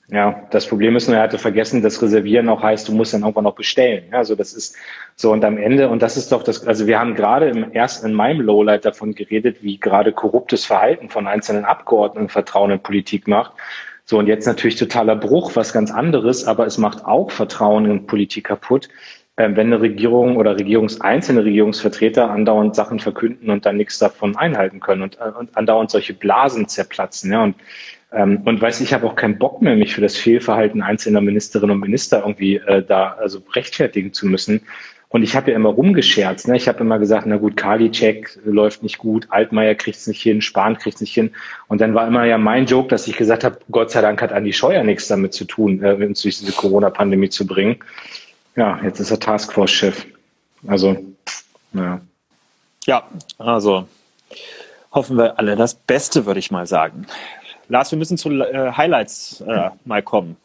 Ja, 0.09 0.47
das 0.51 0.67
Problem 0.67 0.97
ist 0.97 1.09
nur, 1.09 1.17
er 1.17 1.23
hatte 1.23 1.38
vergessen, 1.38 1.83
dass 1.83 2.03
Reservieren 2.03 2.49
auch 2.51 2.62
heißt, 2.62 2.88
du 2.88 2.93
musst 2.93 3.14
dann 3.14 3.23
irgendwann 3.23 3.45
noch 3.45 3.55
bestellen. 3.55 4.05
Also 4.12 4.35
das 4.35 4.53
ist 4.53 4.77
so 5.17 5.33
und 5.33 5.43
am 5.45 5.57
Ende, 5.57 5.88
und 5.88 6.03
das 6.03 6.19
ist 6.19 6.31
doch 6.31 6.43
das, 6.43 6.67
also 6.67 6.87
wir 6.87 7.01
haben 7.01 7.14
gerade 7.14 7.49
im 7.49 7.73
ersten, 7.73 8.09
in 8.09 8.12
meinem 8.12 8.43
Lowlight 8.43 8.85
davon 8.85 9.14
geredet, 9.14 9.62
wie 9.62 9.79
gerade 9.79 10.12
korruptes 10.12 10.67
Verhalten 10.67 11.09
von 11.09 11.27
einzelnen 11.27 11.64
Abgeordneten 11.64 12.29
Vertrauen 12.29 12.71
in 12.71 12.81
Politik 12.81 13.27
macht. 13.29 13.53
So, 14.05 14.19
und 14.19 14.27
jetzt 14.27 14.47
natürlich 14.47 14.77
totaler 14.77 15.17
Bruch, 15.17 15.57
was 15.57 15.73
ganz 15.73 15.90
anderes, 15.90 16.47
aber 16.47 16.67
es 16.67 16.77
macht 16.77 17.07
auch 17.07 17.31
Vertrauen 17.31 17.87
in 17.87 18.07
Politik 18.07 18.45
kaputt, 18.45 18.90
äh, 19.37 19.49
wenn 19.55 19.69
eine 19.69 19.81
Regierung 19.81 20.37
oder 20.37 20.59
Regierungs, 20.59 21.01
einzelne 21.01 21.45
Regierungsvertreter 21.45 22.31
andauernd 22.31 22.77
Sachen 22.77 23.01
verkünden 23.01 23.49
und 23.49 23.64
dann 23.64 23.79
nichts 23.79 23.99
davon 23.99 24.37
einhalten 24.37 24.81
können 24.81 25.01
und, 25.01 25.19
äh, 25.19 25.31
und 25.38 25.57
andauernd 25.57 25.90
solche 25.90 26.12
Blasen 26.12 26.69
zerplatzen. 26.69 27.33
Ja, 27.33 27.43
und 27.43 27.55
ähm, 27.55 27.62
und 28.22 28.61
weiß, 28.61 28.81
ich 28.81 28.94
habe 28.94 29.07
auch 29.07 29.16
keinen 29.16 29.38
Bock 29.38 29.61
mehr, 29.61 29.77
mich 29.77 29.94
für 29.94 30.00
das 30.00 30.16
Fehlverhalten 30.16 30.83
einzelner 30.83 31.20
Ministerinnen 31.20 31.74
und 31.74 31.81
Minister 31.81 32.20
irgendwie 32.20 32.57
äh, 32.57 32.83
da 32.83 33.16
also 33.20 33.42
rechtfertigen 33.55 34.12
zu 34.12 34.27
müssen. 34.27 34.61
Und 35.09 35.22
ich 35.22 35.37
habe 35.37 35.50
ja 35.50 35.57
immer 35.57 35.68
rumgescherzt. 35.68 36.48
Ne? 36.48 36.57
Ich 36.57 36.66
habe 36.66 36.81
immer 36.81 36.98
gesagt, 36.98 37.24
na 37.27 37.37
gut, 37.37 37.57
Karliczek 37.57 38.37
läuft 38.44 38.83
nicht 38.83 38.98
gut, 38.98 39.29
Altmaier 39.31 39.77
kriegt 39.77 39.96
es 39.96 40.09
nicht 40.09 40.20
hin, 40.20 40.40
Spahn 40.40 40.77
kriegt 40.77 40.96
es 40.96 41.00
nicht 41.00 41.14
hin. 41.14 41.31
Und 41.68 41.81
dann 41.81 41.94
war 41.94 42.09
immer 42.09 42.24
ja 42.24 42.37
mein 42.37 42.66
Joke, 42.66 42.88
dass 42.88 43.07
ich 43.07 43.16
gesagt 43.16 43.44
habe, 43.44 43.59
Gott 43.70 43.92
sei 43.92 44.00
Dank 44.00 44.20
hat 44.20 44.33
Andi 44.33 44.53
Scheuer 44.53 44.83
nichts 44.83 45.07
damit 45.07 45.33
zu 45.33 45.44
tun, 45.44 45.83
äh, 45.85 45.92
uns 45.92 46.22
durch 46.22 46.38
diese 46.38 46.53
Corona-Pandemie 46.53 47.29
zu 47.29 47.46
bringen. 47.46 47.77
Ja, 48.57 48.81
jetzt 48.83 48.98
ist 48.98 49.12
er 49.12 49.20
Taskforce-Chef. 49.20 50.05
Also, 50.66 50.96
naja. 51.72 52.00
Ja, 52.87 53.09
also 53.38 53.87
hoffen 54.92 55.16
wir 55.16 55.38
alle 55.38 55.57
das 55.57 55.74
Beste, 55.74 56.27
würde 56.27 56.40
ich 56.40 56.50
mal 56.50 56.66
sagen. 56.66 57.07
Lars, 57.68 57.90
wir 57.90 57.98
müssen 57.98 58.16
zu 58.16 58.31
äh, 58.31 58.72
Highlights 58.72 59.42
äh, 59.46 59.70
mal 59.85 60.03
kommen. 60.03 60.37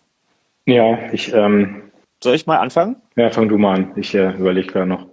Ja, 0.66 0.98
ich. 1.12 1.34
Ähm, 1.34 1.84
Soll 2.22 2.36
ich 2.36 2.46
mal 2.46 2.58
anfangen? 2.58 2.98
Ja, 3.16 3.30
fang 3.30 3.48
du 3.48 3.58
mal 3.58 3.76
an. 3.76 3.92
Ich 3.96 4.14
äh, 4.14 4.32
überlege 4.34 4.68
gerade 4.68 4.88
noch. 4.88 5.06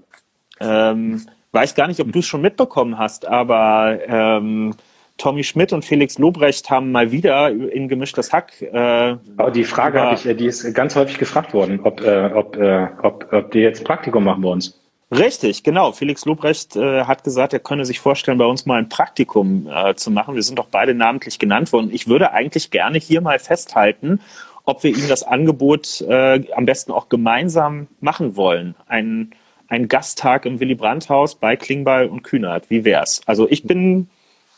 Ähm, 0.60 1.22
weiß 1.52 1.74
gar 1.74 1.86
nicht, 1.86 2.00
ob 2.00 2.12
du 2.12 2.18
es 2.18 2.26
schon 2.26 2.40
mitbekommen 2.40 2.98
hast, 2.98 3.26
aber 3.26 3.98
ähm, 4.08 4.74
Tommy 5.16 5.44
Schmidt 5.44 5.72
und 5.72 5.84
Felix 5.84 6.18
Lobrecht 6.18 6.68
haben 6.68 6.92
mal 6.92 7.12
wieder 7.12 7.48
in 7.50 7.88
gemischtes 7.88 8.32
Hack. 8.32 8.60
Äh, 8.60 9.16
Aber 9.36 9.50
die 9.50 9.64
Frage 9.64 10.00
habe 10.00 10.14
ich, 10.14 10.26
äh, 10.26 10.34
die 10.34 10.46
ist 10.46 10.74
ganz 10.74 10.96
häufig 10.96 11.18
gefragt 11.18 11.54
worden, 11.54 11.80
ob, 11.84 12.00
äh, 12.02 12.30
ob, 12.34 12.56
äh, 12.56 12.88
ob, 13.02 13.32
ob 13.32 13.50
die 13.52 13.60
jetzt 13.60 13.84
Praktikum 13.84 14.24
machen 14.24 14.42
bei 14.42 14.48
uns. 14.48 14.78
Richtig, 15.10 15.62
genau. 15.62 15.92
Felix 15.92 16.24
Lobrecht 16.24 16.74
äh, 16.74 17.04
hat 17.04 17.22
gesagt, 17.22 17.52
er 17.52 17.60
könne 17.60 17.84
sich 17.84 18.00
vorstellen, 18.00 18.38
bei 18.38 18.44
uns 18.44 18.66
mal 18.66 18.78
ein 18.78 18.88
Praktikum 18.88 19.68
äh, 19.72 19.94
zu 19.94 20.10
machen. 20.10 20.34
Wir 20.34 20.42
sind 20.42 20.58
doch 20.58 20.66
beide 20.66 20.94
namentlich 20.94 21.38
genannt 21.38 21.72
worden. 21.72 21.90
Ich 21.92 22.08
würde 22.08 22.32
eigentlich 22.32 22.72
gerne 22.72 22.98
hier 22.98 23.20
mal 23.20 23.38
festhalten, 23.38 24.20
ob 24.64 24.82
wir 24.82 24.90
ihm 24.90 25.08
das 25.08 25.22
Angebot 25.22 26.00
äh, 26.00 26.44
am 26.52 26.66
besten 26.66 26.90
auch 26.90 27.08
gemeinsam 27.08 27.86
machen 28.00 28.34
wollen. 28.34 28.74
Ein, 28.88 29.30
ein 29.68 29.86
Gasttag 29.86 30.44
im 30.44 30.58
Willy 30.58 30.74
Brandt-Haus 30.74 31.36
bei 31.36 31.54
Klingbeil 31.54 32.08
und 32.08 32.24
Kühnert. 32.24 32.68
Wie 32.68 32.84
wär's? 32.84 33.20
Also 33.26 33.48
ich 33.48 33.62
bin, 33.62 34.10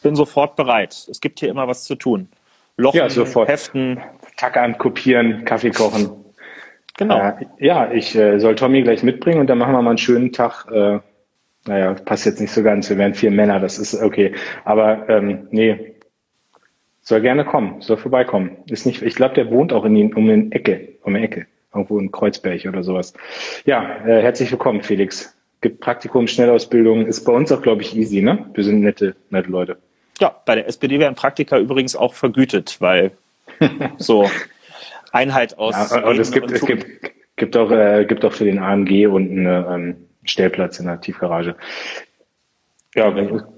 bin 0.03 0.17
sofort 0.17 0.57
bereit. 0.57 1.09
Es 1.11 1.21
gibt 1.21 1.41
hier 1.41 1.51
immer 1.51 1.69
was 1.69 1.85
zu 1.85 1.95
tun. 1.95 2.29
Lochen, 2.79 2.97
ja, 2.97 3.11
sofort. 3.11 3.49
Heften. 3.49 4.01
Tackern, 4.39 4.79
kopieren, 4.79 5.45
Kaffee 5.45 5.73
kochen. 5.73 6.11
Genau. 6.99 7.17
Äh, 7.19 7.47
ja, 7.59 7.91
ich 7.91 8.15
äh, 8.15 8.39
soll 8.39 8.57
Tommy 8.57 8.83
gleich 8.83 9.03
mitbringen 9.03 9.41
und 9.41 9.47
dann 9.49 9.57
machen 9.57 9.73
wir 9.73 9.81
mal 9.81 9.91
einen 9.91 9.99
schönen 9.99 10.33
Tag. 10.33 10.67
Äh, 10.71 10.99
naja, 11.67 11.95
passt 11.95 12.27
jetzt 12.27 12.41
nicht 12.41 12.51
so 12.51 12.63
ganz. 12.63 12.91
Wir 12.91 12.99
wären 12.99 13.15
vier 13.15 13.31
Männer, 13.31 13.61
das 13.61 13.79
ist 13.79 13.95
okay. 13.95 14.35
Aber 14.65 15.09
ähm, 15.09 15.47
nee, 15.51 15.95
soll 17.01 17.21
gerne 17.21 17.45
kommen, 17.45 17.81
soll 17.81 17.97
vorbeikommen. 17.97 18.57
Ist 18.67 18.85
nicht, 18.85 19.03
ich 19.03 19.15
glaube, 19.15 19.35
der 19.35 19.51
wohnt 19.51 19.73
auch 19.73 19.85
in 19.85 19.95
den, 19.95 20.13
um 20.13 20.27
den 20.27 20.53
Ecke, 20.53 20.89
um 21.03 21.15
die 21.15 21.23
Ecke, 21.23 21.47
irgendwo 21.73 21.99
in 21.99 22.11
Kreuzberg 22.11 22.67
oder 22.67 22.83
sowas. 22.83 23.15
Ja, 23.65 24.05
äh, 24.05 24.21
herzlich 24.21 24.51
willkommen, 24.51 24.83
Felix. 24.83 25.35
Gibt 25.61 25.81
Praktikum, 25.81 26.27
Schnellausbildung, 26.27 27.07
ist 27.07 27.25
bei 27.25 27.33
uns 27.33 27.51
auch, 27.51 27.63
glaube 27.63 27.83
ich, 27.83 27.97
easy, 27.97 28.23
ne? 28.23 28.45
Wir 28.55 28.65
sind 28.65 28.81
nette, 28.81 29.15
nette 29.31 29.51
Leute. 29.51 29.79
Ja, 30.21 30.35
bei 30.47 30.57
der 30.57 30.67
SPD 30.67 30.99
werden 30.99 31.15
Praktika 31.15 31.59
übrigens 31.59 31.95
auch 31.97 32.15
vergütet, 32.15 32.77
weil 32.81 33.13
so 33.99 34.29
Einheit 35.13 35.59
aus. 35.59 35.75
Ja, 35.75 36.05
und 36.05 36.19
es 36.19 36.31
gibt, 36.33 36.49
und 36.49 36.53
es 36.53 36.65
gibt, 36.65 36.87
gibt 37.37 37.57
auch, 37.57 37.71
äh, 37.71 38.05
gibt 38.07 38.25
auch 38.25 38.33
für 38.33 38.45
den 38.45 38.59
AMG 38.59 39.07
und 39.07 39.31
einen 39.31 39.47
ähm, 39.47 39.97
Stellplatz 40.25 40.79
in 40.79 40.87
der 40.87 41.01
Tiefgarage. 41.01 41.57
Ja, 42.95 43.15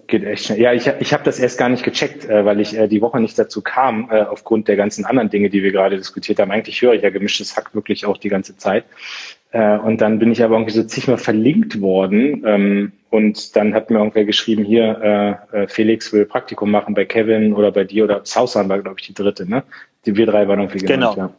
geht 0.06 0.24
echt 0.24 0.44
schnell. 0.44 0.60
Ja, 0.60 0.72
ich, 0.72 0.90
ich 0.98 1.12
habe 1.12 1.22
das 1.24 1.38
erst 1.38 1.58
gar 1.58 1.68
nicht 1.68 1.84
gecheckt, 1.84 2.28
äh, 2.28 2.44
weil 2.44 2.60
ich 2.60 2.76
äh, 2.76 2.88
die 2.88 3.00
Woche 3.00 3.20
nicht 3.20 3.38
dazu 3.38 3.62
kam, 3.62 4.10
äh, 4.10 4.22
aufgrund 4.22 4.68
der 4.68 4.76
ganzen 4.76 5.04
anderen 5.04 5.30
Dinge, 5.30 5.50
die 5.50 5.62
wir 5.62 5.72
gerade 5.72 5.96
diskutiert 5.96 6.40
haben. 6.40 6.50
Eigentlich 6.50 6.82
höre 6.82 6.94
ich 6.94 7.02
ja 7.02 7.10
gemischtes 7.10 7.56
Hack 7.56 7.74
wirklich 7.74 8.04
auch 8.06 8.18
die 8.18 8.28
ganze 8.28 8.56
Zeit. 8.56 8.84
Äh, 9.52 9.78
und 9.78 10.00
dann 10.00 10.18
bin 10.18 10.32
ich 10.32 10.42
aber 10.42 10.56
irgendwie 10.56 10.72
so 10.72 10.82
zigmal 10.82 11.18
verlinkt 11.18 11.80
worden. 11.80 12.42
Ähm, 12.44 12.92
und 13.10 13.56
dann 13.56 13.72
hat 13.72 13.90
mir 13.90 13.98
irgendwer 13.98 14.24
geschrieben, 14.24 14.64
hier, 14.64 15.46
äh, 15.52 15.62
äh, 15.62 15.68
Felix 15.68 16.12
will 16.12 16.26
Praktikum 16.26 16.70
machen 16.70 16.94
bei 16.94 17.04
Kevin 17.04 17.54
oder 17.54 17.72
bei 17.72 17.84
dir 17.84 18.04
oder 18.04 18.20
Sausan 18.24 18.68
war, 18.68 18.80
glaube 18.80 19.00
ich, 19.00 19.06
die 19.06 19.14
dritte, 19.14 19.48
ne? 19.48 19.62
Die 20.06 20.16
wir 20.16 20.26
drei 20.26 20.48
waren 20.48 20.60
irgendwie 20.60 20.78
genannt, 20.78 21.14
genau. 21.14 21.26
ja. 21.26 21.34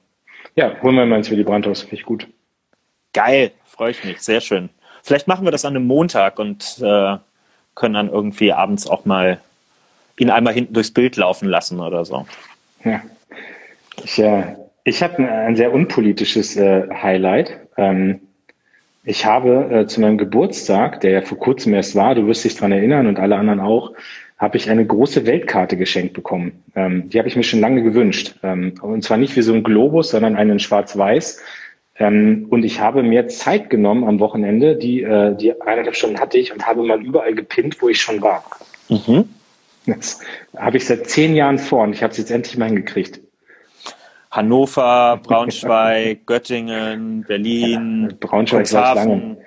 Ja, 0.55 0.81
holen 0.81 0.95
wir 0.95 1.05
mal 1.05 1.17
ins 1.17 1.31
Willy 1.31 1.43
Brandt-Haus, 1.43 1.81
finde 1.81 1.95
ich 1.95 2.03
gut. 2.03 2.27
Geil, 3.13 3.51
freue 3.65 3.91
ich 3.91 4.03
mich, 4.03 4.21
sehr 4.21 4.41
schön. 4.41 4.69
Vielleicht 5.01 5.27
machen 5.27 5.45
wir 5.45 5.51
das 5.51 5.65
an 5.65 5.75
einem 5.75 5.87
Montag 5.87 6.39
und 6.39 6.77
äh, 6.81 7.17
können 7.75 7.93
dann 7.93 8.09
irgendwie 8.09 8.51
abends 8.51 8.87
auch 8.87 9.05
mal 9.05 9.39
ihn 10.17 10.29
einmal 10.29 10.53
hinten 10.53 10.73
durchs 10.73 10.91
Bild 10.91 11.15
laufen 11.17 11.47
lassen 11.47 11.79
oder 11.79 12.05
so. 12.05 12.25
Ja. 12.83 13.01
Ich, 14.03 14.19
äh, 14.19 14.55
ich 14.83 15.01
habe 15.01 15.17
ein, 15.19 15.29
ein, 15.29 15.55
sehr 15.55 15.73
unpolitisches 15.73 16.55
äh, 16.57 16.87
Highlight. 16.91 17.57
Ähm, 17.77 18.19
ich 19.03 19.25
habe 19.25 19.69
äh, 19.71 19.87
zu 19.87 20.01
meinem 20.01 20.17
Geburtstag, 20.17 21.01
der 21.01 21.11
ja 21.11 21.21
vor 21.21 21.39
kurzem 21.39 21.73
erst 21.73 21.95
war, 21.95 22.13
du 22.13 22.27
wirst 22.27 22.43
dich 22.43 22.55
dran 22.55 22.71
erinnern 22.71 23.07
und 23.07 23.19
alle 23.19 23.35
anderen 23.35 23.59
auch, 23.59 23.93
habe 24.41 24.57
ich 24.57 24.71
eine 24.71 24.83
große 24.83 25.27
Weltkarte 25.27 25.77
geschenkt 25.77 26.13
bekommen. 26.13 26.63
Ähm, 26.75 27.09
die 27.09 27.19
habe 27.19 27.27
ich 27.27 27.35
mir 27.35 27.43
schon 27.43 27.59
lange 27.59 27.83
gewünscht. 27.83 28.33
Ähm, 28.41 28.73
und 28.81 29.03
zwar 29.03 29.17
nicht 29.17 29.35
wie 29.35 29.43
so 29.43 29.53
ein 29.53 29.63
Globus, 29.63 30.09
sondern 30.09 30.35
einen 30.35 30.57
schwarz-weiß. 30.57 31.39
Ähm, 31.97 32.47
und 32.49 32.63
ich 32.63 32.81
habe 32.81 33.03
mir 33.03 33.27
Zeit 33.27 33.69
genommen 33.69 34.03
am 34.03 34.19
Wochenende, 34.19 34.75
die, 34.75 35.03
äh, 35.03 35.35
die 35.35 35.61
eineinhalb 35.61 35.95
Stunden 35.95 36.19
hatte 36.19 36.39
ich 36.39 36.51
und 36.51 36.65
habe 36.65 36.81
mal 36.81 36.99
überall 37.05 37.35
gepinnt, 37.35 37.83
wo 37.83 37.89
ich 37.89 38.01
schon 38.01 38.23
war. 38.23 38.43
Mhm. 38.89 39.29
Das 39.85 40.19
habe 40.57 40.77
ich 40.77 40.85
seit 40.85 41.07
zehn 41.07 41.35
Jahren 41.35 41.59
vor 41.59 41.83
und 41.83 41.93
ich 41.93 42.01
habe 42.01 42.11
es 42.11 42.17
jetzt 42.17 42.31
endlich 42.31 42.57
mal 42.57 42.65
hingekriegt. 42.65 43.19
Hannover, 44.31 45.19
Braunschweig, 45.21 46.21
Göttingen, 46.25 47.25
Berlin, 47.27 48.07
ja, 48.09 48.17
Braunschweig 48.19 48.73
war 48.73 48.95
lange. 48.95 49.37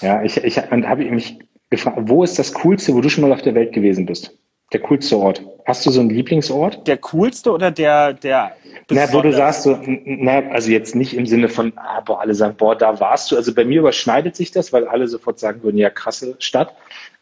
Ja, 0.00 0.22
ich, 0.24 0.36
ich 0.38 0.60
und 0.72 0.88
habe 0.88 1.04
mich 1.04 1.38
gefragt, 1.72 1.98
wo 2.02 2.22
ist 2.22 2.38
das 2.38 2.52
Coolste, 2.52 2.94
wo 2.94 3.00
du 3.00 3.08
schon 3.08 3.22
mal 3.22 3.32
auf 3.32 3.42
der 3.42 3.54
Welt 3.56 3.72
gewesen 3.72 4.06
bist? 4.06 4.38
Der 4.72 4.80
coolste 4.80 5.18
Ort. 5.18 5.42
Hast 5.66 5.84
du 5.84 5.90
so 5.90 6.00
einen 6.00 6.10
Lieblingsort? 6.10 6.86
Der 6.86 6.96
coolste 6.96 7.52
oder 7.52 7.70
der, 7.70 8.14
der 8.14 8.52
na, 8.90 9.12
wo 9.12 9.20
du 9.20 9.32
sagst, 9.32 9.64
so, 9.64 9.78
na, 10.04 10.38
also 10.50 10.70
jetzt 10.70 10.94
nicht 10.94 11.14
im 11.14 11.26
Sinne 11.26 11.48
von, 11.48 11.72
ah, 11.76 12.00
boah, 12.00 12.20
alle 12.20 12.34
sagen, 12.34 12.54
boah, 12.56 12.76
da 12.76 12.98
warst 13.00 13.30
du. 13.30 13.36
Also 13.36 13.54
bei 13.54 13.64
mir 13.64 13.80
überschneidet 13.80 14.36
sich 14.36 14.50
das, 14.50 14.72
weil 14.72 14.86
alle 14.86 15.08
sofort 15.08 15.38
sagen 15.38 15.62
würden, 15.62 15.78
ja, 15.78 15.90
krasse 15.90 16.36
Stadt. 16.38 16.74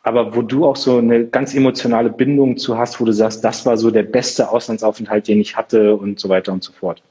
Aber 0.02 0.34
wo 0.34 0.42
du 0.42 0.66
auch 0.66 0.76
so 0.76 0.98
eine 0.98 1.26
ganz 1.26 1.54
emotionale 1.54 2.10
Bindung 2.10 2.56
zu 2.56 2.78
hast, 2.78 3.00
wo 3.00 3.04
du 3.04 3.12
sagst, 3.12 3.44
das 3.44 3.66
war 3.66 3.76
so 3.76 3.90
der 3.90 4.04
beste 4.04 4.48
Auslandsaufenthalt, 4.50 5.28
den 5.28 5.40
ich 5.40 5.56
hatte 5.56 5.94
und 5.94 6.18
so 6.18 6.28
weiter 6.28 6.52
und 6.52 6.64
so 6.64 6.72
fort. 6.72 7.02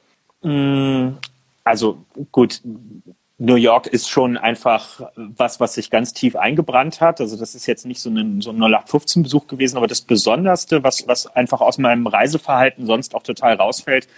Mm, 0.42 1.10
also 1.64 1.98
gut, 2.32 2.60
New 3.42 3.54
York 3.54 3.86
ist 3.86 4.10
schon 4.10 4.36
einfach 4.36 5.00
was, 5.16 5.60
was 5.60 5.72
sich 5.72 5.88
ganz 5.88 6.12
tief 6.12 6.36
eingebrannt 6.36 7.00
hat. 7.00 7.22
Also 7.22 7.38
das 7.38 7.54
ist 7.54 7.64
jetzt 7.64 7.86
nicht 7.86 8.02
so 8.02 8.10
ein, 8.10 8.42
so 8.42 8.50
ein 8.50 8.58
0815-Besuch 8.58 9.46
gewesen, 9.46 9.78
aber 9.78 9.86
das 9.86 10.02
Besonderste, 10.02 10.84
was, 10.84 11.08
was 11.08 11.26
einfach 11.26 11.62
aus 11.62 11.78
meinem 11.78 12.06
Reiseverhalten 12.06 12.84
sonst 12.84 13.14
auch 13.14 13.22
total 13.22 13.54
rausfällt, 13.54 14.08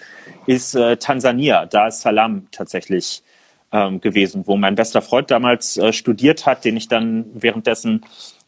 ist 0.46 0.74
äh, 0.74 0.96
Tansania. 0.96 1.66
Da 1.66 1.86
ist 1.86 2.00
Salam 2.00 2.48
tatsächlich 2.50 3.22
ähm, 3.70 4.00
gewesen, 4.00 4.42
wo 4.46 4.56
mein 4.56 4.74
bester 4.74 5.02
Freund 5.02 5.30
damals 5.30 5.76
äh, 5.76 5.92
studiert 5.92 6.44
hat, 6.44 6.64
den 6.64 6.76
ich 6.76 6.88
dann 6.88 7.26
währenddessen 7.32 8.04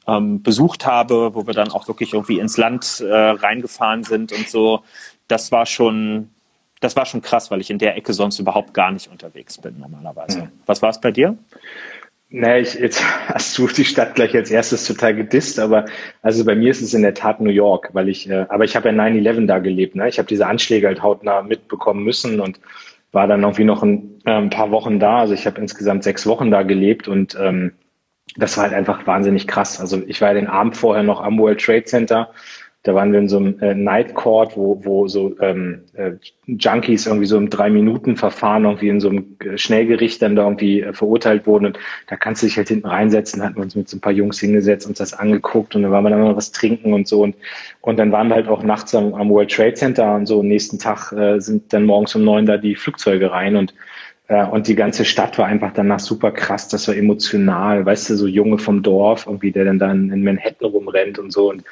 ähm, 0.09 0.43
besucht 0.43 0.87
habe, 0.87 1.37
wo 1.37 1.47
wir 1.47 1.55
dann 1.55 1.71
auch 1.71 1.87
wirklich 1.87 2.15
irgendwie 2.15 2.41
ins 2.41 2.57
Land 2.57 2.99
äh, 3.01 3.15
reingefahren 3.15 4.03
sind 4.03 4.33
und 4.33 4.49
so. 4.49 4.83
Das 5.29 5.53
war 5.53 5.67
schon 5.67 6.31
das 6.85 6.97
war 6.97 7.07
schon 7.07 7.23
krass, 7.23 7.51
weil 7.51 7.61
ich 7.61 7.71
in 7.71 7.79
der 7.79 7.97
Ecke 7.97 8.13
sonst 8.13 8.39
überhaupt 8.39 8.75
gar 8.75 8.93
nicht 8.93 9.11
unterwegs 9.11 9.59
bin 9.59 9.79
normalerweise. 9.79 10.43
Mhm. 10.43 10.49
Was 10.67 10.83
war 10.83 10.91
es 10.91 11.01
bei 11.01 11.11
dir? 11.11 11.37
Naja, 12.29 12.59
ich, 12.59 12.75
jetzt 12.75 13.03
hast 13.29 13.57
du 13.57 13.67
die 13.67 13.85
Stadt 13.85 14.15
gleich 14.15 14.35
als 14.35 14.51
erstes 14.51 14.87
total 14.87 15.15
gedisst, 15.15 15.59
aber 15.59 15.87
also 16.21 16.45
bei 16.45 16.55
mir 16.55 16.71
ist 16.71 16.83
es 16.83 16.93
in 16.93 17.03
der 17.03 17.15
Tat 17.15 17.41
New 17.41 17.51
York, 17.51 17.91
weil 17.93 18.09
ich, 18.09 18.29
äh, 18.29 18.47
aber 18.49 18.65
ich 18.65 18.77
habe 18.77 18.91
ja 18.91 18.95
9-11 18.95 19.47
da 19.47 19.61
gelebt, 19.61 19.97
ne? 19.97 20.09
Ich 20.09 20.19
habe 20.19 20.29
diese 20.29 20.47
Anschläge 20.47 20.87
halt 20.87 21.03
hautnah 21.03 21.43
mitbekommen 21.43 22.05
müssen 22.05 22.41
und 22.41 22.61
war 23.13 23.27
dann 23.27 23.43
irgendwie 23.43 23.65
noch 23.65 23.83
ein, 23.83 24.21
äh, 24.27 24.33
ein 24.33 24.51
paar 24.51 24.71
Wochen 24.71 25.01
da. 25.01 25.21
Also 25.21 25.33
ich 25.33 25.47
habe 25.47 25.61
insgesamt 25.61 26.05
sechs 26.05 26.27
Wochen 26.27 26.51
da 26.51 26.65
gelebt 26.65 27.09
und 27.09 27.35
ähm, 27.41 27.73
das 28.37 28.57
war 28.57 28.65
halt 28.65 28.75
einfach 28.75 29.07
wahnsinnig 29.07 29.47
krass. 29.47 29.81
Also 29.81 30.03
ich 30.07 30.21
war 30.21 30.29
ja 30.29 30.35
den 30.35 30.49
Abend 30.49 30.77
vorher 30.77 31.05
noch 31.05 31.23
am 31.23 31.39
World 31.39 31.61
Trade 31.61 31.85
Center 31.85 32.31
da 32.85 32.95
waren 32.95 33.13
wir 33.13 33.19
in 33.19 33.31
so 33.31 33.39
einem 33.39 33.59
äh, 33.61 33.75
Night 33.75 34.15
Court, 34.15 34.59
wo, 34.59 34.79
wo 34.85 35.09
so 35.09 35.35
ähm, 35.41 35.81
äh, 35.95 36.13
Junkies 36.47 37.07
irgendwie 37.07 37.25
so 37.25 37.39
im 37.39 37.49
Drei-Minuten-Verfahren 37.49 38.65
irgendwie 38.65 38.91
in 38.91 39.01
so 39.01 39.09
einem 39.09 39.37
äh, 39.41 39.57
Schnellgericht 39.57 40.21
dann 40.21 40.37
da 40.37 40.45
irgendwie 40.45 40.83
äh, 40.83 40.93
verurteilt 40.93 41.47
wurden. 41.47 41.65
Und 41.65 41.79
da 42.09 42.17
kannst 42.17 42.43
du 42.43 42.47
dich 42.47 42.59
halt 42.59 42.69
hinten 42.69 42.87
reinsetzen, 42.87 43.43
hatten 43.43 43.57
wir 43.57 43.63
uns 43.63 43.75
mit 43.75 43.89
so 43.89 43.97
ein 43.97 44.03
paar 44.03 44.13
Jungs 44.13 44.39
hingesetzt, 44.39 44.87
uns 44.87 44.99
das 44.99 45.15
angeguckt 45.15 45.75
und 45.75 45.83
dann 45.83 45.93
waren 45.93 46.05
wir 46.05 46.11
dann 46.11 46.21
mal 46.21 46.37
was 46.37 46.53
trinken 46.53 46.93
und 46.93 47.09
so. 47.09 47.23
Und, 47.23 47.37
und 47.81 47.99
dann 47.99 48.13
waren 48.13 48.29
wir 48.29 48.35
halt 48.35 48.49
auch 48.49 48.63
nachts 48.63 48.95
am, 48.95 49.15
am 49.15 49.31
World 49.31 49.51
Trade 49.51 49.75
Center 49.75 50.15
und 50.15 50.27
so. 50.27 50.41
Und 50.41 50.49
nächsten 50.49 50.79
Tag 50.79 51.11
äh, 51.13 51.41
sind 51.41 51.73
dann 51.73 51.85
morgens 51.85 52.15
um 52.15 52.23
neun 52.23 52.45
da 52.45 52.59
die 52.59 52.77
Flugzeuge 52.77 53.31
rein 53.31 53.57
und 53.57 53.73
und 54.29 54.69
die 54.69 54.75
ganze 54.75 55.05
Stadt 55.05 55.37
war 55.37 55.47
einfach 55.47 55.73
danach 55.75 56.01
super 56.01 56.33
krass, 56.33 56.69
das 56.69 56.89
war 56.89 56.97
emotional, 56.97 57.85
weißt 57.85 58.09
du, 58.09 58.17
so 58.17 58.27
Junge 58.27 58.59
vom 58.59 58.83
Dorf, 58.83 59.27
irgendwie, 59.27 59.53
der 59.53 59.67
dann 59.67 59.79
dann 59.79 60.11
in 60.11 60.25
Manhattan 60.25 60.71
rumrennt 60.71 61.19
und 61.19 61.31
so. 61.31 61.51
Und 61.51 61.63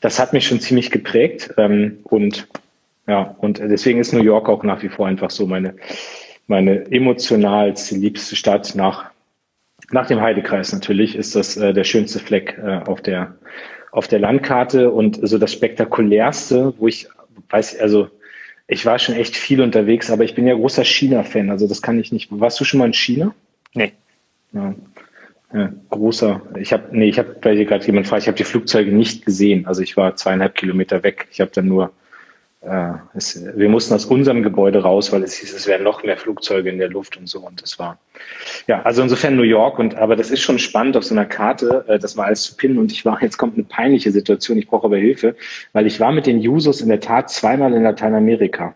das 0.00 0.18
hat 0.18 0.32
mich 0.32 0.46
schon 0.46 0.60
ziemlich 0.60 0.90
geprägt. 0.90 1.52
Ähm, 1.58 1.98
und 2.04 2.48
ja, 3.06 3.36
und 3.40 3.58
deswegen 3.58 4.00
ist 4.00 4.14
New 4.14 4.22
York 4.22 4.48
auch 4.48 4.62
nach 4.62 4.82
wie 4.82 4.88
vor 4.88 5.06
einfach 5.06 5.30
so 5.30 5.46
meine, 5.46 5.74
meine 6.46 6.90
emotionalste, 6.90 7.96
liebste 7.96 8.36
Stadt 8.36 8.74
nach, 8.74 9.10
nach 9.90 10.06
dem 10.06 10.20
Heidekreis 10.20 10.72
natürlich, 10.72 11.14
ist 11.14 11.36
das 11.36 11.58
äh, 11.58 11.74
der 11.74 11.84
schönste 11.84 12.20
Fleck 12.20 12.58
äh, 12.62 12.80
auf 12.86 13.02
der, 13.02 13.34
auf 13.92 14.08
der 14.08 14.18
Landkarte 14.18 14.90
und 14.90 15.18
so 15.22 15.36
das 15.36 15.52
spektakulärste, 15.52 16.72
wo 16.78 16.88
ich 16.88 17.06
weiß, 17.50 17.78
also 17.80 18.08
ich 18.68 18.84
war 18.84 18.98
schon 18.98 19.14
echt 19.14 19.34
viel 19.34 19.62
unterwegs, 19.62 20.10
aber 20.10 20.24
ich 20.24 20.34
bin 20.34 20.46
ja 20.46 20.54
großer 20.54 20.84
China-Fan, 20.84 21.50
also 21.50 21.66
das 21.66 21.80
kann 21.80 21.98
ich 21.98 22.12
nicht. 22.12 22.28
Warst 22.30 22.60
du 22.60 22.64
schon 22.64 22.78
mal 22.78 22.86
in 22.86 22.92
China? 22.92 23.34
Nee. 23.74 23.92
Ja. 24.52 24.74
ja 25.54 25.72
großer. 25.88 26.42
Ich 26.58 26.72
habe, 26.74 26.84
nee, 26.92 27.08
ich 27.08 27.18
habe 27.18 27.36
bei 27.40 27.54
dir 27.54 27.64
gerade 27.64 27.84
jemand 27.86 28.06
fragt, 28.06 28.22
ich 28.22 28.28
habe 28.28 28.36
die 28.36 28.44
Flugzeuge 28.44 28.92
nicht 28.92 29.24
gesehen. 29.24 29.66
Also 29.66 29.82
ich 29.82 29.96
war 29.96 30.16
zweieinhalb 30.16 30.54
Kilometer 30.54 31.02
weg. 31.02 31.28
Ich 31.32 31.40
habe 31.40 31.50
dann 31.50 31.66
nur 31.66 31.92
äh, 32.60 32.94
es, 33.14 33.40
wir 33.56 33.68
mussten 33.68 33.94
aus 33.94 34.04
unserem 34.04 34.42
Gebäude 34.42 34.82
raus, 34.82 35.12
weil 35.12 35.22
es 35.22 35.34
hieß, 35.34 35.54
es 35.54 35.66
wären 35.66 35.84
noch 35.84 36.02
mehr 36.02 36.16
Flugzeuge 36.16 36.70
in 36.70 36.78
der 36.78 36.88
Luft 36.88 37.16
und 37.16 37.28
so. 37.28 37.40
Und 37.40 37.62
das 37.62 37.78
war, 37.78 37.98
ja, 38.66 38.82
also 38.82 39.02
insofern 39.02 39.36
New 39.36 39.42
York. 39.42 39.78
Und 39.78 39.94
aber 39.94 40.16
das 40.16 40.30
ist 40.30 40.40
schon 40.40 40.58
spannend 40.58 40.96
auf 40.96 41.04
so 41.04 41.14
einer 41.14 41.26
Karte, 41.26 41.84
äh, 41.86 41.98
das 41.98 42.16
mal 42.16 42.24
alles 42.24 42.42
zu 42.42 42.56
pinnen. 42.56 42.78
Und 42.78 42.90
ich 42.90 43.04
war, 43.04 43.22
jetzt 43.22 43.38
kommt 43.38 43.54
eine 43.54 43.64
peinliche 43.64 44.10
Situation, 44.10 44.58
ich 44.58 44.66
brauche 44.66 44.86
aber 44.86 44.96
Hilfe, 44.96 45.36
weil 45.72 45.86
ich 45.86 46.00
war 46.00 46.12
mit 46.12 46.26
den 46.26 46.40
Jusos 46.40 46.80
in 46.80 46.88
der 46.88 47.00
Tat 47.00 47.30
zweimal 47.30 47.72
in 47.74 47.84
Lateinamerika. 47.84 48.74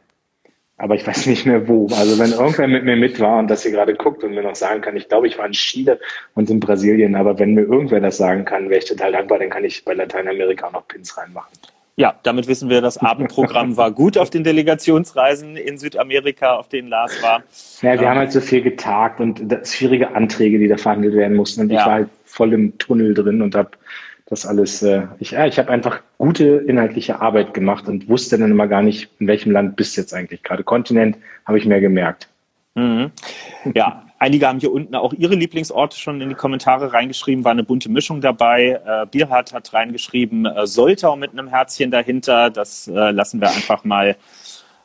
Aber 0.76 0.94
ich 0.94 1.06
weiß 1.06 1.26
nicht 1.26 1.46
mehr 1.46 1.68
wo. 1.68 1.86
Also 1.94 2.18
wenn 2.18 2.32
irgendwer 2.32 2.68
mit 2.68 2.84
mir 2.84 2.96
mit 2.96 3.18
war 3.20 3.38
und 3.38 3.48
das 3.48 3.62
hier 3.62 3.72
gerade 3.72 3.94
guckt 3.94 4.24
und 4.24 4.34
mir 4.34 4.42
noch 4.42 4.56
sagen 4.56 4.80
kann, 4.80 4.96
ich 4.96 5.08
glaube, 5.08 5.26
ich 5.26 5.38
war 5.38 5.46
in 5.46 5.52
Chile 5.52 5.98
und 6.34 6.50
in 6.50 6.60
Brasilien, 6.60 7.14
aber 7.14 7.38
wenn 7.38 7.54
mir 7.54 7.62
irgendwer 7.62 8.00
das 8.00 8.16
sagen 8.16 8.44
kann, 8.44 8.70
wäre 8.70 8.78
ich 8.78 8.86
total 8.88 9.12
dankbar, 9.12 9.38
dann 9.38 9.50
kann 9.50 9.64
ich 9.64 9.84
bei 9.84 9.94
Lateinamerika 9.94 10.68
auch 10.68 10.72
noch 10.72 10.88
Pins 10.88 11.16
reinmachen. 11.16 11.52
Ja, 11.96 12.14
damit 12.22 12.48
wissen 12.48 12.70
wir, 12.70 12.80
das 12.80 12.96
Abendprogramm 12.96 13.76
war 13.76 13.90
gut 13.90 14.16
auf 14.16 14.30
den 14.30 14.44
Delegationsreisen 14.44 15.56
in 15.56 15.76
Südamerika, 15.76 16.56
auf 16.56 16.68
denen 16.68 16.88
Lars 16.88 17.22
war. 17.22 17.42
Ja, 17.82 17.92
wir 17.92 18.02
ähm, 18.02 18.08
haben 18.08 18.18
halt 18.18 18.32
so 18.32 18.40
viel 18.40 18.62
getagt 18.62 19.20
und 19.20 19.42
schwierige 19.64 20.14
Anträge, 20.14 20.58
die 20.58 20.68
da 20.68 20.78
verhandelt 20.78 21.14
werden 21.14 21.36
mussten. 21.36 21.62
Und 21.62 21.70
ja. 21.70 21.80
ich 21.80 21.86
war 21.86 21.92
halt 21.92 22.08
voll 22.24 22.54
im 22.54 22.78
Tunnel 22.78 23.12
drin 23.12 23.42
und 23.42 23.54
habe 23.54 23.70
das 24.26 24.46
alles, 24.46 24.82
äh, 24.82 25.02
ich, 25.18 25.32
ja, 25.32 25.44
ich 25.46 25.58
habe 25.58 25.70
einfach 25.70 26.00
gute 26.16 26.44
inhaltliche 26.66 27.20
Arbeit 27.20 27.52
gemacht 27.52 27.86
und 27.86 28.08
wusste 28.08 28.38
dann 28.38 28.50
immer 28.50 28.66
gar 28.66 28.82
nicht, 28.82 29.10
in 29.18 29.26
welchem 29.26 29.52
Land 29.52 29.76
bist 29.76 29.94
du 29.94 30.00
jetzt 30.00 30.14
eigentlich 30.14 30.42
gerade. 30.42 30.64
Kontinent 30.64 31.18
habe 31.44 31.58
ich 31.58 31.66
mehr 31.66 31.82
gemerkt. 31.82 32.28
Mhm. 32.74 33.10
Ja, 33.74 34.06
Einige 34.22 34.46
haben 34.46 34.60
hier 34.60 34.70
unten 34.70 34.94
auch 34.94 35.12
ihre 35.14 35.34
Lieblingsorte 35.34 35.98
schon 35.98 36.20
in 36.20 36.28
die 36.28 36.36
Kommentare 36.36 36.92
reingeschrieben, 36.92 37.44
war 37.44 37.50
eine 37.50 37.64
bunte 37.64 37.90
Mischung 37.90 38.20
dabei. 38.20 38.80
Äh, 38.86 39.06
Bierhardt 39.06 39.52
hat 39.52 39.74
reingeschrieben, 39.74 40.46
äh, 40.46 40.64
Soltau 40.64 41.16
mit 41.16 41.32
einem 41.32 41.48
Herzchen 41.48 41.90
dahinter. 41.90 42.48
Das 42.48 42.86
äh, 42.86 43.10
lassen 43.10 43.40
wir 43.40 43.48
einfach 43.48 43.82
mal 43.82 44.14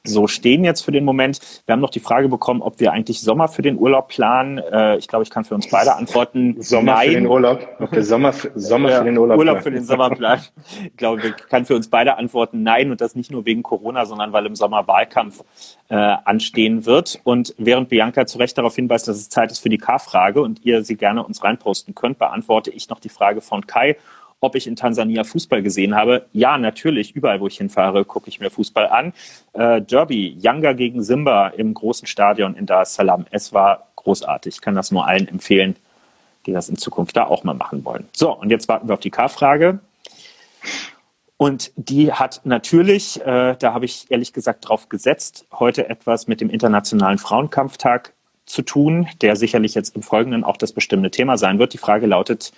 so 0.07 0.27
stehen 0.27 0.63
jetzt 0.63 0.81
für 0.81 0.91
den 0.91 1.05
Moment. 1.05 1.39
Wir 1.65 1.73
haben 1.73 1.81
noch 1.81 1.89
die 1.89 1.99
Frage 1.99 2.29
bekommen, 2.29 2.61
ob 2.61 2.79
wir 2.79 2.91
eigentlich 2.91 3.21
Sommer 3.21 3.47
für 3.47 3.61
den 3.61 3.77
Urlaub 3.77 4.09
planen. 4.09 4.57
Äh, 4.57 4.97
ich 4.97 5.07
glaube, 5.07 5.23
ich 5.23 5.29
kann 5.29 5.45
für 5.45 5.55
uns 5.55 5.69
beide 5.69 5.95
antworten. 5.95 6.55
Sommer 6.61 6.93
nein. 6.93 7.07
für 7.07 7.13
den 7.15 7.27
Urlaub. 7.27 7.67
Wir 7.91 8.03
Sommer, 8.03 8.33
für, 8.33 8.51
Sommer 8.55 8.89
ja, 8.89 8.99
für 8.99 9.05
den 9.05 9.17
Urlaub. 9.17 9.37
Urlaub 9.37 9.63
für 9.63 9.71
den 9.71 9.83
Sommer 9.83 10.09
planen. 10.09 10.41
Ich 10.85 10.97
glaube, 10.97 11.23
wir 11.23 11.31
kann 11.31 11.65
für 11.65 11.75
uns 11.75 11.89
beide 11.89 12.17
antworten 12.17 12.63
nein 12.63 12.91
und 12.91 13.01
das 13.01 13.15
nicht 13.15 13.31
nur 13.31 13.45
wegen 13.45 13.63
Corona, 13.63 14.05
sondern 14.05 14.33
weil 14.33 14.45
im 14.45 14.55
Sommer 14.55 14.87
Wahlkampf 14.87 15.43
äh, 15.89 15.95
anstehen 15.95 16.85
wird. 16.85 17.19
Und 17.23 17.53
während 17.57 17.89
Bianca 17.89 18.25
zu 18.25 18.37
Recht 18.37 18.57
darauf 18.57 18.75
hinweist, 18.75 19.07
dass 19.07 19.17
es 19.17 19.29
Zeit 19.29 19.51
ist 19.51 19.59
für 19.59 19.69
die 19.69 19.77
K-Frage 19.77 20.41
und 20.41 20.65
ihr 20.65 20.83
sie 20.83 20.95
gerne 20.95 21.23
uns 21.23 21.43
reinposten 21.43 21.95
könnt, 21.95 22.17
beantworte 22.19 22.71
ich 22.71 22.89
noch 22.89 22.99
die 22.99 23.09
Frage 23.09 23.41
von 23.41 23.65
Kai 23.67 23.97
ob 24.39 24.55
ich 24.55 24.67
in 24.67 24.75
Tansania 24.75 25.23
Fußball 25.23 25.63
gesehen 25.63 25.95
habe. 25.95 26.27
Ja, 26.31 26.57
natürlich, 26.57 27.15
überall, 27.15 27.39
wo 27.39 27.47
ich 27.47 27.57
hinfahre, 27.57 28.05
gucke 28.05 28.29
ich 28.29 28.39
mir 28.39 28.49
Fußball 28.49 28.87
an. 28.87 29.13
Äh, 29.53 29.81
Derby, 29.81 30.37
Yanga 30.39 30.73
gegen 30.73 31.03
Simba 31.03 31.47
im 31.49 31.73
großen 31.73 32.07
Stadion 32.07 32.55
in 32.55 32.65
Dar 32.65 32.83
es 32.83 32.93
Salaam. 32.93 33.25
Es 33.31 33.53
war 33.53 33.87
großartig. 33.95 34.55
Ich 34.55 34.61
kann 34.61 34.75
das 34.75 34.91
nur 34.91 35.07
allen 35.07 35.27
empfehlen, 35.27 35.75
die 36.45 36.53
das 36.53 36.69
in 36.69 36.77
Zukunft 36.77 37.17
da 37.17 37.25
auch 37.25 37.43
mal 37.43 37.55
machen 37.55 37.83
wollen. 37.83 38.07
So, 38.13 38.31
und 38.31 38.51
jetzt 38.51 38.67
warten 38.67 38.87
wir 38.87 38.93
auf 38.93 38.99
die 38.99 39.11
K-Frage. 39.11 39.79
Und 41.37 41.71
die 41.75 42.11
hat 42.11 42.41
natürlich, 42.45 43.21
äh, 43.21 43.55
da 43.59 43.73
habe 43.73 43.85
ich 43.85 44.07
ehrlich 44.09 44.33
gesagt 44.33 44.67
drauf 44.67 44.89
gesetzt, 44.89 45.45
heute 45.53 45.87
etwas 45.87 46.27
mit 46.27 46.41
dem 46.41 46.49
Internationalen 46.49 47.19
Frauenkampftag 47.19 48.13
zu 48.45 48.63
tun, 48.63 49.07
der 49.21 49.35
sicherlich 49.35 49.75
jetzt 49.75 49.95
im 49.95 50.01
Folgenden 50.01 50.43
auch 50.43 50.57
das 50.57 50.71
bestimmte 50.71 51.11
Thema 51.11 51.37
sein 51.37 51.59
wird. 51.59 51.73
Die 51.73 51.77
Frage 51.77 52.07
lautet, 52.07 52.53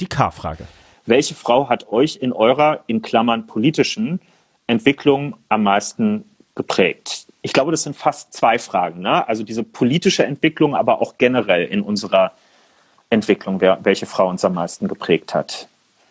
die 0.00 0.06
K-Frage. 0.06 0.66
Welche 1.06 1.34
Frau 1.34 1.68
hat 1.68 1.88
euch 1.88 2.16
in 2.16 2.32
eurer, 2.32 2.80
in 2.86 3.02
Klammern 3.02 3.46
politischen, 3.46 4.20
Entwicklung 4.66 5.36
am 5.48 5.62
meisten 5.62 6.24
geprägt? 6.54 7.26
Ich 7.42 7.52
glaube, 7.52 7.70
das 7.70 7.82
sind 7.82 7.94
fast 7.94 8.32
zwei 8.32 8.58
Fragen. 8.58 9.02
Ne? 9.02 9.28
Also 9.28 9.44
diese 9.44 9.62
politische 9.62 10.24
Entwicklung, 10.24 10.74
aber 10.74 11.02
auch 11.02 11.18
generell 11.18 11.66
in 11.66 11.82
unserer 11.82 12.32
Entwicklung, 13.10 13.60
wer, 13.60 13.78
welche 13.82 14.06
Frau 14.06 14.28
uns 14.28 14.44
am 14.44 14.54
meisten 14.54 14.88
geprägt 14.88 15.34
hat. 15.34 15.68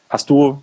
Hast 0.10 0.30
du 0.30 0.62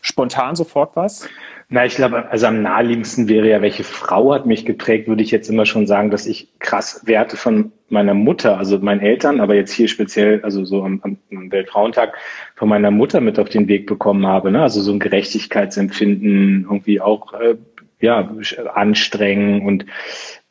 spontan 0.00 0.56
sofort 0.56 0.96
was? 0.96 1.28
Na, 1.72 1.86
ich 1.86 1.94
glaube, 1.94 2.28
also 2.30 2.46
am 2.46 2.62
naheliegendsten 2.62 3.28
wäre 3.28 3.48
ja, 3.48 3.62
welche 3.62 3.84
Frau 3.84 4.34
hat 4.34 4.44
mich 4.44 4.66
geprägt, 4.66 5.06
würde 5.06 5.22
ich 5.22 5.30
jetzt 5.30 5.48
immer 5.48 5.66
schon 5.66 5.86
sagen, 5.86 6.10
dass 6.10 6.26
ich 6.26 6.48
krass 6.58 7.02
Werte 7.06 7.36
von 7.36 7.70
meiner 7.88 8.14
Mutter, 8.14 8.58
also 8.58 8.78
meinen 8.78 9.00
Eltern, 9.00 9.40
aber 9.40 9.54
jetzt 9.54 9.70
hier 9.72 9.86
speziell, 9.86 10.42
also 10.42 10.64
so 10.64 10.82
am, 10.82 11.00
am 11.04 11.18
Weltfrauentag, 11.52 12.16
von 12.56 12.68
meiner 12.68 12.90
Mutter 12.90 13.20
mit 13.20 13.38
auf 13.38 13.48
den 13.48 13.68
Weg 13.68 13.86
bekommen 13.86 14.26
habe. 14.26 14.50
Ne? 14.50 14.60
Also 14.62 14.80
so 14.80 14.92
ein 14.92 14.98
Gerechtigkeitsempfinden, 14.98 16.62
irgendwie 16.62 17.00
auch 17.00 17.34
äh, 17.34 17.56
ja 18.00 18.32
anstrengen 18.74 19.62
und 19.64 19.86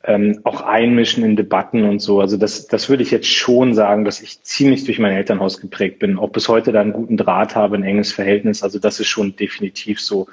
ähm, 0.04 0.40
auch 0.44 0.62
einmischen 0.62 1.24
in 1.24 1.36
Debatten 1.36 1.84
und 1.84 2.00
so. 2.00 2.22
Also 2.22 2.38
das, 2.38 2.68
das 2.68 2.90
würde 2.90 3.04
ich 3.04 3.12
jetzt 3.12 3.28
schon 3.28 3.74
sagen, 3.74 4.06
dass 4.06 4.22
ich 4.22 4.42
ziemlich 4.44 4.86
durch 4.86 5.00
mein 5.00 5.14
Elternhaus 5.14 5.60
geprägt 5.60 6.00
bin. 6.00 6.18
Ob 6.18 6.34
bis 6.34 6.48
heute 6.48 6.72
da 6.72 6.82
einen 6.82 6.94
guten 6.94 7.18
Draht 7.18 7.56
habe, 7.56 7.76
ein 7.76 7.84
enges 7.84 8.14
Verhältnis, 8.14 8.64
also 8.64 8.80
das 8.80 9.00
ist 9.00 9.08
schon 9.08 9.36
definitiv 9.36 10.00
so. 10.00 10.28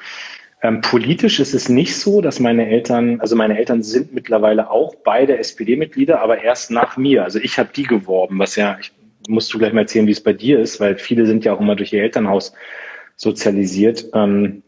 Ähm, 0.63 0.81
politisch 0.81 1.41
ist 1.41 1.53
es 1.53 1.69
nicht 1.69 1.97
so, 1.97 2.21
dass 2.21 2.41
meine 2.41 2.69
Eltern, 2.69 3.21
also 3.21 3.37
meine 3.37 3.59
Eltern 3.59 3.83
sind 3.83 4.15
mittlerweile 4.15 4.71
auch 4.71 4.95
beide 5.05 5.37
SPD-Mitglieder, 5.39 6.21
aber 6.21 6.43
erst 6.43 6.71
nach 6.71 6.97
mir. 6.97 7.25
Also 7.25 7.39
ich 7.41 7.59
habe 7.59 7.71
die 7.75 7.83
geworben, 7.83 8.39
was 8.39 8.57
ja, 8.57 8.79
ich 8.81 8.93
musst 9.29 9.53
du 9.53 9.59
gleich 9.59 9.73
mal 9.73 9.81
erzählen, 9.81 10.07
wie 10.07 10.13
es 10.13 10.23
bei 10.23 10.33
dir 10.33 10.61
ist, 10.61 10.81
weil 10.81 10.97
viele 10.97 11.27
sind 11.27 11.45
ja 11.45 11.53
auch 11.53 11.61
immer 11.61 11.77
durch 11.77 11.93
ihr 11.93 12.03
Elternhaus 12.03 12.53
sozialisiert. 13.17 14.07
Ähm, 14.15 14.63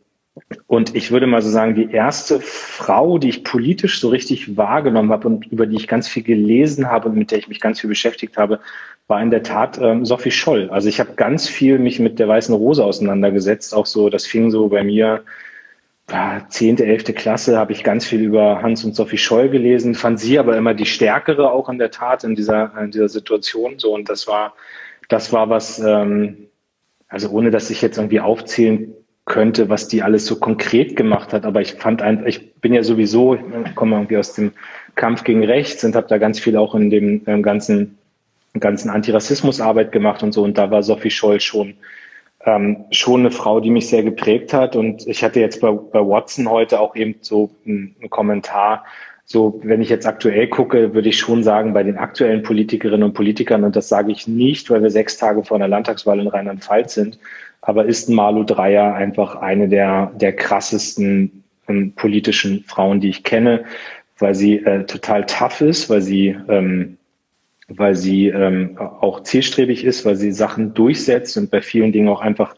und 0.67 0.95
ich 0.95 1.11
würde 1.11 1.27
mal 1.27 1.43
so 1.43 1.51
sagen, 1.51 1.75
die 1.75 1.91
erste 1.91 2.41
Frau, 2.41 3.19
die 3.19 3.29
ich 3.29 3.45
politisch 3.45 4.01
so 4.01 4.09
richtig 4.09 4.57
wahrgenommen 4.57 5.11
habe 5.11 5.29
und 5.29 5.47
über 5.47 5.67
die 5.67 5.77
ich 5.77 5.89
ganz 5.89 6.09
viel 6.09 6.23
gelesen 6.23 6.91
habe 6.91 7.09
und 7.09 7.17
mit 7.17 7.31
der 7.31 7.39
ich 7.39 7.49
mich 7.49 7.61
ganz 7.61 7.81
viel 7.81 7.89
beschäftigt 7.89 8.37
habe, 8.37 8.61
war 9.07 9.23
in 9.23 9.31
der 9.31 9.43
Tat 9.43 9.79
ähm, 9.81 10.05
Sophie 10.05 10.31
Scholl. 10.31 10.69
Also 10.71 10.89
ich 10.89 11.01
habe 11.01 11.15
ganz 11.15 11.49
viel 11.49 11.79
mich 11.79 11.99
mit 11.99 12.19
der 12.19 12.29
Weißen 12.29 12.55
Rose 12.55 12.85
auseinandergesetzt. 12.85 13.75
Auch 13.75 13.87
so, 13.87 14.11
das 14.11 14.27
fing 14.27 14.51
so 14.51 14.69
bei 14.69 14.85
mir 14.85 15.25
zehnte, 16.49 16.87
elfte 16.87 17.13
Klasse 17.13 17.59
habe 17.59 17.73
ich 17.73 17.85
ganz 17.85 18.07
viel 18.07 18.23
über 18.23 18.63
Hans 18.63 18.83
und 18.83 18.97
Sophie 18.97 19.19
Scholl 19.19 19.51
gelesen, 19.51 19.95
fand 19.95 20.19
sie 20.19 20.39
aber 20.39 20.57
immer 20.57 20.73
die 20.73 20.87
stärkere 20.87 21.53
auch 21.53 21.69
in 21.69 21.79
der 21.79 21.91
Tat 21.91 22.25
in 22.25 22.35
dieser, 22.35 22.73
in 22.83 22.91
dieser 22.91 23.11
Situation. 23.11 23.79
So 23.79 23.95
und 23.95 24.09
das 24.09 24.27
war, 24.27 24.55
das 25.11 25.33
war 25.35 25.51
was, 25.51 25.79
ähm, 25.81 26.49
also 27.09 27.29
ohne 27.29 27.51
dass 27.51 27.69
ich 27.69 27.83
jetzt 27.83 27.99
irgendwie 27.99 28.21
aufzählen 28.21 28.95
könnte, 29.29 29.69
was 29.69 29.87
die 29.89 30.03
alles 30.03 30.27
so 30.27 30.37
konkret 30.37 30.97
gemacht 30.97 31.33
hat. 31.33 31.45
Aber 31.45 31.61
ich 31.61 31.75
fand 31.75 32.03
einfach, 32.03 32.27
ich 32.27 32.55
bin 32.55 32.75
ja 32.75 32.83
sowieso, 32.83 33.35
ich 33.35 33.75
komme 33.75 33.97
irgendwie 33.97 34.17
aus 34.17 34.33
dem 34.33 34.53
Kampf 34.97 35.23
gegen 35.23 35.45
Rechts 35.45 35.85
und 35.85 35.95
habe 35.95 36.09
da 36.09 36.19
ganz 36.19 36.41
viel 36.41 36.57
auch 36.57 36.75
in 36.75 36.91
dem 36.91 37.23
ähm, 37.27 37.43
ganzen, 37.43 37.99
ganzen 38.59 38.91
Antirassismusarbeit 38.91 39.93
gemacht 39.93 40.23
und 40.23 40.33
so. 40.33 40.43
Und 40.43 40.59
da 40.59 40.71
war 40.71 40.83
Sophie 40.83 41.11
Scholl 41.11 41.41
schon 41.41 41.75
ähm, 42.45 42.85
schon 42.91 43.21
eine 43.21 43.31
Frau, 43.31 43.61
die 43.61 43.71
mich 43.71 43.89
sehr 43.89 44.03
geprägt 44.03 44.53
hat. 44.53 44.77
Und 44.77 45.07
ich 45.07 45.23
hatte 45.23 45.41
jetzt 45.41 45.61
bei, 45.61 45.71
bei 45.71 46.01
Watson 46.01 46.49
heute 46.49 46.81
auch 46.81 46.97
eben 46.97 47.17
so 47.21 47.51
einen, 47.67 47.95
einen 48.01 48.11
Kommentar. 48.11 48.85
So, 49.31 49.61
wenn 49.63 49.83
ich 49.83 49.91
jetzt 49.91 50.07
aktuell 50.07 50.49
gucke, 50.49 50.95
würde 50.95 51.11
ich 51.11 51.19
schon 51.19 51.45
sagen, 51.45 51.75
bei 51.75 51.83
den 51.83 51.99
aktuellen 51.99 52.43
Politikerinnen 52.43 53.03
und 53.03 53.13
Politikern, 53.13 53.63
und 53.63 53.77
das 53.77 53.91
sage 53.91 54.11
ich 54.11 54.27
nicht, 54.27 54.71
weil 54.71 54.83
wir 54.83 54.89
sechs 54.89 55.19
Tage 55.19 55.45
vor 55.45 55.59
einer 55.59 55.69
Landtagswahl 55.69 56.19
in 56.19 56.29
Rheinland-Pfalz 56.29 56.95
sind, 56.95 57.19
aber 57.61 57.85
ist 57.85 58.09
Malu 58.09 58.45
Dreyer 58.45 58.95
einfach 58.95 59.37
eine 59.37 59.69
der, 59.69 60.13
der 60.17 60.35
krassesten 60.35 61.45
ähm, 61.69 61.93
politischen 61.93 62.65
Frauen, 62.65 63.01
die 63.01 63.11
ich 63.11 63.23
kenne, 63.23 63.65
weil 64.19 64.35
sie 64.35 64.65
äh, 64.65 64.85
total 64.85 65.27
tough 65.27 65.61
ist, 65.61 65.91
weil 65.91 66.01
sie 66.01 66.35
ähm, 66.49 66.97
weil 67.69 67.95
sie 67.95 68.29
ähm, 68.29 68.79
auch 68.79 69.23
zielstrebig 69.23 69.85
ist, 69.85 70.07
weil 70.07 70.17
sie 70.17 70.33
Sachen 70.33 70.73
durchsetzt 70.73 71.37
und 71.37 71.51
bei 71.51 71.61
vielen 71.61 71.93
Dingen 71.93 72.09
auch 72.09 72.23
einfach 72.23 72.57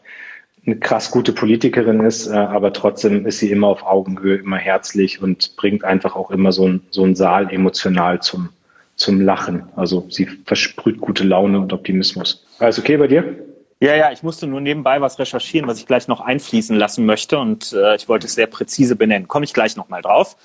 eine 0.66 0.76
krass 0.76 1.11
gute 1.11 1.32
Politikerin 1.32 2.00
ist, 2.00 2.26
äh, 2.26 2.32
aber 2.32 2.72
trotzdem 2.72 3.26
ist 3.26 3.38
sie 3.38 3.50
immer 3.50 3.68
auf 3.68 3.84
Augenhöhe, 3.84 4.36
immer 4.36 4.58
herzlich 4.58 5.22
und 5.22 5.56
bringt 5.56 5.84
einfach 5.84 6.16
auch 6.16 6.30
immer 6.30 6.52
so 6.52 6.68
ein, 6.68 6.82
so 6.90 7.04
ein 7.04 7.16
Saal 7.16 7.52
emotional 7.52 8.20
zum, 8.20 8.50
zum 8.96 9.20
Lachen. 9.20 9.64
Also 9.76 10.06
sie 10.11 10.26
versprüht 10.44 11.00
gute 11.00 11.24
Laune 11.24 11.58
und 11.58 11.72
Optimismus. 11.72 12.46
Alles 12.58 12.78
okay 12.78 12.96
bei 12.96 13.06
dir? 13.06 13.36
Ja, 13.82 13.94
ja, 13.94 14.12
ich 14.12 14.22
musste 14.22 14.46
nur 14.46 14.61
nebenbei 14.61 15.00
was 15.00 15.18
recherchieren, 15.18 15.66
was 15.66 15.78
ich 15.78 15.86
gleich 15.86 16.06
noch 16.06 16.20
einfließen 16.20 16.76
lassen 16.76 17.06
möchte 17.06 17.38
und 17.38 17.72
äh, 17.72 17.96
ich 17.96 18.08
wollte 18.08 18.26
es 18.26 18.34
sehr 18.34 18.46
präzise 18.46 18.94
benennen. 18.94 19.26
Komme 19.26 19.44
ich 19.46 19.54
gleich 19.54 19.76
nochmal 19.76 20.02
drauf. 20.02 20.36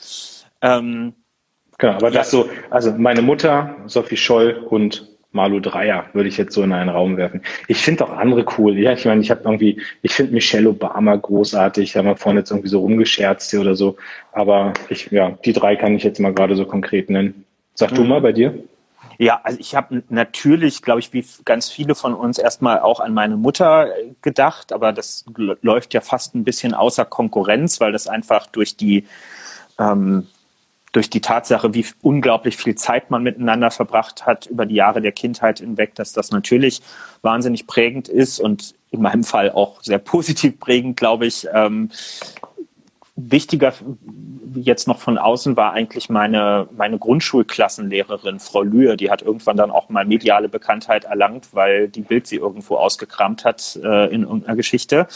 Ähm, 0.61 1.13
Genau, 1.77 1.93
aber 1.93 2.09
das 2.09 2.31
so, 2.31 2.49
also 2.69 2.93
meine 2.93 3.21
Mutter, 3.21 3.75
Sophie 3.87 4.15
Scholl 4.15 4.65
und 4.69 5.14
Malu 5.35 5.59
Dreier 5.59 6.05
würde 6.13 6.29
ich 6.29 6.37
jetzt 6.37 6.53
so 6.53 6.63
in 6.63 6.71
einen 6.71 6.89
Raum 6.89 7.17
werfen. 7.17 7.41
Ich 7.67 7.83
finde 7.83 8.05
auch 8.05 8.11
andere 8.11 8.45
cool. 8.57 8.77
Ja, 8.79 8.93
ich 8.93 9.05
meine, 9.05 9.21
ich 9.21 9.29
habe 9.29 9.41
irgendwie, 9.43 9.81
ich 10.01 10.13
finde 10.13 10.33
Michelle 10.33 10.69
Obama 10.69 11.15
großartig. 11.15 11.91
Da 11.91 11.99
haben 11.99 12.07
wir 12.07 12.15
vorhin 12.15 12.39
jetzt 12.39 12.51
irgendwie 12.51 12.69
so 12.69 12.79
rumgescherzt 12.79 13.51
hier 13.51 13.61
oder 13.61 13.75
so. 13.75 13.97
Aber 14.31 14.73
ich, 14.89 15.11
ja, 15.11 15.31
die 15.43 15.53
drei 15.53 15.75
kann 15.75 15.95
ich 15.95 16.03
jetzt 16.03 16.19
mal 16.19 16.33
gerade 16.33 16.55
so 16.55 16.65
konkret 16.65 17.09
nennen. 17.09 17.45
Sag 17.73 17.91
mhm. 17.91 17.95
du 17.95 18.03
mal 18.05 18.21
bei 18.21 18.31
dir. 18.31 18.57
Ja, 19.17 19.41
also 19.43 19.59
ich 19.59 19.75
habe 19.75 20.03
natürlich, 20.09 20.81
glaube 20.81 20.99
ich, 20.99 21.13
wie 21.13 21.25
ganz 21.43 21.69
viele 21.69 21.95
von 21.95 22.13
uns 22.13 22.37
erstmal 22.37 22.79
auch 22.79 22.99
an 22.99 23.13
meine 23.13 23.37
Mutter 23.37 23.89
gedacht, 24.21 24.73
aber 24.73 24.91
das 24.93 25.25
läuft 25.61 25.93
ja 25.93 26.01
fast 26.01 26.35
ein 26.35 26.43
bisschen 26.43 26.73
außer 26.73 27.05
Konkurrenz, 27.05 27.79
weil 27.79 27.91
das 27.91 28.07
einfach 28.07 28.47
durch 28.47 28.75
die 28.75 29.05
ähm, 29.79 30.27
durch 30.95 31.09
die 31.09 31.19
Tatsache, 31.19 31.73
wie 31.73 31.85
unglaublich 32.01 32.55
viel 32.55 32.75
Zeit 32.75 33.11
man 33.11 33.21
miteinander 33.21 33.69
verbracht 33.69 34.25
hat 34.25 34.45
über 34.45 34.65
die 34.65 34.75
Jahre 34.75 35.01
der 35.01 35.11
Kindheit 35.11 35.59
hinweg, 35.59 35.93
dass 35.95 36.13
das 36.13 36.31
natürlich 36.31 36.81
wahnsinnig 37.21 37.67
prägend 37.67 38.07
ist 38.07 38.39
und 38.39 38.75
in 38.91 39.01
meinem 39.01 39.25
Fall 39.25 39.51
auch 39.51 39.83
sehr 39.83 39.97
positiv 39.99 40.57
prägend, 40.57 40.95
glaube 40.95 41.25
ich. 41.25 41.47
Ähm, 41.53 41.91
wichtiger 43.15 43.73
jetzt 44.55 44.87
noch 44.87 44.99
von 44.99 45.17
außen 45.17 45.57
war 45.57 45.73
eigentlich 45.73 46.09
meine, 46.09 46.67
meine 46.75 46.97
Grundschulklassenlehrerin, 46.97 48.39
Frau 48.39 48.61
Lühe. 48.61 48.97
Die 48.97 49.09
hat 49.09 49.21
irgendwann 49.21 49.57
dann 49.57 49.71
auch 49.71 49.89
mal 49.89 50.05
mediale 50.05 50.49
Bekanntheit 50.49 51.05
erlangt, 51.05 51.49
weil 51.53 51.87
die 51.87 52.01
Bild 52.01 52.27
sie 52.27 52.37
irgendwo 52.37 52.77
ausgekramt 52.77 53.45
hat 53.45 53.79
äh, 53.83 54.13
in 54.13 54.23
irgendeiner 54.23 54.55
Geschichte. 54.55 55.07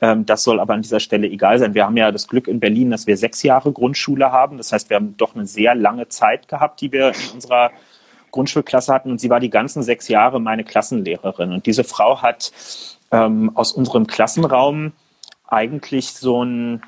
Ähm, 0.00 0.26
das 0.26 0.42
soll 0.42 0.60
aber 0.60 0.74
an 0.74 0.82
dieser 0.82 1.00
Stelle 1.00 1.28
egal 1.28 1.58
sein. 1.58 1.74
Wir 1.74 1.86
haben 1.86 1.96
ja 1.96 2.10
das 2.12 2.28
Glück 2.28 2.48
in 2.48 2.60
Berlin, 2.60 2.90
dass 2.90 3.06
wir 3.06 3.16
sechs 3.16 3.42
Jahre 3.42 3.72
Grundschule 3.72 4.32
haben. 4.32 4.56
Das 4.56 4.72
heißt, 4.72 4.90
wir 4.90 4.96
haben 4.96 5.16
doch 5.16 5.34
eine 5.34 5.46
sehr 5.46 5.74
lange 5.74 6.08
Zeit 6.08 6.48
gehabt, 6.48 6.80
die 6.80 6.92
wir 6.92 7.08
in 7.08 7.34
unserer 7.34 7.70
Grundschulklasse 8.30 8.92
hatten. 8.92 9.10
Und 9.10 9.20
sie 9.20 9.30
war 9.30 9.40
die 9.40 9.50
ganzen 9.50 9.82
sechs 9.82 10.08
Jahre 10.08 10.40
meine 10.40 10.64
Klassenlehrerin. 10.64 11.52
Und 11.52 11.66
diese 11.66 11.84
Frau 11.84 12.22
hat 12.22 12.52
ähm, 13.10 13.50
aus 13.54 13.72
unserem 13.72 14.06
Klassenraum 14.06 14.92
eigentlich 15.46 16.12
so 16.12 16.44
ein 16.44 16.82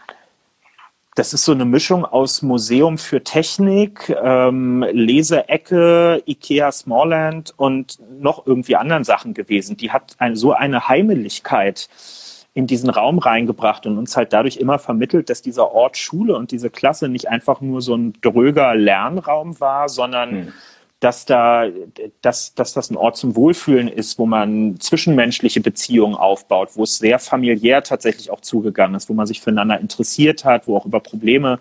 das 1.14 1.34
ist 1.34 1.44
so 1.44 1.52
eine 1.52 1.66
Mischung 1.66 2.04
aus 2.06 2.40
Museum 2.40 2.96
für 2.96 3.22
Technik, 3.22 4.08
ähm, 4.22 4.82
Leseecke, 4.92 6.22
Ikea 6.26 6.72
Smallland 6.72 7.52
und 7.56 7.98
noch 8.20 8.46
irgendwie 8.46 8.76
anderen 8.76 9.04
Sachen 9.04 9.34
gewesen. 9.34 9.76
Die 9.76 9.90
hat 9.90 10.14
ein, 10.18 10.36
so 10.36 10.52
eine 10.52 10.88
Heimeligkeit 10.88 11.88
in 12.54 12.66
diesen 12.66 12.88
Raum 12.88 13.18
reingebracht 13.18 13.86
und 13.86 13.98
uns 13.98 14.16
halt 14.16 14.32
dadurch 14.32 14.56
immer 14.56 14.78
vermittelt, 14.78 15.28
dass 15.28 15.42
dieser 15.42 15.72
Ort 15.72 15.96
Schule 15.96 16.36
und 16.36 16.50
diese 16.50 16.70
Klasse 16.70 17.08
nicht 17.08 17.28
einfach 17.28 17.60
nur 17.60 17.82
so 17.82 17.94
ein 17.94 18.14
dröger 18.20 18.74
Lernraum 18.74 19.60
war, 19.60 19.88
sondern 19.88 20.30
hm 20.30 20.52
dass 21.03 21.26
da, 21.26 21.66
dass, 22.20 22.55
dass 22.55 22.74
das 22.74 22.90
ein 22.90 22.96
Ort 22.96 23.16
zum 23.16 23.34
Wohlfühlen 23.34 23.88
ist, 23.88 24.20
wo 24.20 24.26
man 24.26 24.78
zwischenmenschliche 24.78 25.61
Beziehungen 25.61 26.14
aufbaut, 26.14 26.70
wo 26.74 26.84
es 26.84 26.98
sehr 26.98 27.18
familiär 27.18 27.82
tatsächlich 27.82 28.30
auch 28.30 28.40
zugegangen 28.40 28.94
ist, 28.94 29.09
wo 29.09 29.14
man 29.14 29.26
sich 29.26 29.40
füreinander 29.40 29.80
interessiert 29.80 30.44
hat, 30.44 30.68
wo 30.68 30.76
auch 30.76 30.86
über 30.86 31.00
Probleme 31.00 31.59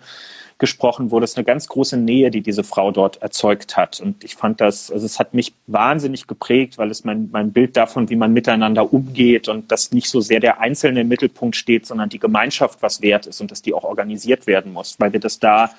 gesprochen 0.58 1.10
wurde, 1.10 1.24
ist 1.24 1.36
eine 1.36 1.44
ganz 1.44 1.66
große 1.66 1.96
Nähe, 1.96 2.30
die 2.30 2.40
diese 2.40 2.62
Frau 2.62 2.92
dort 2.92 3.20
erzeugt 3.20 3.76
hat. 3.76 4.00
Und 4.00 4.22
ich 4.22 4.36
fand 4.36 4.60
das, 4.60 4.92
also 4.92 5.04
es 5.04 5.18
hat 5.18 5.34
mich 5.34 5.54
wahnsinnig 5.66 6.28
geprägt, 6.28 6.78
weil 6.78 6.92
es 6.92 7.02
mein, 7.02 7.28
mein 7.32 7.50
Bild 7.50 7.76
davon, 7.76 8.10
wie 8.10 8.16
man 8.16 8.32
miteinander 8.32 8.92
umgeht 8.92 9.48
und 9.48 9.72
dass 9.72 9.90
nicht 9.90 10.08
so 10.08 10.20
sehr 10.20 10.38
der 10.38 10.60
Einzelne 10.60 11.00
im 11.00 11.08
Mittelpunkt 11.08 11.56
steht, 11.56 11.84
sondern 11.86 12.10
die 12.10 12.20
Gemeinschaft 12.20 12.80
was 12.80 13.02
wert 13.02 13.26
ist 13.26 13.40
und 13.40 13.50
dass 13.50 13.60
die 13.60 13.74
auch 13.74 13.82
organisiert 13.82 14.46
werden 14.46 14.72
muss, 14.72 15.00
weil 15.00 15.12
wir 15.12 15.18
das 15.18 15.40
da 15.40 15.70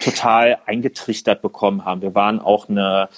total 0.00 0.58
eingetrichtert 0.66 1.42
bekommen 1.42 1.84
haben. 1.84 2.02
Wir 2.02 2.14
waren 2.14 2.40
auch 2.40 2.68
eine, 2.68 3.08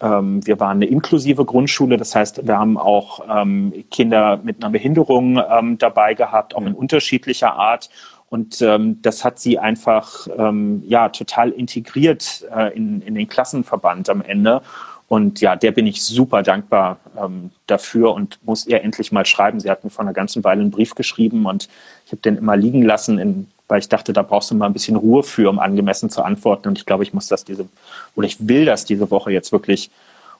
ähm, 0.00 0.46
wir 0.46 0.60
waren 0.60 0.78
eine 0.78 0.86
inklusive 0.86 1.44
Grundschule, 1.44 1.96
das 1.96 2.14
heißt, 2.14 2.46
wir 2.46 2.58
haben 2.58 2.76
auch 2.76 3.20
ähm, 3.28 3.72
Kinder 3.90 4.40
mit 4.42 4.62
einer 4.62 4.70
Behinderung 4.70 5.40
ähm, 5.50 5.78
dabei 5.78 6.14
gehabt, 6.14 6.54
auch 6.54 6.62
in 6.62 6.74
unterschiedlicher 6.74 7.54
Art. 7.54 7.90
Und 8.30 8.60
ähm, 8.62 9.00
das 9.00 9.24
hat 9.24 9.38
sie 9.38 9.58
einfach 9.58 10.26
ähm, 10.36 10.82
ja 10.86 11.08
total 11.08 11.50
integriert 11.50 12.44
äh, 12.52 12.74
in, 12.74 13.00
in 13.02 13.14
den 13.14 13.28
Klassenverband 13.28 14.08
am 14.08 14.22
Ende. 14.22 14.62
Und 15.06 15.40
ja, 15.40 15.54
der 15.54 15.70
bin 15.70 15.86
ich 15.86 16.02
super 16.02 16.42
dankbar 16.42 16.98
ähm, 17.16 17.50
dafür 17.66 18.12
und 18.12 18.38
muss 18.44 18.66
ihr 18.66 18.82
endlich 18.82 19.12
mal 19.12 19.26
schreiben. 19.26 19.60
Sie 19.60 19.70
hat 19.70 19.84
mir 19.84 19.90
vor 19.90 20.04
einer 20.04 20.14
ganzen 20.14 20.42
Weile 20.42 20.62
einen 20.62 20.70
Brief 20.70 20.94
geschrieben 20.94 21.46
und 21.46 21.68
ich 22.06 22.12
habe 22.12 22.22
den 22.22 22.36
immer 22.36 22.56
liegen 22.56 22.82
lassen, 22.82 23.18
in, 23.18 23.46
weil 23.68 23.80
ich 23.80 23.88
dachte, 23.88 24.12
da 24.12 24.22
brauchst 24.22 24.50
du 24.50 24.54
mal 24.54 24.66
ein 24.66 24.72
bisschen 24.72 24.96
Ruhe 24.96 25.22
für, 25.22 25.48
um 25.48 25.58
angemessen 25.58 26.10
zu 26.10 26.22
antworten. 26.22 26.68
Und 26.68 26.78
ich 26.78 26.86
glaube, 26.86 27.02
ich 27.02 27.14
muss 27.14 27.28
das 27.28 27.44
diese, 27.44 27.66
oder 28.14 28.26
ich 28.26 28.48
will 28.48 28.64
das 28.64 28.84
diese 28.84 29.10
Woche 29.10 29.32
jetzt 29.32 29.52
wirklich 29.52 29.90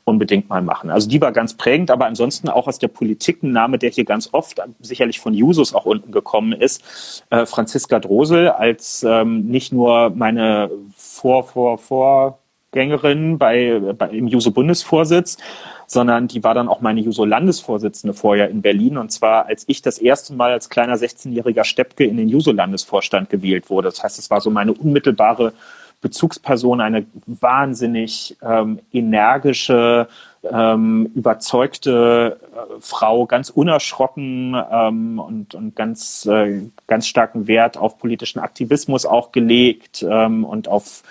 unbedingt 0.04 0.48
mal 0.48 0.62
machen. 0.62 0.90
Also 0.90 1.08
die 1.08 1.20
war 1.20 1.32
ganz 1.32 1.54
prägend, 1.54 1.90
aber 1.90 2.06
ansonsten 2.06 2.48
auch 2.48 2.68
aus 2.68 2.78
der 2.78 2.88
Politik 2.88 3.42
ein 3.42 3.52
Name, 3.52 3.78
der 3.78 3.90
hier 3.90 4.04
ganz 4.04 4.28
oft 4.32 4.60
sicherlich 4.80 5.18
von 5.18 5.32
Jusos 5.32 5.74
auch 5.74 5.86
unten 5.86 6.12
gekommen 6.12 6.52
ist, 6.52 7.24
äh, 7.30 7.46
Franziska 7.46 8.00
Drosel 8.00 8.50
als 8.50 9.02
ähm, 9.02 9.46
nicht 9.46 9.72
nur 9.72 10.10
meine 10.10 10.70
Vor, 10.94 11.44
Vor, 11.44 11.78
Vorgängerin 11.78 13.38
bei, 13.38 13.80
bei 13.96 14.10
im 14.10 14.28
Juso-Bundesvorsitz, 14.28 15.38
sondern 15.86 16.28
die 16.28 16.42
war 16.44 16.54
dann 16.54 16.68
auch 16.68 16.80
meine 16.80 17.00
Juso-Landesvorsitzende 17.00 18.14
vorher 18.14 18.48
in 18.48 18.62
Berlin. 18.62 18.98
Und 18.98 19.12
zwar, 19.12 19.46
als 19.46 19.64
ich 19.66 19.82
das 19.82 19.98
erste 19.98 20.34
Mal 20.34 20.52
als 20.52 20.70
kleiner 20.70 20.96
16-jähriger 20.96 21.64
Steppke 21.64 22.04
in 22.04 22.16
den 22.16 22.28
Juso-Landesvorstand 22.28 23.30
gewählt 23.30 23.70
wurde. 23.70 23.88
Das 23.88 24.02
heißt, 24.02 24.18
es 24.18 24.30
war 24.30 24.40
so 24.40 24.50
meine 24.50 24.72
unmittelbare 24.72 25.52
Bezugsperson, 26.00 26.82
eine 26.82 27.06
wahnsinnig 27.26 28.36
ähm, 28.42 28.78
energische, 28.92 30.06
ähm, 30.42 31.10
überzeugte 31.14 32.38
äh, 32.54 32.80
Frau, 32.80 33.24
ganz 33.24 33.48
unerschrocken 33.48 34.54
ähm, 34.70 35.18
und, 35.18 35.54
und 35.54 35.74
ganz, 35.74 36.26
äh, 36.26 36.68
ganz 36.86 37.06
starken 37.06 37.46
Wert 37.46 37.78
auf 37.78 37.98
politischen 37.98 38.40
Aktivismus 38.40 39.06
auch 39.06 39.32
gelegt 39.32 40.04
ähm, 40.06 40.44
und 40.44 40.68
auf 40.68 41.02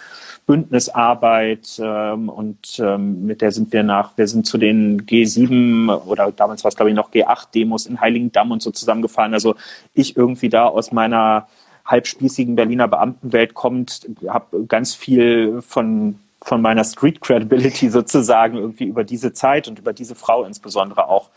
Bündnisarbeit 0.45 1.79
ähm, 1.81 2.29
und 2.29 2.79
ähm, 2.79 3.25
mit 3.25 3.41
der 3.41 3.51
sind 3.51 3.71
wir 3.71 3.83
nach, 3.83 4.17
wir 4.17 4.27
sind 4.27 4.45
zu 4.45 4.57
den 4.57 5.05
G7 5.05 5.89
oder 6.05 6.31
damals 6.31 6.63
war 6.63 6.69
es 6.69 6.75
glaube 6.75 6.89
ich 6.89 6.95
noch 6.95 7.11
G8-Demos 7.11 7.85
in 7.85 8.01
Heiligendamm 8.01 8.51
und 8.51 8.61
so 8.61 8.71
zusammengefahren. 8.71 9.33
Also 9.33 9.55
ich 9.93 10.17
irgendwie 10.17 10.49
da 10.49 10.65
aus 10.65 10.91
meiner 10.91 11.47
halbspießigen 11.85 12.55
Berliner 12.55 12.87
Beamtenwelt 12.87 13.53
kommt, 13.53 14.07
habe 14.27 14.65
ganz 14.65 14.93
viel 14.93 15.61
von 15.61 16.19
von 16.43 16.61
meiner 16.61 16.83
Street 16.83 17.21
Credibility 17.21 17.89
sozusagen 17.89 18.57
irgendwie 18.57 18.85
über 18.85 19.03
diese 19.03 19.33
Zeit 19.33 19.67
und 19.67 19.79
über 19.79 19.93
diese 19.93 20.15
Frau 20.15 20.43
insbesondere 20.43 21.07
auch 21.07 21.29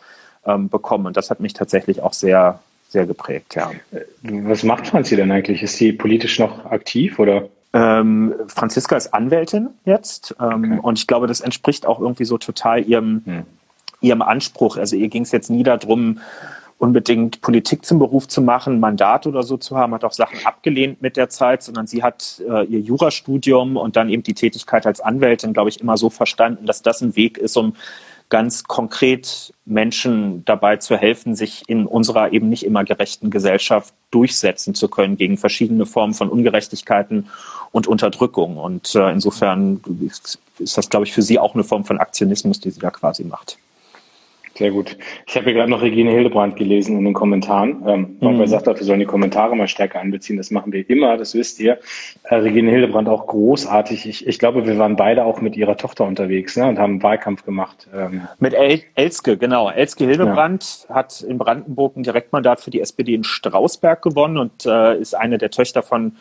ähm, 0.44 0.68
bekommen. 0.68 1.07
Und 1.07 1.16
das 1.16 1.30
hat 1.30 1.40
mich 1.40 1.52
tatsächlich 1.52 2.02
auch 2.02 2.12
sehr, 2.12 2.61
sehr 2.88 3.07
geprägt, 3.07 3.54
ja. 3.54 3.70
Was 4.22 4.62
macht 4.62 4.88
Franzi 4.88 5.16
denn 5.16 5.30
eigentlich? 5.30 5.62
Ist 5.62 5.76
sie 5.76 5.92
politisch 5.92 6.38
noch 6.38 6.66
aktiv 6.66 7.18
oder? 7.18 7.48
Ähm, 7.72 8.34
Franziska 8.46 8.96
ist 8.96 9.12
Anwältin 9.12 9.70
jetzt 9.84 10.34
ähm, 10.40 10.72
okay. 10.72 10.80
und 10.82 10.98
ich 10.98 11.06
glaube, 11.06 11.26
das 11.26 11.40
entspricht 11.40 11.86
auch 11.86 12.00
irgendwie 12.00 12.24
so 12.24 12.38
total 12.38 12.82
ihrem, 12.84 13.22
hm. 13.24 13.42
ihrem 14.00 14.22
Anspruch. 14.22 14.76
Also 14.76 14.96
ihr 14.96 15.08
ging 15.08 15.22
es 15.22 15.32
jetzt 15.32 15.50
nie 15.50 15.62
darum, 15.62 16.20
unbedingt 16.78 17.40
Politik 17.40 17.86
zum 17.86 17.98
Beruf 17.98 18.28
zu 18.28 18.42
machen, 18.42 18.80
Mandat 18.80 19.26
oder 19.26 19.42
so 19.42 19.56
zu 19.56 19.76
haben, 19.76 19.94
hat 19.94 20.04
auch 20.04 20.12
Sachen 20.12 20.44
abgelehnt 20.44 21.00
mit 21.00 21.16
der 21.16 21.28
Zeit, 21.28 21.62
sondern 21.62 21.86
sie 21.86 22.02
hat 22.02 22.42
äh, 22.46 22.64
ihr 22.64 22.80
Jurastudium 22.80 23.76
und 23.76 23.96
dann 23.96 24.10
eben 24.10 24.22
die 24.22 24.34
Tätigkeit 24.34 24.86
als 24.86 25.00
Anwältin, 25.00 25.54
glaube 25.54 25.70
ich, 25.70 25.80
immer 25.80 25.96
so 25.96 26.10
verstanden, 26.10 26.66
dass 26.66 26.82
das 26.82 27.00
ein 27.00 27.16
Weg 27.16 27.38
ist, 27.38 27.56
um 27.56 27.74
ganz 28.28 28.64
konkret 28.64 29.54
Menschen 29.64 30.44
dabei 30.44 30.76
zu 30.76 30.96
helfen, 30.96 31.36
sich 31.36 31.62
in 31.66 31.86
unserer 31.86 32.32
eben 32.32 32.48
nicht 32.48 32.64
immer 32.64 32.84
gerechten 32.84 33.30
Gesellschaft 33.30 33.94
durchsetzen 34.10 34.74
zu 34.74 34.88
können 34.88 35.16
gegen 35.16 35.36
verschiedene 35.36 35.86
Formen 35.86 36.14
von 36.14 36.28
Ungerechtigkeiten 36.28 37.28
und 37.72 37.86
Unterdrückung. 37.86 38.56
Und 38.56 38.94
äh, 38.94 39.10
insofern 39.10 39.80
ist 40.58 40.76
das, 40.76 40.88
glaube 40.88 41.06
ich, 41.06 41.12
für 41.12 41.22
sie 41.22 41.38
auch 41.38 41.54
eine 41.54 41.64
Form 41.64 41.84
von 41.84 41.98
Aktionismus, 41.98 42.60
die 42.60 42.70
sie 42.70 42.80
da 42.80 42.90
quasi 42.90 43.24
macht. 43.24 43.58
Sehr 44.57 44.70
gut. 44.70 44.96
Ich 45.26 45.36
habe 45.36 45.44
hier 45.44 45.52
gerade 45.52 45.70
noch 45.70 45.82
Regine 45.82 46.11
Hildebrand 46.11 46.57
gelesen 46.57 46.96
in 46.96 47.04
den 47.04 47.12
Kommentaren. 47.12 47.82
Ähm, 47.86 48.16
mhm. 48.20 48.46
sagt 48.46 48.68
auch, 48.68 48.76
wir 48.76 48.84
sollen 48.84 49.00
die 49.00 49.07
Kommentare 49.07 49.54
mal 49.54 49.68
stärker 49.68 50.00
einbeziehen. 50.00 50.38
Das 50.38 50.50
machen 50.50 50.72
wir 50.72 50.88
immer, 50.88 51.18
das 51.18 51.34
wisst 51.34 51.61
ihr. 51.61 51.78
Äh, 52.22 52.36
Regine 52.36 52.70
Hildebrand 52.70 53.07
auch 53.09 53.26
großartig. 53.26 54.07
Ich, 54.07 54.26
ich 54.26 54.38
glaube, 54.38 54.66
wir 54.66 54.78
waren 54.78 54.96
beide 54.96 55.24
auch 55.24 55.42
mit 55.42 55.57
ihrer 55.57 55.76
Tochter 55.76 56.07
unterwegs 56.07 56.57
ne, 56.57 56.66
und 56.66 56.78
haben 56.78 57.02
Wahlkampf 57.02 57.44
gemacht. 57.44 57.86
Ähm. 57.94 58.22
Mit 58.38 58.54
El 58.54 58.80
Elske, 58.94 59.36
genau. 59.36 59.68
Elske 59.68 60.07
Hildebrand 60.07 60.86
ja. 60.88 60.94
hat 60.94 61.20
in 61.20 61.36
Brandenburg 61.36 61.96
ein 61.96 62.02
Direktmandat 62.02 62.61
für 62.61 62.70
die 62.70 62.80
SPD 62.80 63.14
in 63.14 63.24
Strausberg 63.24 64.00
gewonnen 64.00 64.38
und 64.38 64.64
äh, 64.64 64.98
ist 64.98 65.14
eine 65.14 65.36
der 65.36 65.50
Töchter 65.50 65.82
von 65.82 66.16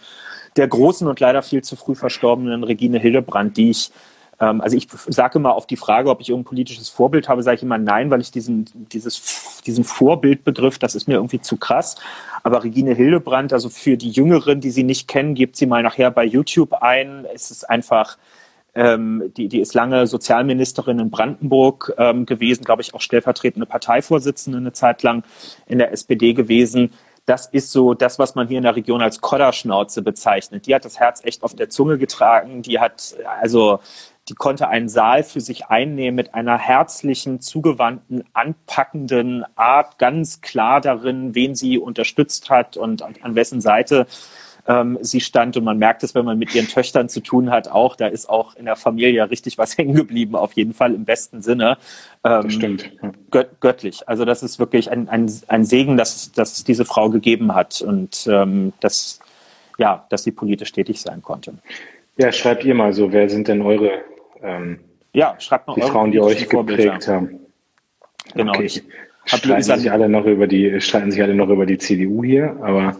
der 0.57 0.67
großen 0.67 1.07
und 1.07 1.21
leider 1.21 1.41
viel 1.41 1.63
zu 1.63 1.77
früh 1.77 1.95
verstorbenen 1.95 2.63
Regine 2.65 2.99
Hildebrand, 2.99 3.55
die 3.55 3.69
ich 3.69 3.91
also 4.37 4.75
ich 4.75 4.87
sage 4.89 5.39
immer 5.39 5.53
auf 5.55 5.65
die 5.65 5.77
Frage, 5.77 6.09
ob 6.09 6.19
ich 6.21 6.29
irgendein 6.29 6.49
politisches 6.49 6.89
Vorbild 6.89 7.29
habe, 7.29 7.41
sage 7.41 7.55
ich 7.57 7.63
immer 7.63 7.77
nein, 7.77 8.11
weil 8.11 8.21
ich 8.21 8.31
diesen, 8.31 8.65
dieses, 8.91 9.61
diesen 9.65 9.83
Vorbildbegriff, 9.83 10.77
das 10.77 10.95
ist 10.95 11.07
mir 11.07 11.15
irgendwie 11.15 11.39
zu 11.39 11.57
krass. 11.57 11.95
Aber 12.43 12.63
Regine 12.63 12.93
Hildebrand, 12.93 13.53
also 13.53 13.69
für 13.69 13.97
die 13.97 14.11
Jüngeren, 14.11 14.61
die 14.61 14.71
sie 14.71 14.83
nicht 14.83 15.07
kennen, 15.07 15.35
gebt 15.35 15.55
sie 15.55 15.65
mal 15.65 15.83
nachher 15.83 16.11
bei 16.11 16.25
YouTube 16.25 16.73
ein. 16.81 17.25
Es 17.33 17.49
ist 17.49 17.69
einfach, 17.69 18.17
ähm, 18.73 19.31
die, 19.37 19.47
die 19.47 19.61
ist 19.61 19.73
lange 19.73 20.05
Sozialministerin 20.05 20.99
in 20.99 21.09
Brandenburg 21.09 21.93
ähm, 21.97 22.25
gewesen, 22.25 22.65
glaube 22.65 22.81
ich, 22.81 22.93
auch 22.93 23.01
stellvertretende 23.01 23.65
Parteivorsitzende 23.65 24.57
eine 24.57 24.73
Zeit 24.73 25.01
lang 25.01 25.23
in 25.65 25.77
der 25.77 25.91
SPD 25.93 26.33
gewesen 26.33 26.91
das 27.25 27.47
ist 27.47 27.71
so 27.71 27.93
das, 27.93 28.19
was 28.19 28.35
man 28.35 28.47
hier 28.47 28.57
in 28.57 28.63
der 28.63 28.75
Region 28.75 29.01
als 29.01 29.19
Kodderschnauze 29.19 30.01
bezeichnet. 30.01 30.67
Die 30.67 30.75
hat 30.75 30.85
das 30.85 30.99
Herz 30.99 31.21
echt 31.23 31.43
auf 31.43 31.55
der 31.55 31.69
Zunge 31.69 31.97
getragen. 31.97 32.61
Die 32.61 32.79
hat 32.79 33.15
also 33.41 33.79
die 34.27 34.33
konnte 34.33 34.67
einen 34.69 34.89
Saal 34.89 35.23
für 35.23 35.41
sich 35.41 35.67
einnehmen 35.67 36.15
mit 36.15 36.33
einer 36.33 36.57
herzlichen, 36.57 37.41
zugewandten, 37.41 38.23
anpackenden 38.33 39.45
Art, 39.55 39.99
ganz 39.99 40.41
klar 40.41 40.81
darin, 40.81 41.35
wen 41.35 41.53
sie 41.53 41.77
unterstützt 41.77 42.49
hat 42.49 42.75
und 42.75 43.03
an, 43.03 43.13
an 43.21 43.35
wessen 43.35 43.61
Seite 43.61 44.07
ähm, 44.67 44.97
sie 45.01 45.21
stand. 45.21 45.57
Und 45.57 45.63
man 45.63 45.77
merkt 45.77 46.03
es, 46.03 46.15
wenn 46.15 46.25
man 46.25 46.39
mit 46.39 46.55
ihren 46.55 46.67
Töchtern 46.67 47.07
zu 47.07 47.19
tun 47.19 47.51
hat, 47.51 47.67
auch, 47.67 47.95
da 47.95 48.07
ist 48.07 48.27
auch 48.27 48.55
in 48.55 48.65
der 48.65 48.75
Familie 48.75 49.29
richtig 49.29 49.59
was 49.59 49.77
hängen 49.77 49.93
geblieben, 49.93 50.35
auf 50.35 50.53
jeden 50.53 50.73
Fall 50.73 50.95
im 50.95 51.05
besten 51.05 51.41
Sinne. 51.41 51.77
Ähm, 52.23 52.49
stimmt. 52.49 52.91
Gött 53.29 53.59
göttlich. 53.59 54.09
Also 54.09 54.25
das 54.25 54.41
ist 54.41 54.57
wirklich 54.57 54.89
ein, 54.89 55.07
ein, 55.07 55.31
ein 55.47 55.65
Segen, 55.65 55.97
dass, 55.97 56.31
dass 56.31 56.53
es 56.53 56.63
diese 56.63 56.85
Frau 56.85 57.09
gegeben 57.09 57.53
hat 57.53 57.81
und 57.81 58.27
ähm, 58.27 58.73
dass, 58.79 59.19
ja, 59.77 60.05
dass 60.09 60.23
sie 60.23 60.31
politisch 60.31 60.71
tätig 60.71 60.99
sein 60.99 61.21
konnte. 61.21 61.53
Ja, 62.17 62.31
schreibt 62.31 62.63
ihr 62.63 62.73
mal 62.73 62.93
so, 62.93 63.11
wer 63.11 63.29
sind 63.29 63.49
denn 63.49 63.61
eure 63.61 64.01
ähm, 64.45 64.79
ja, 65.13 65.35
schreibt 65.39 65.67
mal 65.67 65.75
die 65.75 65.81
Frauen, 65.81 66.11
die 66.11 66.19
euch 66.19 66.47
geprägt 66.47 67.07
haben. 67.07 67.39
Genau. 68.33 68.53
Okay. 68.53 68.65
Ich, 68.65 68.83
streiten 69.25 69.63
sich 69.63 69.91
alle 69.91 70.09
noch 70.09 70.25
über 70.25 70.47
die, 70.47 70.79
streiten 70.81 71.11
sich 71.11 71.21
alle 71.21 71.33
noch 71.33 71.49
über 71.49 71.65
die 71.65 71.77
CDU 71.77 72.23
hier, 72.23 72.55
aber 72.61 72.95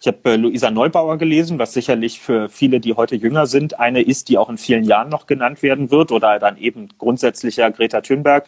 ich 0.00 0.06
habe 0.06 0.18
äh, 0.30 0.36
Luisa 0.36 0.70
Neubauer 0.70 1.16
gelesen, 1.18 1.58
was 1.58 1.72
sicherlich 1.72 2.20
für 2.20 2.48
viele, 2.48 2.80
die 2.80 2.94
heute 2.94 3.16
jünger 3.16 3.46
sind, 3.46 3.80
eine 3.80 4.02
ist, 4.02 4.28
die 4.28 4.38
auch 4.38 4.50
in 4.50 4.58
vielen 4.58 4.84
Jahren 4.84 5.08
noch 5.08 5.26
genannt 5.26 5.62
werden 5.62 5.90
wird 5.90 6.12
oder 6.12 6.38
dann 6.38 6.58
eben 6.58 6.88
grundsätzlicher 6.98 7.70
Greta 7.70 8.02
Thunberg 8.02 8.46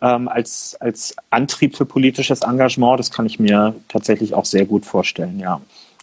ähm, 0.00 0.28
als, 0.28 0.76
als 0.80 1.14
Antrieb 1.30 1.76
für 1.76 1.84
politisches 1.84 2.42
Engagement. 2.42 2.98
Das 2.98 3.10
kann 3.10 3.26
ich 3.26 3.38
mir 3.38 3.74
tatsächlich 3.88 4.34
auch 4.34 4.44
sehr 4.44 4.64
gut 4.64 4.86
vorstellen, 4.86 5.38
ja. 5.38 5.60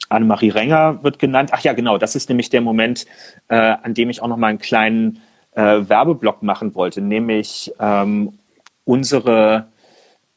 Annemarie 0.08 0.50
Renger 0.50 1.04
wird 1.04 1.20
genannt. 1.20 1.52
Ach 1.54 1.62
ja, 1.62 1.74
genau, 1.74 2.00
das 2.00 2.16
ist 2.16 2.30
nämlich 2.30 2.50
der 2.50 2.62
Moment, 2.62 3.06
äh, 3.48 3.56
an 3.56 3.94
dem 3.94 4.10
ich 4.10 4.24
auch 4.24 4.28
noch 4.28 4.38
mal 4.38 4.48
einen 4.48 4.58
kleinen 4.58 5.22
äh, 5.52 5.90
Werbeblock 5.90 6.44
machen 6.44 6.76
wollte, 6.76 7.02
nämlich 7.02 7.74
ähm, 7.80 8.40
unsere 8.86 9.68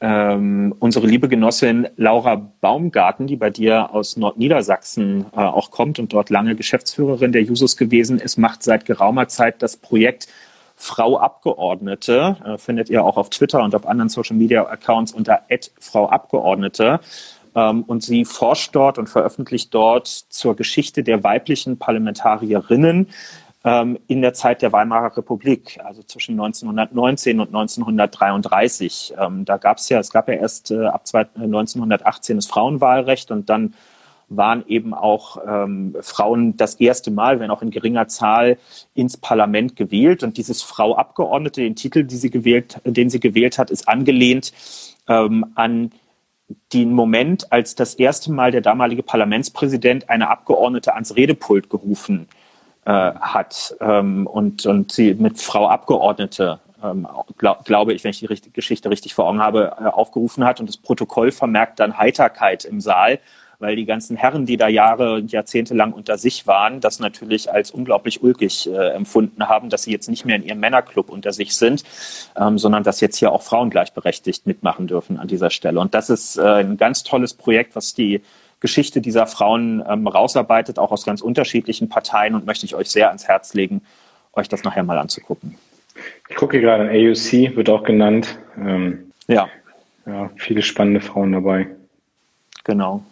ähm, 0.03 0.75
unsere 0.79 1.07
liebe 1.07 1.29
Genossin 1.29 1.87
Laura 1.95 2.35
Baumgarten, 2.35 3.25
die 3.25 3.37
bei 3.37 3.49
dir 3.49 3.93
aus 3.95 4.17
Nordniedersachsen 4.17 5.27
äh, 5.31 5.39
auch 5.39 5.71
kommt 5.71 5.97
und 5.97 6.11
dort 6.11 6.29
lange 6.29 6.57
Geschäftsführerin 6.57 7.31
der 7.31 7.43
Jusos 7.43 7.77
gewesen 7.77 8.19
ist, 8.19 8.35
macht 8.35 8.63
seit 8.63 8.83
geraumer 8.85 9.29
Zeit 9.29 9.61
das 9.61 9.77
Projekt 9.77 10.27
Frau 10.75 11.17
Abgeordnete, 11.17 12.35
äh, 12.45 12.57
findet 12.57 12.89
ihr 12.89 13.05
auch 13.05 13.15
auf 13.15 13.29
Twitter 13.29 13.63
und 13.63 13.73
auf 13.75 13.87
anderen 13.87 14.09
Social 14.09 14.35
Media 14.35 14.65
Accounts 14.65 15.13
unter 15.13 15.43
Frau 15.79 16.09
Abgeordnete 16.09 16.99
Ähm, 17.55 17.83
und 17.83 18.03
sie 18.03 18.25
forscht 18.25 18.75
dort 18.75 18.97
und 18.97 19.07
veröffentlicht 19.07 19.73
dort 19.73 20.07
zur 20.07 20.55
Geschichte 20.55 21.03
der 21.03 21.23
weiblichen 21.23 21.77
Parlamentarierinnen 21.77 23.09
ähm, 23.63 23.97
in 24.07 24.21
der 24.21 24.33
Zeit 24.33 24.61
der 24.61 24.73
Weimarer 24.73 25.15
Republik, 25.15 25.79
also 25.83 26.03
zwischen 26.03 26.33
1919 26.33 27.39
und 27.39 27.47
1933. 27.47 29.13
Ähm, 29.17 29.45
da 29.45 29.57
gab 29.57 29.77
es 29.77 29.89
ja, 29.89 29.99
es 29.99 30.11
gab 30.11 30.27
ja 30.27 30.35
erst 30.35 30.71
äh, 30.71 30.85
ab 30.85 31.03
1918 31.13 32.37
das 32.37 32.47
Frauenwahlrecht 32.47 33.31
und 33.31 33.49
dann 33.49 33.73
waren 34.29 34.65
eben 34.67 34.93
auch 34.93 35.37
ähm, 35.47 35.95
Frauen 36.01 36.57
das 36.57 36.75
erste 36.75 37.11
Mal, 37.11 37.39
wenn 37.39 37.51
auch 37.51 37.61
in 37.61 37.71
geringer 37.71 38.07
Zahl, 38.07 38.57
ins 38.95 39.17
Parlament 39.17 39.75
gewählt. 39.75 40.23
Und 40.23 40.37
dieses 40.37 40.61
Frau 40.63 40.95
Abgeordnete, 40.95 41.61
den 41.61 41.75
Titel, 41.75 42.09
sie 42.09 42.31
gewählt, 42.31 42.79
den 42.83 43.09
sie 43.09 43.19
gewählt 43.19 43.59
hat, 43.59 43.69
ist 43.69 43.87
angelehnt 43.87 44.53
ähm, 45.07 45.45
an 45.55 45.91
den 46.73 46.93
Moment, 46.93 47.51
als 47.51 47.75
das 47.75 47.95
erste 47.95 48.31
Mal 48.31 48.51
der 48.51 48.61
damalige 48.61 49.03
Parlamentspräsident 49.03 50.09
eine 50.09 50.29
Abgeordnete 50.29 50.93
ans 50.93 51.15
Redepult 51.15 51.69
gerufen 51.69 52.27
äh, 52.85 52.91
hat 52.91 53.75
ähm, 53.79 54.27
und, 54.27 54.65
und 54.65 54.91
sie 54.91 55.13
mit 55.13 55.39
Frau 55.39 55.67
Abgeordnete, 55.67 56.59
ähm, 56.83 57.07
glaub, 57.37 57.65
glaube 57.65 57.93
ich, 57.93 58.03
wenn 58.03 58.11
ich 58.11 58.19
die 58.19 58.25
richtig, 58.25 58.53
Geschichte 58.53 58.89
richtig 58.89 59.13
vor 59.13 59.27
Augen 59.27 59.41
habe, 59.41 59.75
äh, 59.79 59.85
aufgerufen 59.85 60.43
hat. 60.43 60.59
Und 60.59 60.67
das 60.67 60.77
Protokoll 60.77 61.31
vermerkt 61.31 61.79
dann 61.79 61.97
Heiterkeit 61.97 62.65
im 62.65 62.81
Saal 62.81 63.19
weil 63.63 63.77
die 63.77 63.85
ganzen 63.85 64.17
Herren, 64.17 64.45
die 64.45 64.57
da 64.57 64.67
Jahre 64.67 65.13
und 65.15 65.31
Jahrzehnte 65.31 65.73
lang 65.73 65.93
unter 65.93 66.17
sich 66.17 66.45
waren, 66.47 66.81
das 66.81 66.99
natürlich 66.99 67.49
als 67.49 67.71
unglaublich 67.71 68.21
ulkig 68.21 68.69
äh, 68.69 68.89
empfunden 68.89 69.47
haben, 69.47 69.69
dass 69.69 69.83
sie 69.83 69.91
jetzt 69.91 70.09
nicht 70.09 70.25
mehr 70.25 70.35
in 70.35 70.43
ihrem 70.43 70.59
Männerclub 70.59 71.09
unter 71.09 71.31
sich 71.31 71.55
sind, 71.55 71.83
ähm, 72.35 72.57
sondern 72.59 72.83
dass 72.83 72.99
jetzt 72.99 73.17
hier 73.17 73.31
auch 73.31 73.41
Frauen 73.41 73.69
gleichberechtigt 73.69 74.45
mitmachen 74.45 74.87
dürfen 74.87 75.17
an 75.17 75.29
dieser 75.29 75.49
Stelle. 75.49 75.79
Und 75.79 75.93
das 75.93 76.09
ist 76.09 76.37
äh, 76.37 76.41
ein 76.41 76.75
ganz 76.75 77.03
tolles 77.03 77.33
Projekt, 77.33 77.73
was 77.75 77.93
die 77.93 78.21
Geschichte 78.63 79.01
dieser 79.01 79.27
Frauen 79.27 79.83
ähm, 79.89 80.07
rausarbeitet, 80.07 80.79
auch 80.79 80.91
aus 80.91 81.05
ganz 81.05 81.19
unterschiedlichen 81.19 81.89
Parteien 81.89 82.33
und 82.33 82.45
möchte 82.45 82.65
ich 82.65 82.75
euch 82.75 82.89
sehr 82.89 83.09
ans 83.09 83.27
Herz 83.27 83.53
legen, 83.53 83.81
euch 84.31 84.47
das 84.47 84.63
nachher 84.63 84.83
mal 84.83 84.97
anzugucken. 84.97 85.57
Ich 86.29 86.37
gucke 86.37 86.61
gerade 86.61 86.83
an 86.83 86.89
AUC, 86.89 87.57
wird 87.57 87.69
auch 87.69 87.83
genannt. 87.83 88.39
Ähm, 88.57 89.11
ja. 89.27 89.49
Ja, 90.05 90.31
viele 90.37 90.61
spannende 90.61 91.01
Frauen 91.01 91.33
dabei. 91.33 91.67
Genau. 92.63 93.03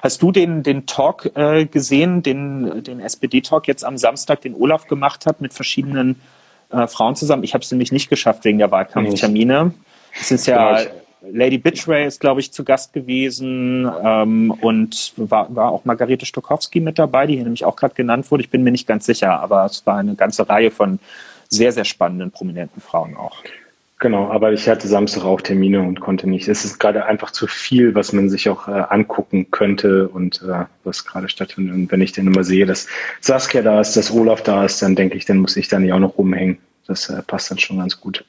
Hast 0.00 0.22
du 0.22 0.30
den, 0.30 0.62
den 0.62 0.86
Talk 0.86 1.32
äh, 1.34 1.64
gesehen, 1.64 2.22
den, 2.22 2.84
den 2.84 3.00
SPD-Talk 3.00 3.66
jetzt 3.66 3.84
am 3.84 3.98
Samstag, 3.98 4.42
den 4.42 4.54
Olaf 4.54 4.86
gemacht 4.86 5.26
hat 5.26 5.40
mit 5.40 5.52
verschiedenen 5.52 6.20
äh, 6.70 6.86
Frauen 6.86 7.16
zusammen? 7.16 7.42
Ich 7.42 7.52
habe 7.52 7.64
es 7.64 7.70
nämlich 7.72 7.90
nicht 7.90 8.08
geschafft 8.10 8.44
wegen 8.44 8.58
der 8.58 8.70
Wahlkampftermine. 8.70 9.74
Es 10.20 10.30
ist 10.30 10.46
ja 10.46 10.82
genau. 10.82 10.90
Lady 11.22 11.58
Bitchray 11.58 12.06
ist, 12.06 12.20
glaube 12.20 12.40
ich, 12.40 12.52
zu 12.52 12.64
Gast 12.64 12.92
gewesen 12.92 13.90
ähm, 14.04 14.50
und 14.50 15.12
war, 15.16 15.54
war 15.54 15.70
auch 15.70 15.84
Margarete 15.84 16.26
Stokowski 16.26 16.80
mit 16.80 16.98
dabei, 16.98 17.26
die 17.26 17.34
hier 17.34 17.44
nämlich 17.44 17.64
auch 17.64 17.76
gerade 17.76 17.94
genannt 17.94 18.30
wurde. 18.30 18.42
Ich 18.42 18.50
bin 18.50 18.62
mir 18.62 18.70
nicht 18.70 18.86
ganz 18.86 19.06
sicher, 19.06 19.40
aber 19.40 19.64
es 19.66 19.86
war 19.86 19.98
eine 19.98 20.14
ganze 20.14 20.48
Reihe 20.48 20.70
von 20.70 20.98
sehr, 21.48 21.72
sehr 21.72 21.84
spannenden, 21.84 22.30
prominenten 22.30 22.80
Frauen 22.80 23.16
auch. 23.16 23.36
Genau, 23.98 24.30
aber 24.30 24.50
ich 24.54 24.66
hatte 24.66 24.88
Samstag 24.88 25.24
auch 25.24 25.42
Termine 25.42 25.82
und 25.82 26.00
konnte 26.00 26.26
nicht. 26.26 26.48
Es 26.48 26.64
ist 26.64 26.78
gerade 26.78 27.04
einfach 27.04 27.32
zu 27.32 27.46
viel, 27.46 27.94
was 27.94 28.14
man 28.14 28.30
sich 28.30 28.48
auch 28.48 28.66
äh, 28.66 28.70
angucken 28.88 29.50
könnte 29.50 30.08
und 30.08 30.40
äh, 30.40 30.64
was 30.84 31.04
gerade 31.04 31.28
stattfindet. 31.28 31.74
Und 31.74 31.92
wenn 31.92 32.00
ich 32.00 32.12
dann 32.12 32.26
immer 32.26 32.42
sehe, 32.42 32.64
dass 32.64 32.86
Saskia 33.20 33.60
da 33.60 33.78
ist, 33.78 33.98
dass 33.98 34.10
Olaf 34.10 34.42
da 34.42 34.64
ist, 34.64 34.80
dann 34.80 34.96
denke 34.96 35.18
ich, 35.18 35.26
dann 35.26 35.36
muss 35.36 35.54
ich 35.58 35.68
da 35.68 35.78
nicht 35.78 35.92
auch 35.92 35.98
noch 35.98 36.16
rumhängen. 36.16 36.56
Das 36.86 37.10
äh, 37.10 37.20
passt 37.22 37.50
dann 37.50 37.58
schon 37.58 37.76
ganz 37.76 38.00
gut. 38.00 38.24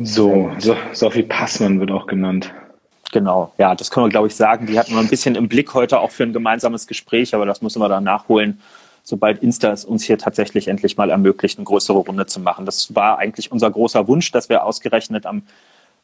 So, 0.00 0.50
so 0.58 0.76
Sophie 0.92 1.22
Passmann 1.22 1.80
wird 1.80 1.90
auch 1.90 2.06
genannt. 2.06 2.52
Genau, 3.12 3.52
ja, 3.58 3.74
das 3.74 3.90
können 3.90 4.06
wir, 4.06 4.10
glaube 4.10 4.28
ich, 4.28 4.36
sagen. 4.36 4.66
Die 4.66 4.78
hatten 4.78 4.92
wir 4.92 5.00
ein 5.00 5.08
bisschen 5.08 5.34
im 5.34 5.48
Blick 5.48 5.74
heute 5.74 5.98
auch 6.00 6.10
für 6.10 6.24
ein 6.24 6.32
gemeinsames 6.32 6.86
Gespräch, 6.86 7.34
aber 7.34 7.46
das 7.46 7.62
müssen 7.62 7.80
wir 7.80 7.88
dann 7.88 8.04
nachholen 8.04 8.60
sobald 9.08 9.42
Insta 9.42 9.72
es 9.72 9.86
uns 9.86 10.04
hier 10.04 10.18
tatsächlich 10.18 10.68
endlich 10.68 10.98
mal 10.98 11.08
ermöglicht, 11.08 11.58
eine 11.58 11.64
größere 11.64 11.96
Runde 11.96 12.26
zu 12.26 12.40
machen. 12.40 12.66
Das 12.66 12.94
war 12.94 13.18
eigentlich 13.18 13.50
unser 13.50 13.70
großer 13.70 14.06
Wunsch, 14.06 14.30
dass 14.32 14.50
wir 14.50 14.64
ausgerechnet 14.64 15.24
am, 15.24 15.42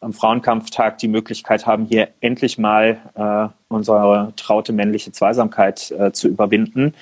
am 0.01 0.15
Frauenkampftag 0.15 0.97
die 0.99 1.09
Möglichkeit 1.09 1.67
haben, 1.67 1.85
hier 1.85 2.09
endlich 2.21 2.57
mal 2.57 2.99
äh, 3.15 3.55
unsere 3.69 4.33
traute 4.37 4.73
männliche 4.73 5.13
Zweisamkeit 5.13 5.91
äh, 5.91 6.13
zu 6.13 6.29
überwinden. 6.29 6.95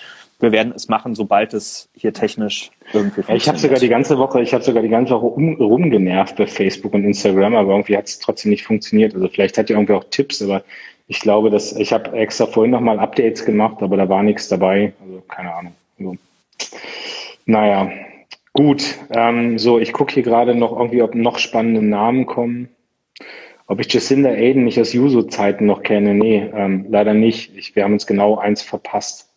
Wir 0.42 0.50
werden 0.50 0.72
es 0.74 0.88
machen, 0.88 1.14
sobald 1.14 1.54
es 1.54 1.88
hier 1.94 2.12
technisch 2.12 2.72
irgendwie 2.92 3.22
funktioniert. 3.22 3.42
Ich 3.42 3.48
habe 3.48 3.58
sogar 3.58 3.78
die 3.78 3.88
ganze 3.88 4.18
Woche, 4.18 4.42
ich 4.42 4.52
habe 4.52 4.64
sogar 4.64 4.82
die 4.82 4.88
ganze 4.88 5.14
Woche 5.14 5.26
um, 5.26 5.54
rumgenervt 5.54 6.34
bei 6.34 6.48
Facebook 6.48 6.94
und 6.94 7.04
Instagram, 7.04 7.54
aber 7.54 7.70
irgendwie 7.70 7.96
hat 7.96 8.06
es 8.06 8.18
trotzdem 8.18 8.50
nicht 8.50 8.64
funktioniert. 8.64 9.14
Also 9.14 9.28
vielleicht 9.28 9.56
hat 9.56 9.70
ihr 9.70 9.76
irgendwie 9.76 9.92
auch 9.92 10.02
Tipps, 10.10 10.42
aber 10.42 10.64
ich 11.06 11.20
glaube, 11.20 11.50
dass 11.50 11.76
ich 11.76 11.92
habe 11.92 12.16
extra 12.18 12.46
vorhin 12.46 12.72
nochmal 12.72 12.98
Updates 12.98 13.44
gemacht, 13.44 13.82
aber 13.82 13.96
da 13.96 14.08
war 14.08 14.24
nichts 14.24 14.48
dabei. 14.48 14.92
Also 15.00 15.22
keine 15.28 15.54
Ahnung. 15.54 15.74
So. 16.00 16.16
Naja, 17.46 17.92
gut. 18.52 18.82
Ähm, 19.10 19.60
so, 19.60 19.78
ich 19.78 19.92
gucke 19.92 20.12
hier 20.12 20.24
gerade 20.24 20.56
noch 20.56 20.76
irgendwie, 20.76 21.02
ob 21.02 21.14
noch 21.14 21.38
spannende 21.38 21.82
Namen 21.82 22.26
kommen. 22.26 22.68
Ob 23.68 23.78
ich 23.78 23.92
Jacinda 23.92 24.30
Aiden 24.30 24.64
nicht 24.64 24.80
aus 24.80 24.92
Juso-Zeiten 24.92 25.66
noch 25.66 25.84
kenne? 25.84 26.14
Nee, 26.14 26.50
ähm, 26.52 26.86
leider 26.88 27.14
nicht. 27.14 27.56
Ich, 27.56 27.76
wir 27.76 27.84
haben 27.84 27.92
uns 27.92 28.08
genau 28.08 28.38
eins 28.38 28.60
verpasst. 28.62 29.28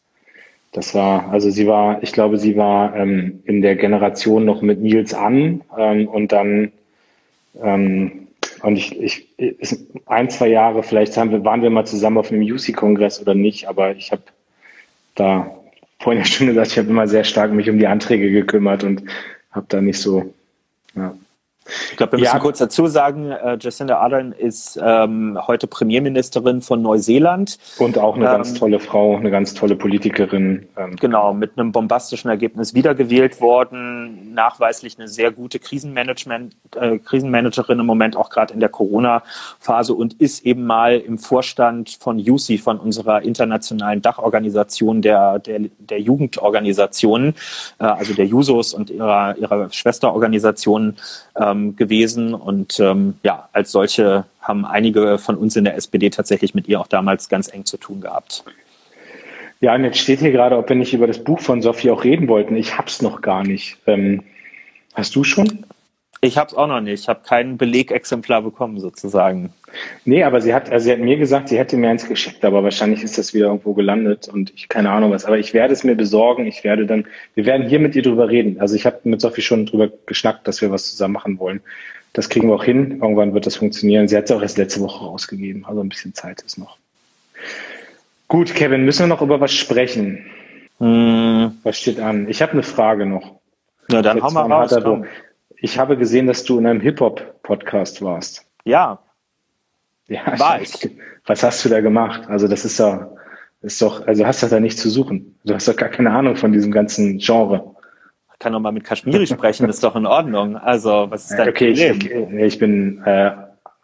Das 0.76 0.94
war, 0.94 1.30
also 1.32 1.50
sie 1.50 1.68
war, 1.68 2.04
ich 2.04 2.12
glaube, 2.12 2.38
sie 2.38 2.58
war 2.58 2.94
ähm, 2.98 3.42
in 3.46 3.62
der 3.62 3.78
Generation 3.78 4.44
noch 4.44 4.62
mit 4.62 4.82
Nils 4.82 5.14
an 5.14 5.62
ähm, 5.78 6.06
und 6.10 6.34
dann 6.34 6.74
ähm, 7.64 8.28
und 8.62 8.76
ich, 8.76 9.00
ich 9.00 9.28
ein, 10.06 10.30
zwei 10.30 10.50
Jahre, 10.50 10.84
vielleicht 10.84 11.16
haben 11.16 11.32
wir, 11.32 11.46
waren 11.46 11.62
wir 11.62 11.70
mal 11.70 11.86
zusammen 11.86 12.18
auf 12.18 12.30
einem 12.30 12.42
UC-Kongress 12.42 13.22
oder 13.22 13.36
nicht, 13.36 13.70
aber 13.70 13.96
ich 13.96 14.12
habe 14.12 14.24
da 15.16 15.56
vorhin 16.00 16.22
ja 16.22 16.26
schon 16.26 16.48
gesagt, 16.48 16.72
ich 16.72 16.78
habe 16.78 16.90
immer 16.90 17.08
sehr 17.08 17.24
stark 17.24 17.54
mich 17.54 17.70
um 17.70 17.80
die 17.80 17.88
Anträge 17.88 18.30
gekümmert 18.30 18.84
und 18.84 19.04
habe 19.52 19.68
da 19.70 19.80
nicht 19.80 20.00
so, 20.00 20.34
ja. 20.94 21.16
Ich 21.92 21.98
glaube, 21.98 22.14
wir 22.14 22.20
müssen 22.20 22.36
ja. 22.36 22.40
kurz 22.40 22.60
dazu 22.60 22.86
sagen, 22.86 23.32
äh, 23.32 23.58
Jacinda 23.60 23.98
Ardern 23.98 24.34
ist 24.34 24.80
ähm, 24.82 25.38
heute 25.48 25.66
Premierministerin 25.66 26.62
von 26.62 26.82
Neuseeland. 26.84 27.58
Und 27.80 27.98
auch 27.98 28.16
eine 28.16 28.26
ähm, 28.26 28.32
ganz 28.32 28.54
tolle 28.54 28.80
Frau, 28.80 29.18
eine 29.18 29.32
ganz 29.32 29.56
tolle 29.56 29.76
Politikerin. 29.76 30.68
Ähm. 30.78 30.96
Genau, 30.98 31.34
mit 31.34 31.58
einem 31.58 31.72
bombastischen 31.72 32.30
Ergebnis 32.30 32.76
wiedergewählt 32.76 33.42
worden. 33.42 34.34
Nachweislich 34.36 35.00
eine 35.00 35.08
sehr 35.08 35.32
gute 35.32 35.58
Krisenmanagement, 35.58 36.56
äh, 36.76 37.00
Krisenmanagerin 37.00 37.80
im 37.80 37.86
Moment, 37.88 38.16
auch 38.16 38.30
gerade 38.30 38.54
in 38.54 38.60
der 38.60 38.70
Corona-Phase 38.70 39.96
und 39.96 40.14
ist 40.14 40.46
eben 40.46 40.66
mal 40.66 40.98
im 40.98 41.18
Vorstand 41.18 41.98
von 42.00 42.20
UCI, 42.20 42.60
von 42.60 42.80
unserer 42.80 43.24
internationalen 43.24 44.04
Dachorganisation 44.04 45.02
der, 45.02 45.40
der, 45.40 45.62
der 45.80 46.00
Jugendorganisationen, 46.00 47.34
äh, 47.80 47.86
also 47.86 48.14
der 48.14 48.28
Jusos 48.28 48.74
und 48.76 48.92
ihrer, 48.92 49.36
ihrer 49.38 49.72
Schwesterorganisationen, 49.72 50.98
ähm, 51.56 51.76
gewesen. 51.76 52.34
Und 52.34 52.80
ähm, 52.80 53.16
ja, 53.24 53.50
als 53.54 53.72
solche 53.72 54.26
haben 54.42 54.66
einige 54.66 55.18
von 55.18 55.36
uns 55.36 55.56
in 55.56 55.64
der 55.64 55.76
SPD 55.76 56.10
tatsächlich 56.10 56.54
mit 56.54 56.68
ihr 56.68 56.80
auch 56.80 56.88
damals 56.88 57.30
ganz 57.30 57.52
eng 57.52 57.66
zu 57.66 57.78
tun 57.78 58.02
gehabt. 58.02 58.44
Ja, 59.62 59.74
und 59.74 59.84
jetzt 59.84 60.00
steht 60.00 60.20
hier 60.20 60.32
gerade, 60.32 60.58
ob 60.58 60.70
wir 60.70 60.76
nicht 60.76 60.94
über 60.94 61.08
das 61.08 61.24
Buch 61.24 61.40
von 61.40 61.62
Sophie 61.62 61.90
auch 61.90 62.04
reden 62.04 62.28
wollten. 62.28 62.56
Ich 62.56 62.78
hab's 62.78 63.02
noch 63.02 63.22
gar 63.22 63.44
nicht. 63.44 63.78
Ähm, 63.88 64.24
hast 64.94 65.16
du 65.16 65.24
schon? 65.24 65.66
Ich 66.26 66.38
habe 66.38 66.50
es 66.50 66.56
auch 66.56 66.68
noch 66.68 66.82
nicht. 66.82 67.02
Ich 67.02 67.08
habe 67.08 67.20
kein 67.24 67.58
Belegexemplar 67.58 68.42
bekommen, 68.42 68.80
sozusagen. 68.80 69.54
Nee, 70.06 70.24
aber 70.24 70.42
sie 70.42 70.54
hat, 70.54 70.72
also 70.72 70.86
sie 70.86 70.92
hat 70.92 71.00
mir 71.00 71.18
gesagt, 71.18 71.50
sie 71.50 71.58
hätte 71.58 71.78
mir 71.78 71.90
eins 71.90 72.08
geschickt, 72.08 72.44
aber 72.44 72.64
wahrscheinlich 72.64 73.04
ist 73.04 73.18
das 73.18 73.34
wieder 73.34 73.48
irgendwo 73.48 73.74
gelandet 73.74 74.28
und 74.28 74.52
ich 74.56 74.68
keine 74.68 74.90
Ahnung 74.90 75.12
was. 75.12 75.26
Aber 75.26 75.38
ich 75.38 75.54
werde 75.54 75.74
es 75.74 75.84
mir 75.84 75.96
besorgen. 75.96 76.48
Ich 76.48 76.64
werde 76.64 76.86
dann, 76.86 77.06
wir 77.36 77.46
werden 77.46 77.70
hier 77.70 77.80
mit 77.80 77.96
ihr 77.96 78.02
drüber 78.02 78.30
reden. 78.30 78.60
Also 78.60 78.76
ich 78.76 78.86
habe 78.86 79.00
mit 79.04 79.22
Sophie 79.22 79.42
schon 79.42 79.68
drüber 79.68 79.90
geschnackt, 80.06 80.48
dass 80.48 80.62
wir 80.62 80.72
was 80.72 80.90
zusammen 80.90 81.14
machen 81.14 81.38
wollen. 81.40 81.62
Das 82.14 82.30
kriegen 82.30 82.48
wir 82.48 82.56
auch 82.56 82.64
hin. 82.64 83.00
Irgendwann 83.02 83.34
wird 83.34 83.46
das 83.46 83.58
funktionieren. 83.58 84.08
Sie 84.08 84.18
hat 84.18 84.26
es 84.26 84.32
auch 84.32 84.42
erst 84.42 84.58
letzte 84.58 84.80
Woche 84.80 85.04
rausgegeben. 85.04 85.66
Also 85.66 85.82
ein 85.82 85.90
bisschen 85.90 86.14
Zeit 86.14 86.42
ist 86.42 86.58
noch. 86.58 86.78
Gut, 88.28 88.56
Kevin, 88.56 88.86
müssen 88.86 89.04
wir 89.04 89.08
noch 89.08 89.22
über 89.22 89.40
was 89.40 89.54
sprechen? 89.54 90.26
Hm. 90.80 91.52
Was 91.64 91.80
steht 91.80 92.00
an? 92.00 92.28
Ich 92.30 92.42
habe 92.42 92.54
eine 92.54 92.64
Frage 92.64 93.06
noch. 93.06 93.36
Na, 93.90 94.02
dann 94.02 94.22
hau 94.22 94.32
mal 94.32 94.52
raus. 94.52 94.76
Ich 95.66 95.80
habe 95.80 95.98
gesehen, 95.98 96.28
dass 96.28 96.44
du 96.44 96.60
in 96.60 96.68
einem 96.68 96.80
Hip-Hop-Podcast 96.80 98.04
warst. 98.04 98.46
Ja. 98.66 99.00
Ja, 100.08 100.38
war 100.38 100.62
ich. 100.62 100.72
Was 101.26 101.42
hast 101.42 101.66
du 101.66 101.70
da 101.70 101.82
gemacht? 101.82 102.30
Also 102.30 102.48
das 102.48 102.66
ist 102.66 102.78
ja, 102.78 103.10
ist 103.64 103.82
doch, 103.82 104.06
also 104.06 104.28
hast 104.28 104.44
du 104.44 104.48
da 104.48 104.60
nicht 104.60 104.78
zu 104.78 104.92
suchen. 104.92 105.40
Du 105.44 105.56
hast 105.56 105.68
doch 105.68 105.76
gar 105.76 105.90
keine 105.90 106.12
Ahnung 106.12 106.36
von 106.36 106.52
diesem 106.52 106.72
ganzen 106.72 107.18
Genre. 107.18 107.76
Ich 108.32 108.38
kann 108.38 108.54
doch 108.54 108.60
mal 108.60 108.74
mit 108.74 108.84
Kaschmiri 108.84 109.26
sprechen, 109.26 109.68
ist 109.68 109.84
doch 109.84 109.96
in 109.96 110.06
Ordnung. 110.06 110.56
Also, 110.56 111.08
was 111.10 111.32
ist 111.32 111.40
dein 111.40 111.50
okay, 111.50 111.74
Problem? 111.74 112.38
Ich, 112.38 112.46
ich 112.46 112.60
bin 112.60 113.02
äh, 113.04 113.32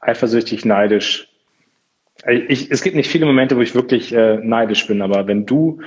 eifersüchtig, 0.01 0.65
neidisch. 0.65 1.29
Ich, 2.27 2.69
es 2.69 2.83
gibt 2.83 2.95
nicht 2.95 3.09
viele 3.09 3.25
Momente, 3.25 3.57
wo 3.57 3.61
ich 3.61 3.73
wirklich 3.73 4.13
äh, 4.13 4.37
neidisch 4.37 4.85
bin, 4.85 5.01
aber 5.01 5.25
wenn 5.25 5.47
du 5.47 5.81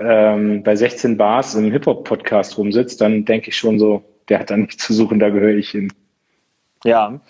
ähm, 0.00 0.62
bei 0.62 0.74
16 0.76 1.18
Bars 1.18 1.54
im 1.54 1.70
Hip-Hop-Podcast 1.72 2.56
rumsitzt, 2.56 3.02
dann 3.02 3.26
denke 3.26 3.50
ich 3.50 3.58
schon 3.58 3.78
so, 3.78 4.02
der 4.28 4.40
hat 4.40 4.50
da 4.50 4.56
nichts 4.56 4.84
zu 4.84 4.92
suchen, 4.92 5.18
da 5.18 5.30
gehöre 5.30 5.54
ich 5.54 5.70
hin. 5.70 5.92
Ja. 6.84 7.20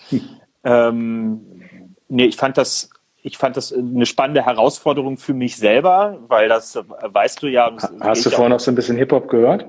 ähm, 0.63 1.41
nee, 2.09 2.25
ich 2.25 2.37
fand 2.37 2.57
das, 2.57 2.89
ich 3.21 3.37
fand 3.37 3.57
das 3.57 3.73
eine 3.73 4.05
spannende 4.05 4.45
Herausforderung 4.45 5.17
für 5.17 5.33
mich 5.33 5.57
selber, 5.57 6.19
weil 6.27 6.47
das 6.47 6.77
weißt 7.01 7.41
du 7.41 7.47
ja. 7.47 7.71
Hast 7.99 8.25
du 8.25 8.29
vorhin 8.29 8.51
noch 8.51 8.59
so 8.59 8.71
ein 8.71 8.75
bisschen 8.75 8.97
Hip-Hop 8.97 9.29
gehört? 9.29 9.65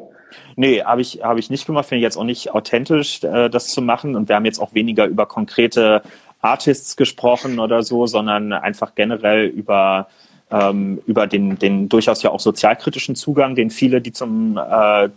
Nee, 0.57 0.83
habe 0.83 1.01
ich, 1.01 1.23
hab 1.23 1.39
ich 1.39 1.51
nicht 1.51 1.67
gemacht. 1.67 1.87
Finde 1.87 2.01
ich 2.01 2.03
jetzt 2.03 2.17
auch 2.17 2.25
nicht 2.25 2.51
authentisch, 2.53 3.23
äh, 3.25 3.49
das 3.49 3.69
zu 3.69 3.81
machen. 3.81 4.15
Und 4.15 4.29
wir 4.29 4.37
haben 4.37 4.45
jetzt 4.45 4.59
auch 4.59 4.75
weniger 4.75 5.07
über 5.07 5.27
konkrete 5.27 6.03
Artists 6.41 6.97
gesprochen 6.97 7.59
oder 7.59 7.83
so, 7.83 8.07
sondern 8.07 8.53
einfach 8.53 8.95
generell 8.95 9.47
über 9.47 10.09
ähm, 10.51 11.01
über 11.07 11.27
den, 11.27 11.59
den 11.59 11.89
durchaus 11.89 12.23
ja 12.23 12.31
auch 12.31 12.41
sozialkritischen 12.41 13.15
Zugang, 13.17 13.55
den 13.55 13.71
viele, 13.71 14.01
die 14.01 14.13
zum 14.13 14.57
äh, 14.57 15.09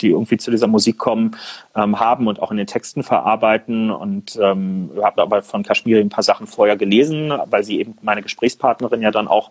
die 0.00 0.10
irgendwie 0.10 0.36
zu 0.36 0.50
dieser 0.50 0.66
Musik 0.66 0.98
kommen, 0.98 1.36
ähm, 1.74 1.98
haben 2.00 2.26
und 2.26 2.40
auch 2.40 2.50
in 2.50 2.56
den 2.56 2.66
Texten 2.66 3.02
verarbeiten. 3.02 3.90
Und 3.90 4.38
ähm, 4.40 4.90
habe 5.02 5.22
aber 5.22 5.42
von 5.42 5.62
Kashmiri 5.62 6.00
ein 6.00 6.08
paar 6.08 6.24
Sachen 6.24 6.46
vorher 6.46 6.76
gelesen, 6.76 7.32
weil 7.46 7.64
sie 7.64 7.80
eben 7.80 7.96
meine 8.02 8.22
Gesprächspartnerin 8.22 9.02
ja 9.02 9.10
dann 9.10 9.28
auch 9.28 9.50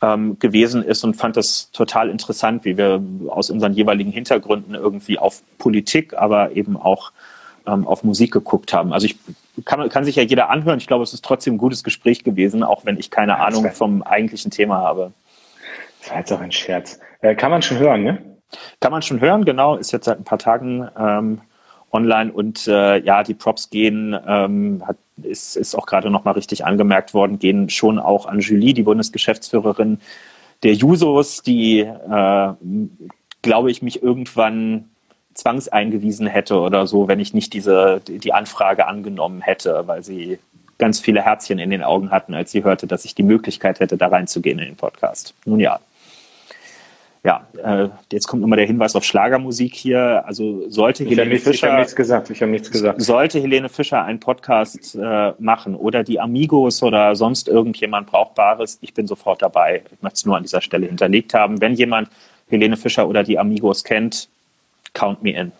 ähm, 0.00 0.38
gewesen 0.38 0.82
ist 0.82 1.04
und 1.04 1.14
fand 1.14 1.36
das 1.36 1.70
total 1.72 2.08
interessant, 2.08 2.64
wie 2.64 2.76
wir 2.76 3.02
aus 3.28 3.50
unseren 3.50 3.72
jeweiligen 3.72 4.12
Hintergründen 4.12 4.74
irgendwie 4.74 5.18
auf 5.18 5.42
Politik, 5.58 6.14
aber 6.14 6.52
eben 6.52 6.76
auch 6.76 7.12
ähm, 7.66 7.86
auf 7.86 8.04
Musik 8.04 8.32
geguckt 8.32 8.72
haben. 8.72 8.92
Also 8.92 9.06
ich 9.06 9.18
kann, 9.64 9.88
kann 9.88 10.04
sich 10.04 10.16
ja 10.16 10.22
jeder 10.22 10.50
anhören. 10.50 10.78
Ich 10.78 10.86
glaube, 10.86 11.04
es 11.04 11.12
ist 11.12 11.24
trotzdem 11.24 11.54
ein 11.54 11.58
gutes 11.58 11.84
Gespräch 11.84 12.24
gewesen, 12.24 12.62
auch 12.62 12.84
wenn 12.84 12.98
ich 12.98 13.10
keine 13.10 13.38
Ahnung 13.40 13.70
vom 13.72 14.02
eigentlichen 14.02 14.50
Thema 14.50 14.78
habe. 14.78 15.12
Das 16.00 16.10
war 16.10 16.18
jetzt 16.18 16.32
auch 16.32 16.40
ein 16.40 16.52
Scherz. 16.52 17.00
Äh, 17.20 17.34
kann 17.34 17.50
man 17.50 17.62
schon 17.62 17.78
hören, 17.78 18.04
ne? 18.04 18.22
Kann 18.80 18.92
man 18.92 19.02
schon 19.02 19.20
hören, 19.20 19.44
genau. 19.44 19.76
Ist 19.76 19.92
jetzt 19.92 20.06
seit 20.06 20.18
ein 20.18 20.24
paar 20.24 20.38
Tagen 20.38 20.88
ähm, 20.98 21.40
online 21.92 22.32
und 22.32 22.66
äh, 22.66 22.98
ja, 22.98 23.22
die 23.22 23.34
Props 23.34 23.70
gehen, 23.70 24.16
ähm, 24.26 24.82
hat, 24.86 24.96
ist, 25.22 25.56
ist 25.56 25.74
auch 25.74 25.86
gerade 25.86 26.10
nochmal 26.10 26.34
richtig 26.34 26.64
angemerkt 26.64 27.14
worden, 27.14 27.38
gehen 27.38 27.70
schon 27.70 27.98
auch 27.98 28.26
an 28.26 28.40
Julie, 28.40 28.74
die 28.74 28.82
Bundesgeschäftsführerin 28.82 30.00
der 30.62 30.74
Jusos, 30.74 31.42
die, 31.42 31.80
äh, 31.80 32.52
glaube 33.42 33.70
ich, 33.70 33.82
mich 33.82 34.02
irgendwann 34.02 34.90
zwangseingewiesen 35.34 36.26
hätte 36.26 36.58
oder 36.58 36.86
so, 36.86 37.06
wenn 37.06 37.20
ich 37.20 37.32
nicht 37.32 37.52
diese 37.52 38.00
die 38.06 38.32
Anfrage 38.32 38.88
angenommen 38.88 39.40
hätte, 39.40 39.84
weil 39.86 40.02
sie 40.02 40.40
ganz 40.78 40.98
viele 40.98 41.22
Herzchen 41.22 41.60
in 41.60 41.70
den 41.70 41.82
Augen 41.82 42.10
hatten, 42.10 42.34
als 42.34 42.50
sie 42.50 42.64
hörte, 42.64 42.88
dass 42.88 43.04
ich 43.04 43.14
die 43.14 43.22
Möglichkeit 43.22 43.78
hätte, 43.78 43.96
da 43.96 44.08
reinzugehen 44.08 44.58
in 44.58 44.66
den 44.66 44.76
Podcast. 44.76 45.34
Nun 45.44 45.60
ja 45.60 45.78
ja, 47.24 47.46
äh, 47.62 47.88
jetzt 48.12 48.26
kommt 48.28 48.42
immer 48.42 48.56
der 48.56 48.66
Hinweis 48.66 48.94
auf 48.94 49.04
Schlagermusik 49.04 49.74
hier. 49.74 50.24
Also 50.26 50.68
sollte 50.68 51.04
ich 51.04 51.10
Helene 51.10 51.30
nichts, 51.30 51.44
Fischer, 51.44 51.66
ich 51.66 51.70
habe 51.70 51.80
nichts 51.80 51.96
gesagt, 51.96 52.30
ich 52.30 52.40
habe 52.40 52.50
nichts 52.50 52.70
gesagt. 52.70 53.02
Sollte 53.02 53.40
Helene 53.40 53.68
Fischer 53.68 54.04
einen 54.04 54.20
Podcast 54.20 54.94
äh, 54.94 55.32
machen 55.38 55.74
oder 55.74 56.04
die 56.04 56.20
Amigos 56.20 56.82
oder 56.82 57.16
sonst 57.16 57.48
irgendjemand 57.48 58.06
Brauchbares, 58.06 58.78
ich 58.80 58.94
bin 58.94 59.06
sofort 59.06 59.42
dabei. 59.42 59.82
Ich 59.92 60.02
möchte 60.02 60.16
es 60.16 60.26
nur 60.26 60.36
an 60.36 60.42
dieser 60.42 60.60
Stelle 60.60 60.86
hinterlegt 60.86 61.34
haben. 61.34 61.60
Wenn 61.60 61.74
jemand 61.74 62.08
Helene 62.48 62.76
Fischer 62.76 63.08
oder 63.08 63.24
die 63.24 63.38
Amigos 63.38 63.84
kennt, 63.84 64.28
count 64.94 65.22
me 65.22 65.32
in. 65.32 65.52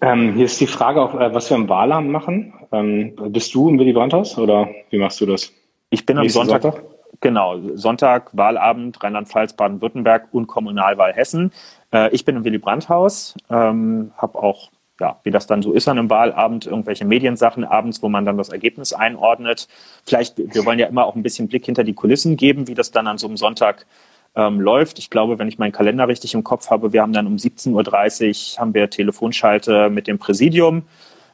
Ähm, 0.00 0.34
hier 0.34 0.46
ist 0.46 0.60
die 0.60 0.66
Frage, 0.66 1.00
auch, 1.00 1.14
äh, 1.14 1.32
was 1.32 1.48
wir 1.50 1.56
im 1.56 1.68
Wahlamt 1.68 2.10
machen. 2.10 2.54
Ähm, 2.72 3.14
bist 3.28 3.54
du 3.54 3.68
im 3.68 3.78
Willy 3.78 3.92
Brandt-Haus 3.92 4.36
oder 4.38 4.68
wie 4.90 4.98
machst 4.98 5.20
du 5.20 5.26
das? 5.26 5.52
Ich 5.90 6.04
bin 6.06 6.18
am 6.18 6.28
Sonntag, 6.28 6.62
Sonntag, 6.62 6.82
Genau, 7.20 7.58
Sonntag, 7.74 8.36
Wahlabend, 8.36 9.02
Rheinland-Pfalz, 9.02 9.52
Baden-Württemberg 9.52 10.28
und 10.32 10.46
Kommunalwahl 10.46 11.12
Hessen. 11.12 11.52
Äh, 11.92 12.10
ich 12.10 12.24
bin 12.24 12.36
im 12.36 12.44
Willy 12.44 12.58
Brandt-Haus, 12.58 13.34
ähm, 13.50 14.12
habe 14.16 14.38
auch, 14.38 14.70
ja, 14.98 15.18
wie 15.22 15.30
das 15.30 15.46
dann 15.46 15.62
so 15.62 15.72
ist 15.72 15.88
an 15.88 15.98
einem 15.98 16.10
Wahlabend, 16.10 16.66
irgendwelche 16.66 17.04
Mediensachen 17.04 17.64
abends, 17.64 18.02
wo 18.02 18.08
man 18.08 18.24
dann 18.24 18.38
das 18.38 18.48
Ergebnis 18.48 18.92
einordnet. 18.92 19.68
Vielleicht, 20.04 20.38
wir 20.38 20.64
wollen 20.64 20.78
ja 20.78 20.86
immer 20.86 21.06
auch 21.06 21.14
ein 21.14 21.22
bisschen 21.22 21.48
Blick 21.48 21.64
hinter 21.66 21.84
die 21.84 21.94
Kulissen 21.94 22.36
geben, 22.36 22.66
wie 22.66 22.74
das 22.74 22.90
dann 22.90 23.06
an 23.06 23.18
so 23.18 23.26
einem 23.26 23.36
Sonntag 23.36 23.86
ähm, 24.34 24.60
läuft. 24.60 24.98
Ich 24.98 25.10
glaube, 25.10 25.38
wenn 25.38 25.48
ich 25.48 25.58
meinen 25.58 25.72
Kalender 25.72 26.08
richtig 26.08 26.34
im 26.34 26.44
Kopf 26.44 26.70
habe, 26.70 26.92
wir 26.92 27.02
haben 27.02 27.12
dann 27.12 27.26
um 27.26 27.36
17.30 27.36 28.54
Uhr 28.54 28.60
haben 28.60 28.74
wir 28.74 28.90
Telefonschalte 28.90 29.90
mit 29.90 30.06
dem 30.06 30.18
Präsidium 30.18 30.84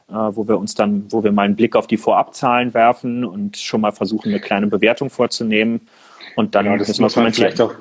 wo 0.09 0.47
wir 0.47 0.57
uns 0.57 0.75
dann, 0.75 1.05
wo 1.09 1.23
wir 1.23 1.31
mal 1.31 1.43
einen 1.43 1.55
Blick 1.55 1.75
auf 1.75 1.87
die 1.87 1.97
Vorabzahlen 1.97 2.73
werfen 2.73 3.25
und 3.25 3.57
schon 3.57 3.81
mal 3.81 3.91
versuchen, 3.91 4.29
eine 4.29 4.39
kleine 4.39 4.67
Bewertung 4.67 5.09
vorzunehmen. 5.09 5.81
Und 6.35 6.55
dann 6.55 6.65
genau, 6.65 6.77
das 6.77 6.99
muss 6.99 7.15
man 7.15 7.33
vielleicht 7.33 7.61
auch, 7.61 7.73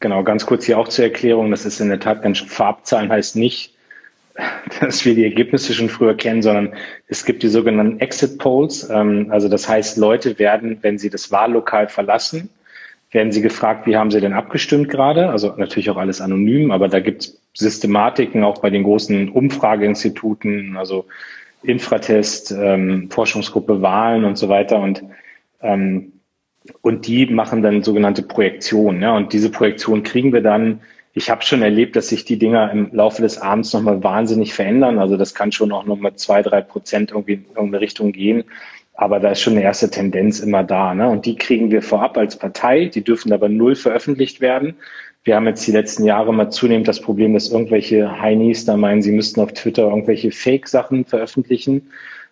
genau, 0.00 0.22
ganz 0.22 0.46
kurz 0.46 0.64
hier 0.64 0.78
auch 0.78 0.88
zur 0.88 1.04
Erklärung. 1.04 1.50
Das 1.50 1.64
ist 1.64 1.80
in 1.80 1.88
der 1.88 2.00
Tat 2.00 2.22
ganz, 2.22 2.38
Vorabzahlen 2.38 3.10
heißt 3.10 3.36
nicht, 3.36 3.74
dass 4.80 5.04
wir 5.04 5.14
die 5.14 5.24
Ergebnisse 5.24 5.74
schon 5.74 5.88
früher 5.88 6.16
kennen, 6.16 6.42
sondern 6.42 6.72
es 7.08 7.24
gibt 7.24 7.42
die 7.42 7.48
sogenannten 7.48 8.00
Exit 8.00 8.38
Polls. 8.38 8.88
Ähm, 8.90 9.28
also 9.30 9.48
das 9.48 9.68
heißt, 9.68 9.96
Leute 9.96 10.38
werden, 10.38 10.78
wenn 10.82 10.98
sie 10.98 11.10
das 11.10 11.30
Wahllokal 11.30 11.88
verlassen, 11.88 12.48
werden 13.10 13.32
sie 13.32 13.40
gefragt, 13.40 13.86
wie 13.86 13.96
haben 13.96 14.10
sie 14.10 14.20
denn 14.20 14.34
abgestimmt 14.34 14.88
gerade? 14.90 15.30
Also 15.30 15.54
natürlich 15.56 15.88
auch 15.90 15.96
alles 15.96 16.20
anonym, 16.20 16.70
aber 16.70 16.88
da 16.88 17.00
gibt 17.00 17.22
es 17.22 17.40
Systematiken 17.54 18.44
auch 18.44 18.58
bei 18.60 18.70
den 18.70 18.82
großen 18.82 19.30
Umfrageinstituten, 19.30 20.76
also 20.76 21.06
Infratest, 21.62 22.52
ähm, 22.52 23.10
Forschungsgruppe 23.10 23.82
Wahlen 23.82 24.24
und 24.24 24.38
so 24.38 24.48
weiter 24.48 24.80
und 24.80 25.02
ähm, 25.60 26.12
und 26.82 27.06
die 27.06 27.26
machen 27.26 27.62
dann 27.62 27.82
sogenannte 27.82 28.22
Projektionen. 28.22 29.02
Ja, 29.02 29.16
und 29.16 29.32
diese 29.32 29.50
Projektion 29.50 30.02
kriegen 30.02 30.32
wir 30.32 30.42
dann. 30.42 30.80
Ich 31.14 31.30
habe 31.30 31.42
schon 31.42 31.62
erlebt, 31.62 31.96
dass 31.96 32.08
sich 32.08 32.24
die 32.24 32.38
Dinger 32.38 32.70
im 32.70 32.90
Laufe 32.92 33.22
des 33.22 33.38
Abends 33.38 33.72
nochmal 33.72 34.02
wahnsinnig 34.02 34.54
verändern. 34.54 34.98
Also 34.98 35.16
das 35.16 35.34
kann 35.34 35.50
schon 35.50 35.72
auch 35.72 35.84
nochmal 35.84 36.14
zwei, 36.14 36.42
drei 36.42 36.60
Prozent 36.60 37.10
irgendwie 37.10 37.34
in 37.34 37.46
irgendeine 37.48 37.80
Richtung 37.80 38.12
gehen. 38.12 38.44
Aber 38.94 39.20
da 39.20 39.30
ist 39.30 39.40
schon 39.40 39.54
eine 39.54 39.62
erste 39.62 39.90
Tendenz 39.90 40.40
immer 40.40 40.64
da. 40.64 40.94
Ne? 40.94 41.08
Und 41.08 41.24
die 41.24 41.36
kriegen 41.36 41.70
wir 41.70 41.82
vorab 41.82 42.16
als 42.18 42.36
Partei. 42.36 42.86
Die 42.86 43.02
dürfen 43.02 43.32
aber 43.32 43.48
null 43.48 43.74
veröffentlicht 43.74 44.40
werden. 44.40 44.76
Wir 45.28 45.36
haben 45.36 45.46
jetzt 45.46 45.66
die 45.66 45.72
letzten 45.72 46.04
Jahre 46.04 46.32
mal 46.32 46.48
zunehmend 46.48 46.88
das 46.88 47.02
Problem, 47.02 47.34
dass 47.34 47.50
irgendwelche 47.50 48.18
Heinis 48.18 48.64
da 48.64 48.78
meinen, 48.78 49.02
sie 49.02 49.12
müssten 49.12 49.42
auf 49.42 49.52
Twitter 49.52 49.82
irgendwelche 49.82 50.30
Fake-Sachen 50.30 51.04
veröffentlichen. 51.04 51.90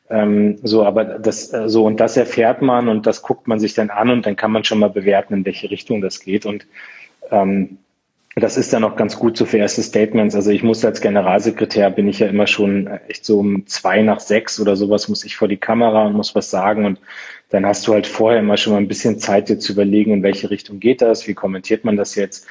Ähm, 0.09 0.57
so, 0.62 0.82
aber 0.82 1.05
das, 1.05 1.53
äh, 1.53 1.68
so, 1.68 1.84
und 1.84 2.01
das 2.01 2.16
erfährt 2.16 2.62
man 2.62 2.88
und 2.88 3.07
das 3.07 3.20
guckt 3.20 3.49
man 3.49 3.61
sich 3.61 3.74
dann 3.74 3.90
an 3.90 4.09
und 4.09 4.24
dann 4.24 4.34
kann 4.34 4.51
man 4.51 4.64
schon 4.64 4.78
mal 4.78 4.88
bewerten, 4.88 5.34
in 5.34 5.44
welche 5.44 5.70
Richtung 5.70 6.01
das 6.01 6.20
geht. 6.20 6.47
Und 6.47 6.66
ähm, 7.30 7.76
das 8.34 8.57
ist 8.57 8.72
dann 8.72 8.82
auch 8.82 8.97
ganz 8.97 9.18
gut 9.18 9.36
so 9.36 9.44
für 9.44 9.59
erste 9.59 9.82
Statements. 9.82 10.34
Also 10.34 10.51
ich 10.51 10.62
muss 10.62 10.82
als 10.82 11.03
Generalsekretär 11.03 11.90
bin 11.90 12.09
ich 12.09 12.20
ja 12.20 12.28
immer 12.28 12.47
schon 12.47 12.86
echt 13.09 13.26
so 13.26 13.40
um 13.40 13.66
zwei 13.66 14.01
nach 14.01 14.20
sechs 14.20 14.59
oder 14.59 14.74
sowas 14.74 15.09
muss 15.09 15.22
ich 15.22 15.36
vor 15.36 15.49
die 15.49 15.59
Kamera 15.59 16.07
und 16.07 16.14
muss 16.14 16.34
was 16.34 16.51
sagen 16.51 16.86
und 16.86 16.99
dann 17.51 17.66
hast 17.66 17.86
du 17.86 17.92
halt 17.92 18.07
vorher 18.07 18.40
immer 18.40 18.57
schon 18.57 18.72
mal 18.72 18.78
ein 18.78 18.88
bisschen 18.88 19.18
Zeit, 19.18 19.51
dir 19.51 19.59
zu 19.59 19.72
überlegen, 19.72 20.12
in 20.12 20.22
welche 20.22 20.51
Richtung 20.51 20.80
geht 20.80 21.03
das, 21.03 21.28
wie 21.28 21.34
kommentiert 21.34 21.84
man 21.84 21.97
das 21.97 22.14
jetzt. 22.14 22.47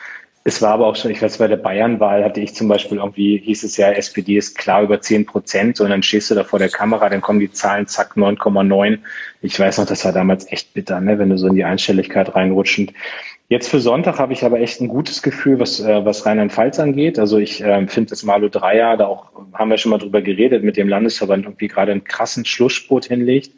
Es 0.47 0.61
war 0.61 0.73
aber 0.73 0.85
auch 0.85 0.95
schon, 0.95 1.09
ich 1.09 1.23
weiß, 1.23 1.39
bei 1.39 1.47
der 1.47 1.57
Bayernwahl 1.57 2.23
hatte 2.23 2.39
ich 2.39 2.53
zum 2.53 2.67
Beispiel 2.67 2.99
irgendwie, 2.99 3.39
hieß 3.39 3.63
es 3.63 3.77
ja, 3.77 3.89
SPD 3.89 4.37
ist 4.37 4.55
klar 4.55 4.83
über 4.83 5.01
10 5.01 5.25
Prozent, 5.25 5.81
und 5.81 5.89
dann 5.89 6.03
stehst 6.03 6.29
du 6.29 6.35
da 6.35 6.43
vor 6.43 6.59
der 6.59 6.69
Kamera, 6.69 7.09
dann 7.09 7.21
kommen 7.21 7.39
die 7.39 7.51
Zahlen, 7.51 7.87
zack, 7.87 8.15
9,9. 8.15 8.99
Ich 9.41 9.59
weiß 9.59 9.79
noch, 9.79 9.87
das 9.87 10.05
war 10.05 10.11
damals 10.11 10.51
echt 10.51 10.75
bitter, 10.75 11.01
ne, 11.01 11.17
wenn 11.17 11.31
du 11.31 11.37
so 11.39 11.47
in 11.47 11.55
die 11.55 11.63
Einstelligkeit 11.63 12.35
reinrutschend. 12.35 12.93
Jetzt 13.49 13.69
für 13.69 13.79
Sonntag 13.79 14.19
habe 14.19 14.33
ich 14.33 14.43
aber 14.43 14.59
echt 14.59 14.81
ein 14.81 14.87
gutes 14.87 15.23
Gefühl, 15.23 15.59
was, 15.59 15.79
äh, 15.79 16.05
was 16.05 16.27
Rheinland-Pfalz 16.27 16.79
angeht. 16.79 17.17
Also 17.17 17.39
ich 17.39 17.61
äh, 17.63 17.87
finde 17.87 18.11
das 18.11 18.21
Malu 18.21 18.47
Dreier, 18.49 18.97
da 18.97 19.07
auch 19.07 19.31
haben 19.53 19.71
wir 19.71 19.79
schon 19.79 19.89
mal 19.89 19.97
drüber 19.97 20.21
geredet, 20.21 20.63
mit 20.63 20.77
dem 20.77 20.87
Landesverband 20.87 21.45
irgendwie 21.45 21.69
gerade 21.69 21.91
einen 21.91 22.03
krassen 22.03 22.45
Schlussspurt 22.45 23.05
hinlegt. 23.05 23.51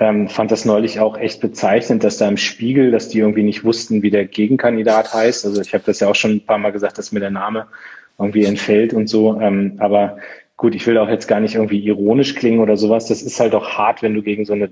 Ähm, 0.00 0.28
fand 0.28 0.50
das 0.50 0.64
neulich 0.64 0.98
auch 0.98 1.16
echt 1.16 1.40
bezeichnend, 1.40 2.02
dass 2.02 2.16
da 2.16 2.28
im 2.28 2.36
Spiegel, 2.36 2.90
dass 2.90 3.08
die 3.08 3.18
irgendwie 3.18 3.44
nicht 3.44 3.62
wussten, 3.62 4.02
wie 4.02 4.10
der 4.10 4.24
Gegenkandidat 4.24 5.14
heißt. 5.14 5.46
Also 5.46 5.60
ich 5.60 5.72
habe 5.72 5.84
das 5.86 6.00
ja 6.00 6.08
auch 6.08 6.16
schon 6.16 6.32
ein 6.32 6.44
paar 6.44 6.58
Mal 6.58 6.72
gesagt, 6.72 6.98
dass 6.98 7.12
mir 7.12 7.20
der 7.20 7.30
Name 7.30 7.66
irgendwie 8.18 8.44
entfällt 8.44 8.92
und 8.92 9.08
so. 9.08 9.40
Ähm, 9.40 9.74
aber 9.78 10.18
gut, 10.56 10.74
ich 10.74 10.86
will 10.86 10.98
auch 10.98 11.08
jetzt 11.08 11.28
gar 11.28 11.40
nicht 11.40 11.54
irgendwie 11.54 11.78
ironisch 11.78 12.34
klingen 12.34 12.60
oder 12.60 12.76
sowas. 12.76 13.06
Das 13.06 13.22
ist 13.22 13.38
halt 13.38 13.54
auch 13.54 13.70
hart, 13.78 14.02
wenn 14.02 14.14
du 14.14 14.22
gegen 14.22 14.44
so 14.44 14.52
eine 14.52 14.70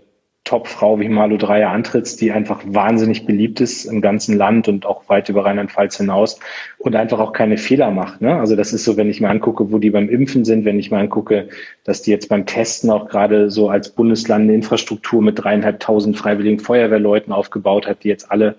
Top-Frau 0.52 1.00
wie 1.00 1.08
Malu 1.08 1.38
Dreyer 1.38 1.70
antrittst, 1.70 2.20
die 2.20 2.30
einfach 2.30 2.60
wahnsinnig 2.66 3.24
beliebt 3.24 3.62
ist 3.62 3.86
im 3.86 4.02
ganzen 4.02 4.36
Land 4.36 4.68
und 4.68 4.84
auch 4.84 5.08
weit 5.08 5.30
über 5.30 5.46
Rheinland-Pfalz 5.46 5.96
hinaus 5.96 6.38
und 6.76 6.94
einfach 6.94 7.20
auch 7.20 7.32
keine 7.32 7.56
Fehler 7.56 7.90
macht. 7.90 8.20
Ne? 8.20 8.38
Also 8.38 8.54
das 8.54 8.74
ist 8.74 8.84
so, 8.84 8.98
wenn 8.98 9.08
ich 9.08 9.22
mir 9.22 9.30
angucke, 9.30 9.72
wo 9.72 9.78
die 9.78 9.88
beim 9.88 10.10
Impfen 10.10 10.44
sind, 10.44 10.66
wenn 10.66 10.78
ich 10.78 10.90
mir 10.90 10.98
angucke, 10.98 11.48
dass 11.84 12.02
die 12.02 12.10
jetzt 12.10 12.28
beim 12.28 12.44
Testen 12.44 12.90
auch 12.90 13.08
gerade 13.08 13.50
so 13.50 13.70
als 13.70 13.88
Bundesland 13.88 14.42
eine 14.42 14.54
Infrastruktur 14.54 15.22
mit 15.22 15.42
dreieinhalbtausend 15.42 16.18
freiwilligen 16.18 16.58
Feuerwehrleuten 16.58 17.32
aufgebaut 17.32 17.86
hat, 17.86 18.04
die 18.04 18.08
jetzt 18.08 18.30
alle 18.30 18.56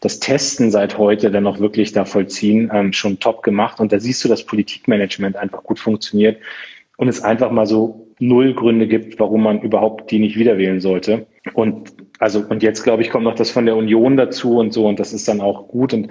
das 0.00 0.18
Testen 0.18 0.72
seit 0.72 0.98
heute 0.98 1.30
dann 1.30 1.46
auch 1.46 1.60
wirklich 1.60 1.92
da 1.92 2.04
vollziehen, 2.04 2.72
ähm, 2.74 2.92
schon 2.92 3.20
top 3.20 3.44
gemacht. 3.44 3.78
Und 3.78 3.92
da 3.92 4.00
siehst 4.00 4.24
du, 4.24 4.28
dass 4.28 4.42
Politikmanagement 4.42 5.36
einfach 5.36 5.62
gut 5.62 5.78
funktioniert 5.78 6.38
und 6.96 7.06
es 7.06 7.22
einfach 7.22 7.52
mal 7.52 7.66
so 7.66 8.05
null 8.18 8.54
Gründe 8.54 8.86
gibt, 8.86 9.18
warum 9.20 9.42
man 9.42 9.60
überhaupt 9.60 10.10
die 10.10 10.18
nicht 10.18 10.36
wieder 10.38 10.58
wählen 10.58 10.80
sollte. 10.80 11.26
Und 11.54 11.92
also, 12.18 12.42
und 12.48 12.62
jetzt 12.62 12.82
glaube 12.82 13.02
ich, 13.02 13.10
kommt 13.10 13.24
noch 13.24 13.34
das 13.34 13.50
von 13.50 13.66
der 13.66 13.76
Union 13.76 14.16
dazu 14.16 14.58
und 14.58 14.72
so, 14.72 14.86
und 14.86 14.98
das 14.98 15.12
ist 15.12 15.28
dann 15.28 15.40
auch 15.40 15.68
gut. 15.68 15.92
Und 15.92 16.08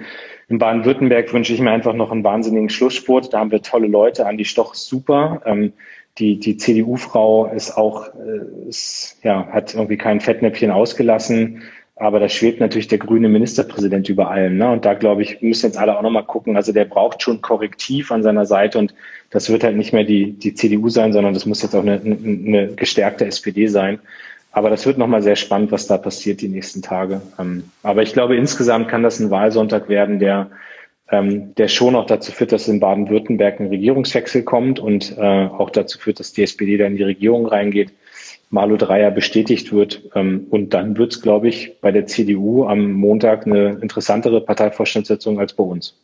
in 0.48 0.58
Baden-Württemberg 0.58 1.32
wünsche 1.32 1.52
ich 1.52 1.60
mir 1.60 1.72
einfach 1.72 1.94
noch 1.94 2.12
einen 2.12 2.22
wahnsinnigen 2.22 2.70
Schlusssport. 2.70 3.32
Da 3.32 3.40
haben 3.40 3.50
wir 3.50 3.60
tolle 3.62 3.88
Leute. 3.88 4.26
Andi 4.26 4.44
Stoch 4.44 4.74
super. 4.74 5.42
Ähm, 5.44 5.72
Die, 6.18 6.38
die 6.38 6.56
CDU-Frau 6.56 7.52
ist 7.52 7.76
auch, 7.76 8.08
äh, 8.14 8.68
ist, 8.70 9.18
ja, 9.22 9.46
hat 9.52 9.74
irgendwie 9.74 9.98
kein 9.98 10.20
Fettnäpfchen 10.20 10.70
ausgelassen. 10.70 11.60
Aber 11.98 12.20
da 12.20 12.28
schwebt 12.28 12.60
natürlich 12.60 12.88
der 12.88 12.98
grüne 12.98 13.28
Ministerpräsident 13.28 14.10
über 14.10 14.30
allem. 14.30 14.58
Ne? 14.58 14.70
Und 14.70 14.84
da, 14.84 14.92
glaube 14.92 15.22
ich, 15.22 15.40
müssen 15.40 15.66
jetzt 15.66 15.78
alle 15.78 15.96
auch 15.96 16.02
nochmal 16.02 16.24
gucken. 16.24 16.54
Also 16.54 16.72
der 16.72 16.84
braucht 16.84 17.22
schon 17.22 17.40
Korrektiv 17.40 18.12
an 18.12 18.22
seiner 18.22 18.44
Seite. 18.44 18.78
Und 18.78 18.94
das 19.30 19.48
wird 19.50 19.64
halt 19.64 19.76
nicht 19.76 19.94
mehr 19.94 20.04
die, 20.04 20.32
die 20.32 20.52
CDU 20.52 20.90
sein, 20.90 21.14
sondern 21.14 21.32
das 21.32 21.46
muss 21.46 21.62
jetzt 21.62 21.74
auch 21.74 21.82
eine, 21.82 21.98
eine 22.02 22.74
gestärkte 22.74 23.24
SPD 23.24 23.66
sein. 23.66 23.98
Aber 24.52 24.68
das 24.68 24.84
wird 24.84 24.98
nochmal 24.98 25.22
sehr 25.22 25.36
spannend, 25.36 25.72
was 25.72 25.86
da 25.86 25.96
passiert 25.96 26.42
die 26.42 26.48
nächsten 26.48 26.82
Tage. 26.82 27.22
Ähm, 27.38 27.64
aber 27.82 28.02
ich 28.02 28.12
glaube, 28.12 28.36
insgesamt 28.36 28.88
kann 28.88 29.02
das 29.02 29.18
ein 29.18 29.30
Wahlsonntag 29.30 29.88
werden, 29.88 30.18
der, 30.18 30.50
ähm, 31.10 31.54
der 31.56 31.68
schon 31.68 31.96
auch 31.96 32.06
dazu 32.06 32.30
führt, 32.30 32.52
dass 32.52 32.68
in 32.68 32.80
Baden-Württemberg 32.80 33.58
ein 33.58 33.68
Regierungswechsel 33.68 34.42
kommt 34.42 34.80
und 34.80 35.16
äh, 35.16 35.20
auch 35.20 35.70
dazu 35.70 35.98
führt, 35.98 36.20
dass 36.20 36.32
die 36.32 36.42
SPD 36.42 36.76
da 36.76 36.86
in 36.86 36.96
die 36.96 37.02
Regierung 37.02 37.46
reingeht. 37.46 37.92
Malu 38.50 38.76
Dreyer 38.76 39.10
bestätigt 39.10 39.72
wird. 39.72 40.02
Ähm, 40.14 40.46
und 40.50 40.74
dann 40.74 40.96
wird 40.96 41.12
es, 41.14 41.22
glaube 41.22 41.48
ich, 41.48 41.80
bei 41.80 41.92
der 41.92 42.06
CDU 42.06 42.66
am 42.66 42.92
Montag 42.92 43.46
eine 43.46 43.78
interessantere 43.80 44.40
Parteivorstandssitzung 44.40 45.38
als 45.38 45.52
bei 45.52 45.64
uns. 45.64 45.94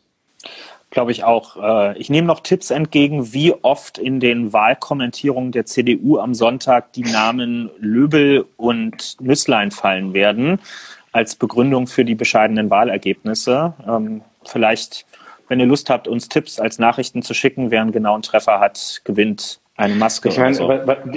Glaube 0.89 1.11
ich 1.11 1.23
auch. 1.23 1.57
Äh, 1.57 1.97
ich 1.97 2.11
nehme 2.11 2.27
noch 2.27 2.41
Tipps 2.41 2.69
entgegen, 2.69 3.33
wie 3.33 3.53
oft 3.63 3.97
in 3.97 4.19
den 4.19 4.53
Wahlkommentierungen 4.53 5.51
der 5.51 5.65
CDU 5.65 6.19
am 6.19 6.35
Sonntag 6.35 6.93
die 6.93 7.01
Namen 7.01 7.71
Löbel 7.79 8.45
und 8.57 9.19
Nüsslein 9.19 9.71
fallen 9.71 10.13
werden, 10.13 10.59
als 11.11 11.35
Begründung 11.35 11.87
für 11.87 12.05
die 12.05 12.13
bescheidenen 12.13 12.69
Wahlergebnisse. 12.69 13.73
Ähm, 13.87 14.21
vielleicht, 14.45 15.07
wenn 15.47 15.59
ihr 15.59 15.65
Lust 15.65 15.89
habt, 15.89 16.07
uns 16.07 16.29
Tipps 16.29 16.59
als 16.59 16.77
Nachrichten 16.77 17.23
zu 17.23 17.33
schicken, 17.33 17.71
wer 17.71 17.81
einen 17.81 17.91
genauen 17.91 18.21
Treffer 18.21 18.59
hat, 18.59 19.01
gewinnt 19.03 19.61
eine 19.75 19.95
Maske. 19.95 20.29
Ich 20.29 20.37
meine, 20.37 20.53
so. 20.53 20.71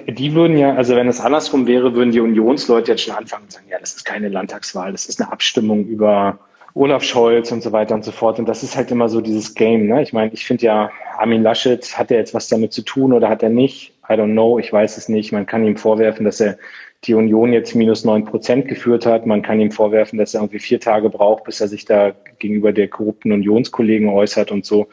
die 0.08 0.34
würden 0.34 0.56
ja, 0.56 0.74
also 0.74 0.96
wenn 0.96 1.08
es 1.08 1.20
andersrum 1.20 1.66
wäre, 1.66 1.94
würden 1.94 2.12
die 2.12 2.20
Unionsleute 2.20 2.92
jetzt 2.92 3.02
schon 3.02 3.14
anfangen 3.14 3.44
und 3.44 3.52
sagen, 3.52 3.66
ja, 3.68 3.78
das 3.78 3.94
ist 3.94 4.04
keine 4.04 4.28
Landtagswahl, 4.28 4.92
das 4.92 5.06
ist 5.06 5.20
eine 5.20 5.30
Abstimmung 5.30 5.84
über 5.84 6.38
Olaf 6.74 7.02
Scholz 7.02 7.52
und 7.52 7.62
so 7.62 7.72
weiter 7.72 7.94
und 7.94 8.04
so 8.04 8.12
fort. 8.12 8.38
Und 8.38 8.46
das 8.48 8.62
ist 8.62 8.76
halt 8.76 8.90
immer 8.90 9.08
so 9.08 9.20
dieses 9.20 9.54
Game. 9.54 9.86
Ne? 9.86 10.02
Ich 10.02 10.12
meine, 10.12 10.32
ich 10.32 10.44
finde 10.44 10.66
ja, 10.66 10.90
Armin 11.18 11.42
Laschet, 11.42 11.98
hat 11.98 12.10
er 12.10 12.18
jetzt 12.18 12.34
was 12.34 12.48
damit 12.48 12.72
zu 12.72 12.82
tun 12.82 13.12
oder 13.12 13.28
hat 13.28 13.42
er 13.42 13.48
nicht? 13.48 13.94
I 14.08 14.12
don't 14.12 14.32
know, 14.32 14.58
ich 14.58 14.72
weiß 14.72 14.98
es 14.98 15.08
nicht. 15.08 15.32
Man 15.32 15.46
kann 15.46 15.64
ihm 15.64 15.76
vorwerfen, 15.76 16.24
dass 16.24 16.40
er 16.40 16.58
die 17.04 17.14
Union 17.14 17.52
jetzt 17.52 17.74
minus 17.74 18.04
neun 18.04 18.24
Prozent 18.24 18.68
geführt 18.68 19.06
hat. 19.06 19.26
Man 19.26 19.42
kann 19.42 19.60
ihm 19.60 19.70
vorwerfen, 19.70 20.18
dass 20.18 20.34
er 20.34 20.40
irgendwie 20.40 20.58
vier 20.58 20.80
Tage 20.80 21.08
braucht, 21.08 21.44
bis 21.44 21.60
er 21.60 21.68
sich 21.68 21.84
da 21.84 22.12
gegenüber 22.38 22.72
der 22.72 22.88
korrupten 22.88 23.32
Unionskollegen 23.32 24.08
äußert 24.08 24.50
und 24.50 24.64
so. 24.64 24.88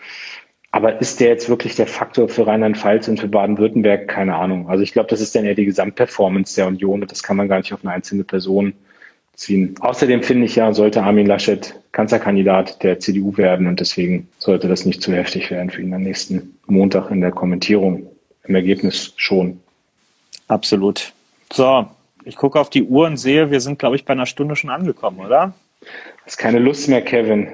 Aber 0.74 1.00
ist 1.00 1.20
der 1.20 1.28
jetzt 1.28 1.50
wirklich 1.50 1.76
der 1.76 1.86
Faktor 1.86 2.28
für 2.28 2.48
Rheinland-Pfalz 2.48 3.08
und 3.08 3.20
für 3.20 3.28
Baden-Württemberg? 3.28 4.08
Keine 4.08 4.36
Ahnung. 4.36 4.68
Also 4.70 4.82
ich 4.82 4.92
glaube, 4.92 5.08
das 5.08 5.22
ist 5.22 5.36
dann 5.36 5.46
eher 5.46 5.54
die 5.54 5.66
Gesamtperformance 5.66 6.56
der 6.56 6.66
Union 6.66 7.04
und 7.04 7.12
das 7.12 7.22
kann 7.22 7.38
man 7.38 7.48
gar 7.48 7.58
nicht 7.58 7.72
auf 7.74 7.82
eine 7.84 7.94
einzelne 7.94 8.24
Person 8.24 8.74
ziehen. 9.36 9.76
Außerdem 9.82 10.24
finde 10.24 10.48
ich 10.48 10.56
ja, 10.56 10.74
sollte 10.74 11.04
Armin 11.04 11.28
Laschet 11.28 11.76
Kanzlerkandidat 11.92 12.82
der 12.82 13.00
CDU 13.00 13.38
werden 13.38 13.68
und 13.68 13.82
deswegen 13.82 14.28
sollte 14.40 14.68
das 14.68 14.84
nicht 14.84 15.04
zu 15.04 15.14
heftig 15.14 15.52
werden 15.52 15.70
für 15.70 15.84
ihn 15.84 15.94
am 15.94 16.02
nächsten 16.02 16.58
Montag 16.66 17.12
in 17.12 17.22
der 17.22 17.32
Kommentierung. 17.32 18.08
Im 18.46 18.56
Ergebnis 18.56 19.14
schon. 19.16 19.62
Absolut. 20.48 21.14
So, 21.52 21.86
ich 22.26 22.36
gucke 22.36 22.60
auf 22.60 22.72
die 22.72 22.84
Uhr 22.84 23.06
und 23.06 23.18
sehe, 23.18 23.52
wir 23.52 23.62
sind, 23.62 23.78
glaube 23.78 23.96
ich, 23.96 24.06
bei 24.06 24.14
einer 24.14 24.26
Stunde 24.26 24.56
schon 24.56 24.72
angekommen, 24.72 25.20
oder? 25.20 25.54
Hast 26.26 26.38
keine 26.38 26.58
Lust 26.58 26.90
mehr, 26.90 27.04
Kevin. 27.04 27.50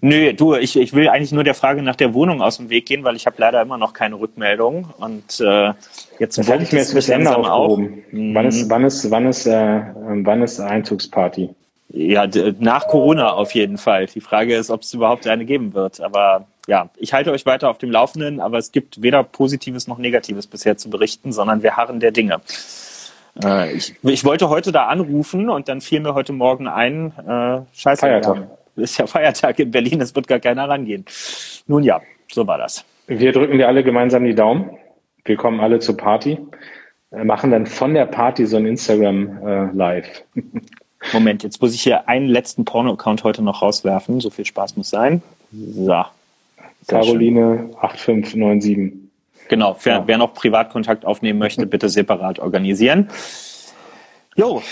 Nö, 0.00 0.32
du, 0.32 0.54
ich, 0.54 0.76
ich 0.76 0.92
will 0.92 1.08
eigentlich 1.08 1.32
nur 1.32 1.44
der 1.44 1.54
Frage 1.54 1.82
nach 1.82 1.96
der 1.96 2.14
Wohnung 2.14 2.42
aus 2.42 2.56
dem 2.56 2.70
Weg 2.70 2.86
gehen, 2.86 3.04
weil 3.04 3.16
ich 3.16 3.26
habe 3.26 3.36
leider 3.38 3.62
immer 3.62 3.78
noch 3.78 3.92
keine 3.92 4.18
Rückmeldung. 4.18 4.88
Und 4.98 5.40
äh, 5.40 5.72
jetzt 6.18 6.38
das 6.38 6.48
hatte 6.48 6.62
ich 6.62 6.72
mir 6.72 6.78
jetzt 6.78 6.94
bis 6.94 7.08
Ende 7.08 7.36
aufgehoben. 7.36 8.04
Mhm. 8.10 8.34
Wann 8.34 8.46
ist, 8.46 8.70
wann 8.70 8.84
ist, 8.84 9.10
wann 9.10 9.26
ist, 9.26 9.46
äh, 9.46 9.82
wann 9.94 10.42
ist 10.42 10.60
Einzugsparty? 10.60 11.50
Ja, 11.88 12.26
nach 12.58 12.88
Corona 12.88 13.32
auf 13.32 13.52
jeden 13.52 13.78
Fall. 13.78 14.06
Die 14.06 14.20
Frage 14.20 14.56
ist, 14.56 14.70
ob 14.70 14.82
es 14.82 14.92
überhaupt 14.94 15.26
eine 15.26 15.44
geben 15.44 15.74
wird. 15.74 16.00
Aber 16.00 16.46
ja, 16.66 16.90
ich 16.96 17.12
halte 17.12 17.30
euch 17.30 17.46
weiter 17.46 17.70
auf 17.70 17.78
dem 17.78 17.90
Laufenden, 17.90 18.40
aber 18.40 18.58
es 18.58 18.72
gibt 18.72 19.02
weder 19.02 19.22
Positives 19.22 19.86
noch 19.86 19.98
Negatives 19.98 20.46
bisher 20.46 20.76
zu 20.76 20.90
berichten, 20.90 21.32
sondern 21.32 21.62
wir 21.62 21.76
harren 21.76 22.00
der 22.00 22.10
Dinge. 22.10 22.40
Äh, 23.42 23.74
ich, 23.74 23.94
ich 24.02 24.24
wollte 24.24 24.48
heute 24.48 24.72
da 24.72 24.86
anrufen 24.86 25.48
und 25.50 25.68
dann 25.68 25.80
fiel 25.80 26.00
mir 26.00 26.14
heute 26.14 26.32
Morgen 26.32 26.66
ein, 26.66 27.12
äh, 27.18 27.60
scheiße, 27.76 28.00
Feiertag 28.00 28.48
ist 28.76 28.98
ja 28.98 29.06
Feiertag 29.06 29.58
in 29.58 29.70
Berlin, 29.70 30.00
es 30.00 30.14
wird 30.14 30.26
gar 30.26 30.40
keiner 30.40 30.68
rangehen. 30.68 31.04
Nun 31.66 31.82
ja, 31.82 32.00
so 32.32 32.46
war 32.46 32.58
das. 32.58 32.84
Wir 33.06 33.32
drücken 33.32 33.58
dir 33.58 33.68
alle 33.68 33.84
gemeinsam 33.84 34.24
die 34.24 34.34
Daumen. 34.34 34.70
Wir 35.24 35.36
kommen 35.36 35.60
alle 35.60 35.78
zur 35.78 35.96
Party, 35.96 36.38
äh, 37.10 37.24
machen 37.24 37.50
dann 37.50 37.66
von 37.66 37.94
der 37.94 38.06
Party 38.06 38.46
so 38.46 38.56
ein 38.56 38.66
Instagram 38.66 39.46
äh, 39.46 39.76
Live. 39.76 40.24
Moment, 41.12 41.42
jetzt 41.42 41.60
muss 41.60 41.74
ich 41.74 41.82
hier 41.82 42.08
einen 42.08 42.26
letzten 42.26 42.64
Porno-Account 42.64 43.24
heute 43.24 43.42
noch 43.42 43.62
rauswerfen. 43.62 44.20
So 44.20 44.30
viel 44.30 44.44
Spaß 44.44 44.76
muss 44.76 44.90
sein. 44.90 45.22
So. 45.52 46.04
Caroline 46.86 47.70
8597. 47.80 48.92
Genau, 49.48 49.76
wer, 49.82 49.92
ja. 49.94 50.06
wer 50.06 50.18
noch 50.18 50.34
Privatkontakt 50.34 51.04
aufnehmen 51.04 51.38
möchte, 51.38 51.66
bitte 51.66 51.88
separat 51.88 52.38
organisieren. 52.38 53.10
Jo, 54.36 54.62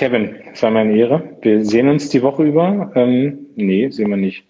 Kevin, 0.00 0.34
es 0.50 0.62
war 0.62 0.70
meine 0.70 0.96
Ehre. 0.96 1.36
Wir 1.42 1.62
sehen 1.62 1.86
uns 1.90 2.08
die 2.08 2.22
Woche 2.22 2.42
über. 2.42 2.90
Ähm, 2.94 3.48
nee, 3.56 3.90
sehen 3.90 4.08
wir 4.08 4.16
nicht. 4.16 4.44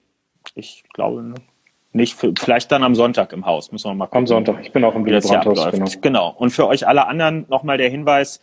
Ich 0.55 0.85
glaube 0.95 1.35
nicht. 1.93 2.17
Vielleicht 2.39 2.71
dann 2.71 2.85
am 2.85 2.95
Sonntag 2.95 3.33
im 3.33 3.45
Haus. 3.45 3.73
Müssen 3.73 3.91
wir 3.91 3.95
mal 3.95 4.07
gucken. 4.07 4.19
Am 4.19 4.27
Sonntag. 4.29 4.61
Ich 4.63 4.71
bin 4.71 4.85
auch 4.85 4.95
im 4.95 5.03
Brandhaus. 5.03 5.73
Genau. 5.73 5.87
genau. 6.01 6.35
Und 6.39 6.51
für 6.51 6.69
euch 6.69 6.87
alle 6.87 7.09
anderen 7.09 7.47
nochmal 7.49 7.79
der 7.79 7.91
Hinweis. 7.91 8.41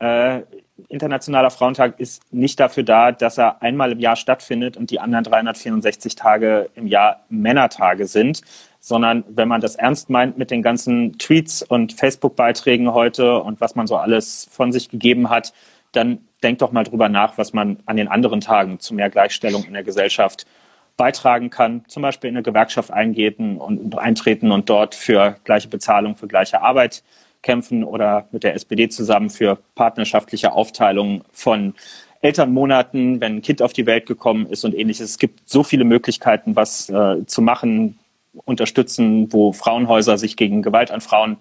Äh, 0.00 0.40
Internationaler 0.88 1.50
Frauentag 1.50 2.00
ist 2.00 2.22
nicht 2.32 2.58
dafür 2.58 2.82
da, 2.82 3.12
dass 3.12 3.38
er 3.38 3.62
einmal 3.62 3.92
im 3.92 4.00
Jahr 4.00 4.16
stattfindet 4.16 4.76
und 4.76 4.90
die 4.90 4.98
anderen 4.98 5.22
364 5.22 6.16
Tage 6.16 6.70
im 6.74 6.88
Jahr 6.88 7.20
Männertage 7.28 8.06
sind, 8.06 8.42
sondern 8.80 9.22
wenn 9.28 9.46
man 9.46 9.60
das 9.60 9.76
ernst 9.76 10.10
meint 10.10 10.38
mit 10.38 10.50
den 10.50 10.62
ganzen 10.62 11.18
Tweets 11.18 11.62
und 11.62 11.92
Facebook-Beiträgen 11.92 12.92
heute 12.94 13.40
und 13.42 13.60
was 13.60 13.76
man 13.76 13.86
so 13.86 13.94
alles 13.94 14.48
von 14.50 14.72
sich 14.72 14.88
gegeben 14.88 15.30
hat, 15.30 15.52
dann 15.92 16.27
denkt 16.42 16.62
doch 16.62 16.72
mal 16.72 16.84
drüber 16.84 17.08
nach, 17.08 17.38
was 17.38 17.52
man 17.52 17.78
an 17.86 17.96
den 17.96 18.08
anderen 18.08 18.40
Tagen 18.40 18.78
zu 18.80 18.94
mehr 18.94 19.10
Gleichstellung 19.10 19.64
in 19.64 19.74
der 19.74 19.82
Gesellschaft 19.82 20.46
beitragen 20.96 21.50
kann. 21.50 21.84
Zum 21.86 22.02
Beispiel 22.02 22.28
in 22.28 22.36
eine 22.36 22.42
Gewerkschaft 22.42 22.90
eingehen 22.90 23.58
und 23.58 23.96
eintreten 23.98 24.52
und 24.52 24.68
dort 24.68 24.94
für 24.94 25.36
gleiche 25.44 25.68
Bezahlung 25.68 26.16
für 26.16 26.28
gleiche 26.28 26.60
Arbeit 26.60 27.02
kämpfen 27.42 27.84
oder 27.84 28.26
mit 28.32 28.42
der 28.42 28.54
SPD 28.54 28.88
zusammen 28.88 29.30
für 29.30 29.58
partnerschaftliche 29.74 30.52
Aufteilung 30.52 31.24
von 31.32 31.74
Elternmonaten, 32.20 33.20
wenn 33.20 33.36
ein 33.36 33.42
Kind 33.42 33.62
auf 33.62 33.72
die 33.72 33.86
Welt 33.86 34.06
gekommen 34.06 34.46
ist 34.46 34.64
und 34.64 34.74
ähnliches. 34.74 35.10
Es 35.10 35.18
gibt 35.18 35.48
so 35.48 35.62
viele 35.62 35.84
Möglichkeiten, 35.84 36.56
was 36.56 36.90
äh, 36.90 37.24
zu 37.26 37.42
machen, 37.42 37.98
unterstützen, 38.44 39.32
wo 39.32 39.52
Frauenhäuser 39.52 40.18
sich 40.18 40.36
gegen 40.36 40.62
Gewalt 40.62 40.90
an 40.90 41.00
Frauen 41.00 41.38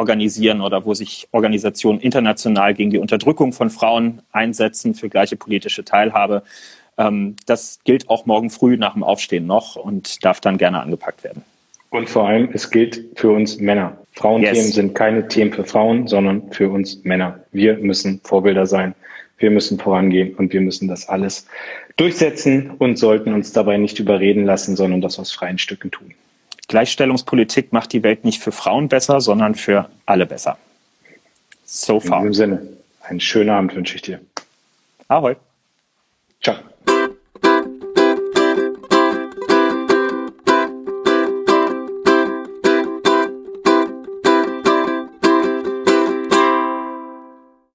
organisieren 0.00 0.62
oder 0.62 0.84
wo 0.84 0.94
sich 0.94 1.28
Organisationen 1.30 2.00
international 2.00 2.74
gegen 2.74 2.90
die 2.90 2.98
Unterdrückung 2.98 3.52
von 3.52 3.70
Frauen 3.70 4.22
einsetzen 4.32 4.94
für 4.94 5.08
gleiche 5.08 5.36
politische 5.36 5.84
Teilhabe. 5.84 6.42
Ähm, 6.98 7.36
das 7.46 7.78
gilt 7.84 8.08
auch 8.08 8.26
morgen 8.26 8.50
früh 8.50 8.76
nach 8.76 8.94
dem 8.94 9.04
Aufstehen 9.04 9.46
noch 9.46 9.76
und 9.76 10.24
darf 10.24 10.40
dann 10.40 10.58
gerne 10.58 10.80
angepackt 10.80 11.22
werden. 11.22 11.44
Und 11.90 12.08
vor 12.08 12.26
allem, 12.28 12.48
es 12.52 12.70
gilt 12.70 13.04
für 13.16 13.30
uns 13.30 13.58
Männer. 13.58 13.98
Frauenthemen 14.12 14.56
yes. 14.56 14.74
sind 14.74 14.94
keine 14.94 15.28
Themen 15.28 15.52
für 15.52 15.64
Frauen, 15.64 16.06
sondern 16.06 16.50
für 16.50 16.70
uns 16.70 17.04
Männer. 17.04 17.40
Wir 17.52 17.76
müssen 17.76 18.20
Vorbilder 18.24 18.66
sein. 18.66 18.94
Wir 19.38 19.50
müssen 19.50 19.78
vorangehen 19.78 20.34
und 20.34 20.52
wir 20.52 20.60
müssen 20.60 20.88
das 20.88 21.08
alles 21.08 21.46
durchsetzen 21.96 22.70
und 22.78 22.98
sollten 22.98 23.32
uns 23.32 23.52
dabei 23.52 23.76
nicht 23.76 23.98
überreden 23.98 24.44
lassen, 24.44 24.76
sondern 24.76 25.00
das 25.00 25.18
aus 25.18 25.32
freien 25.32 25.58
Stücken 25.58 25.90
tun. 25.90 26.14
Gleichstellungspolitik 26.70 27.72
macht 27.72 27.92
die 27.92 28.04
Welt 28.04 28.24
nicht 28.24 28.40
für 28.40 28.52
Frauen 28.52 28.88
besser, 28.88 29.20
sondern 29.20 29.56
für 29.56 29.90
alle 30.06 30.24
besser. 30.24 30.56
So 31.64 31.98
far. 31.98 32.20
In 32.20 32.28
diesem 32.28 32.34
Sinne, 32.34 32.62
einen 33.02 33.18
schönen 33.18 33.50
Abend 33.50 33.74
wünsche 33.74 33.96
ich 33.96 34.02
dir. 34.02 34.20
Ahoi. 35.08 35.34
Ciao. 36.40 36.54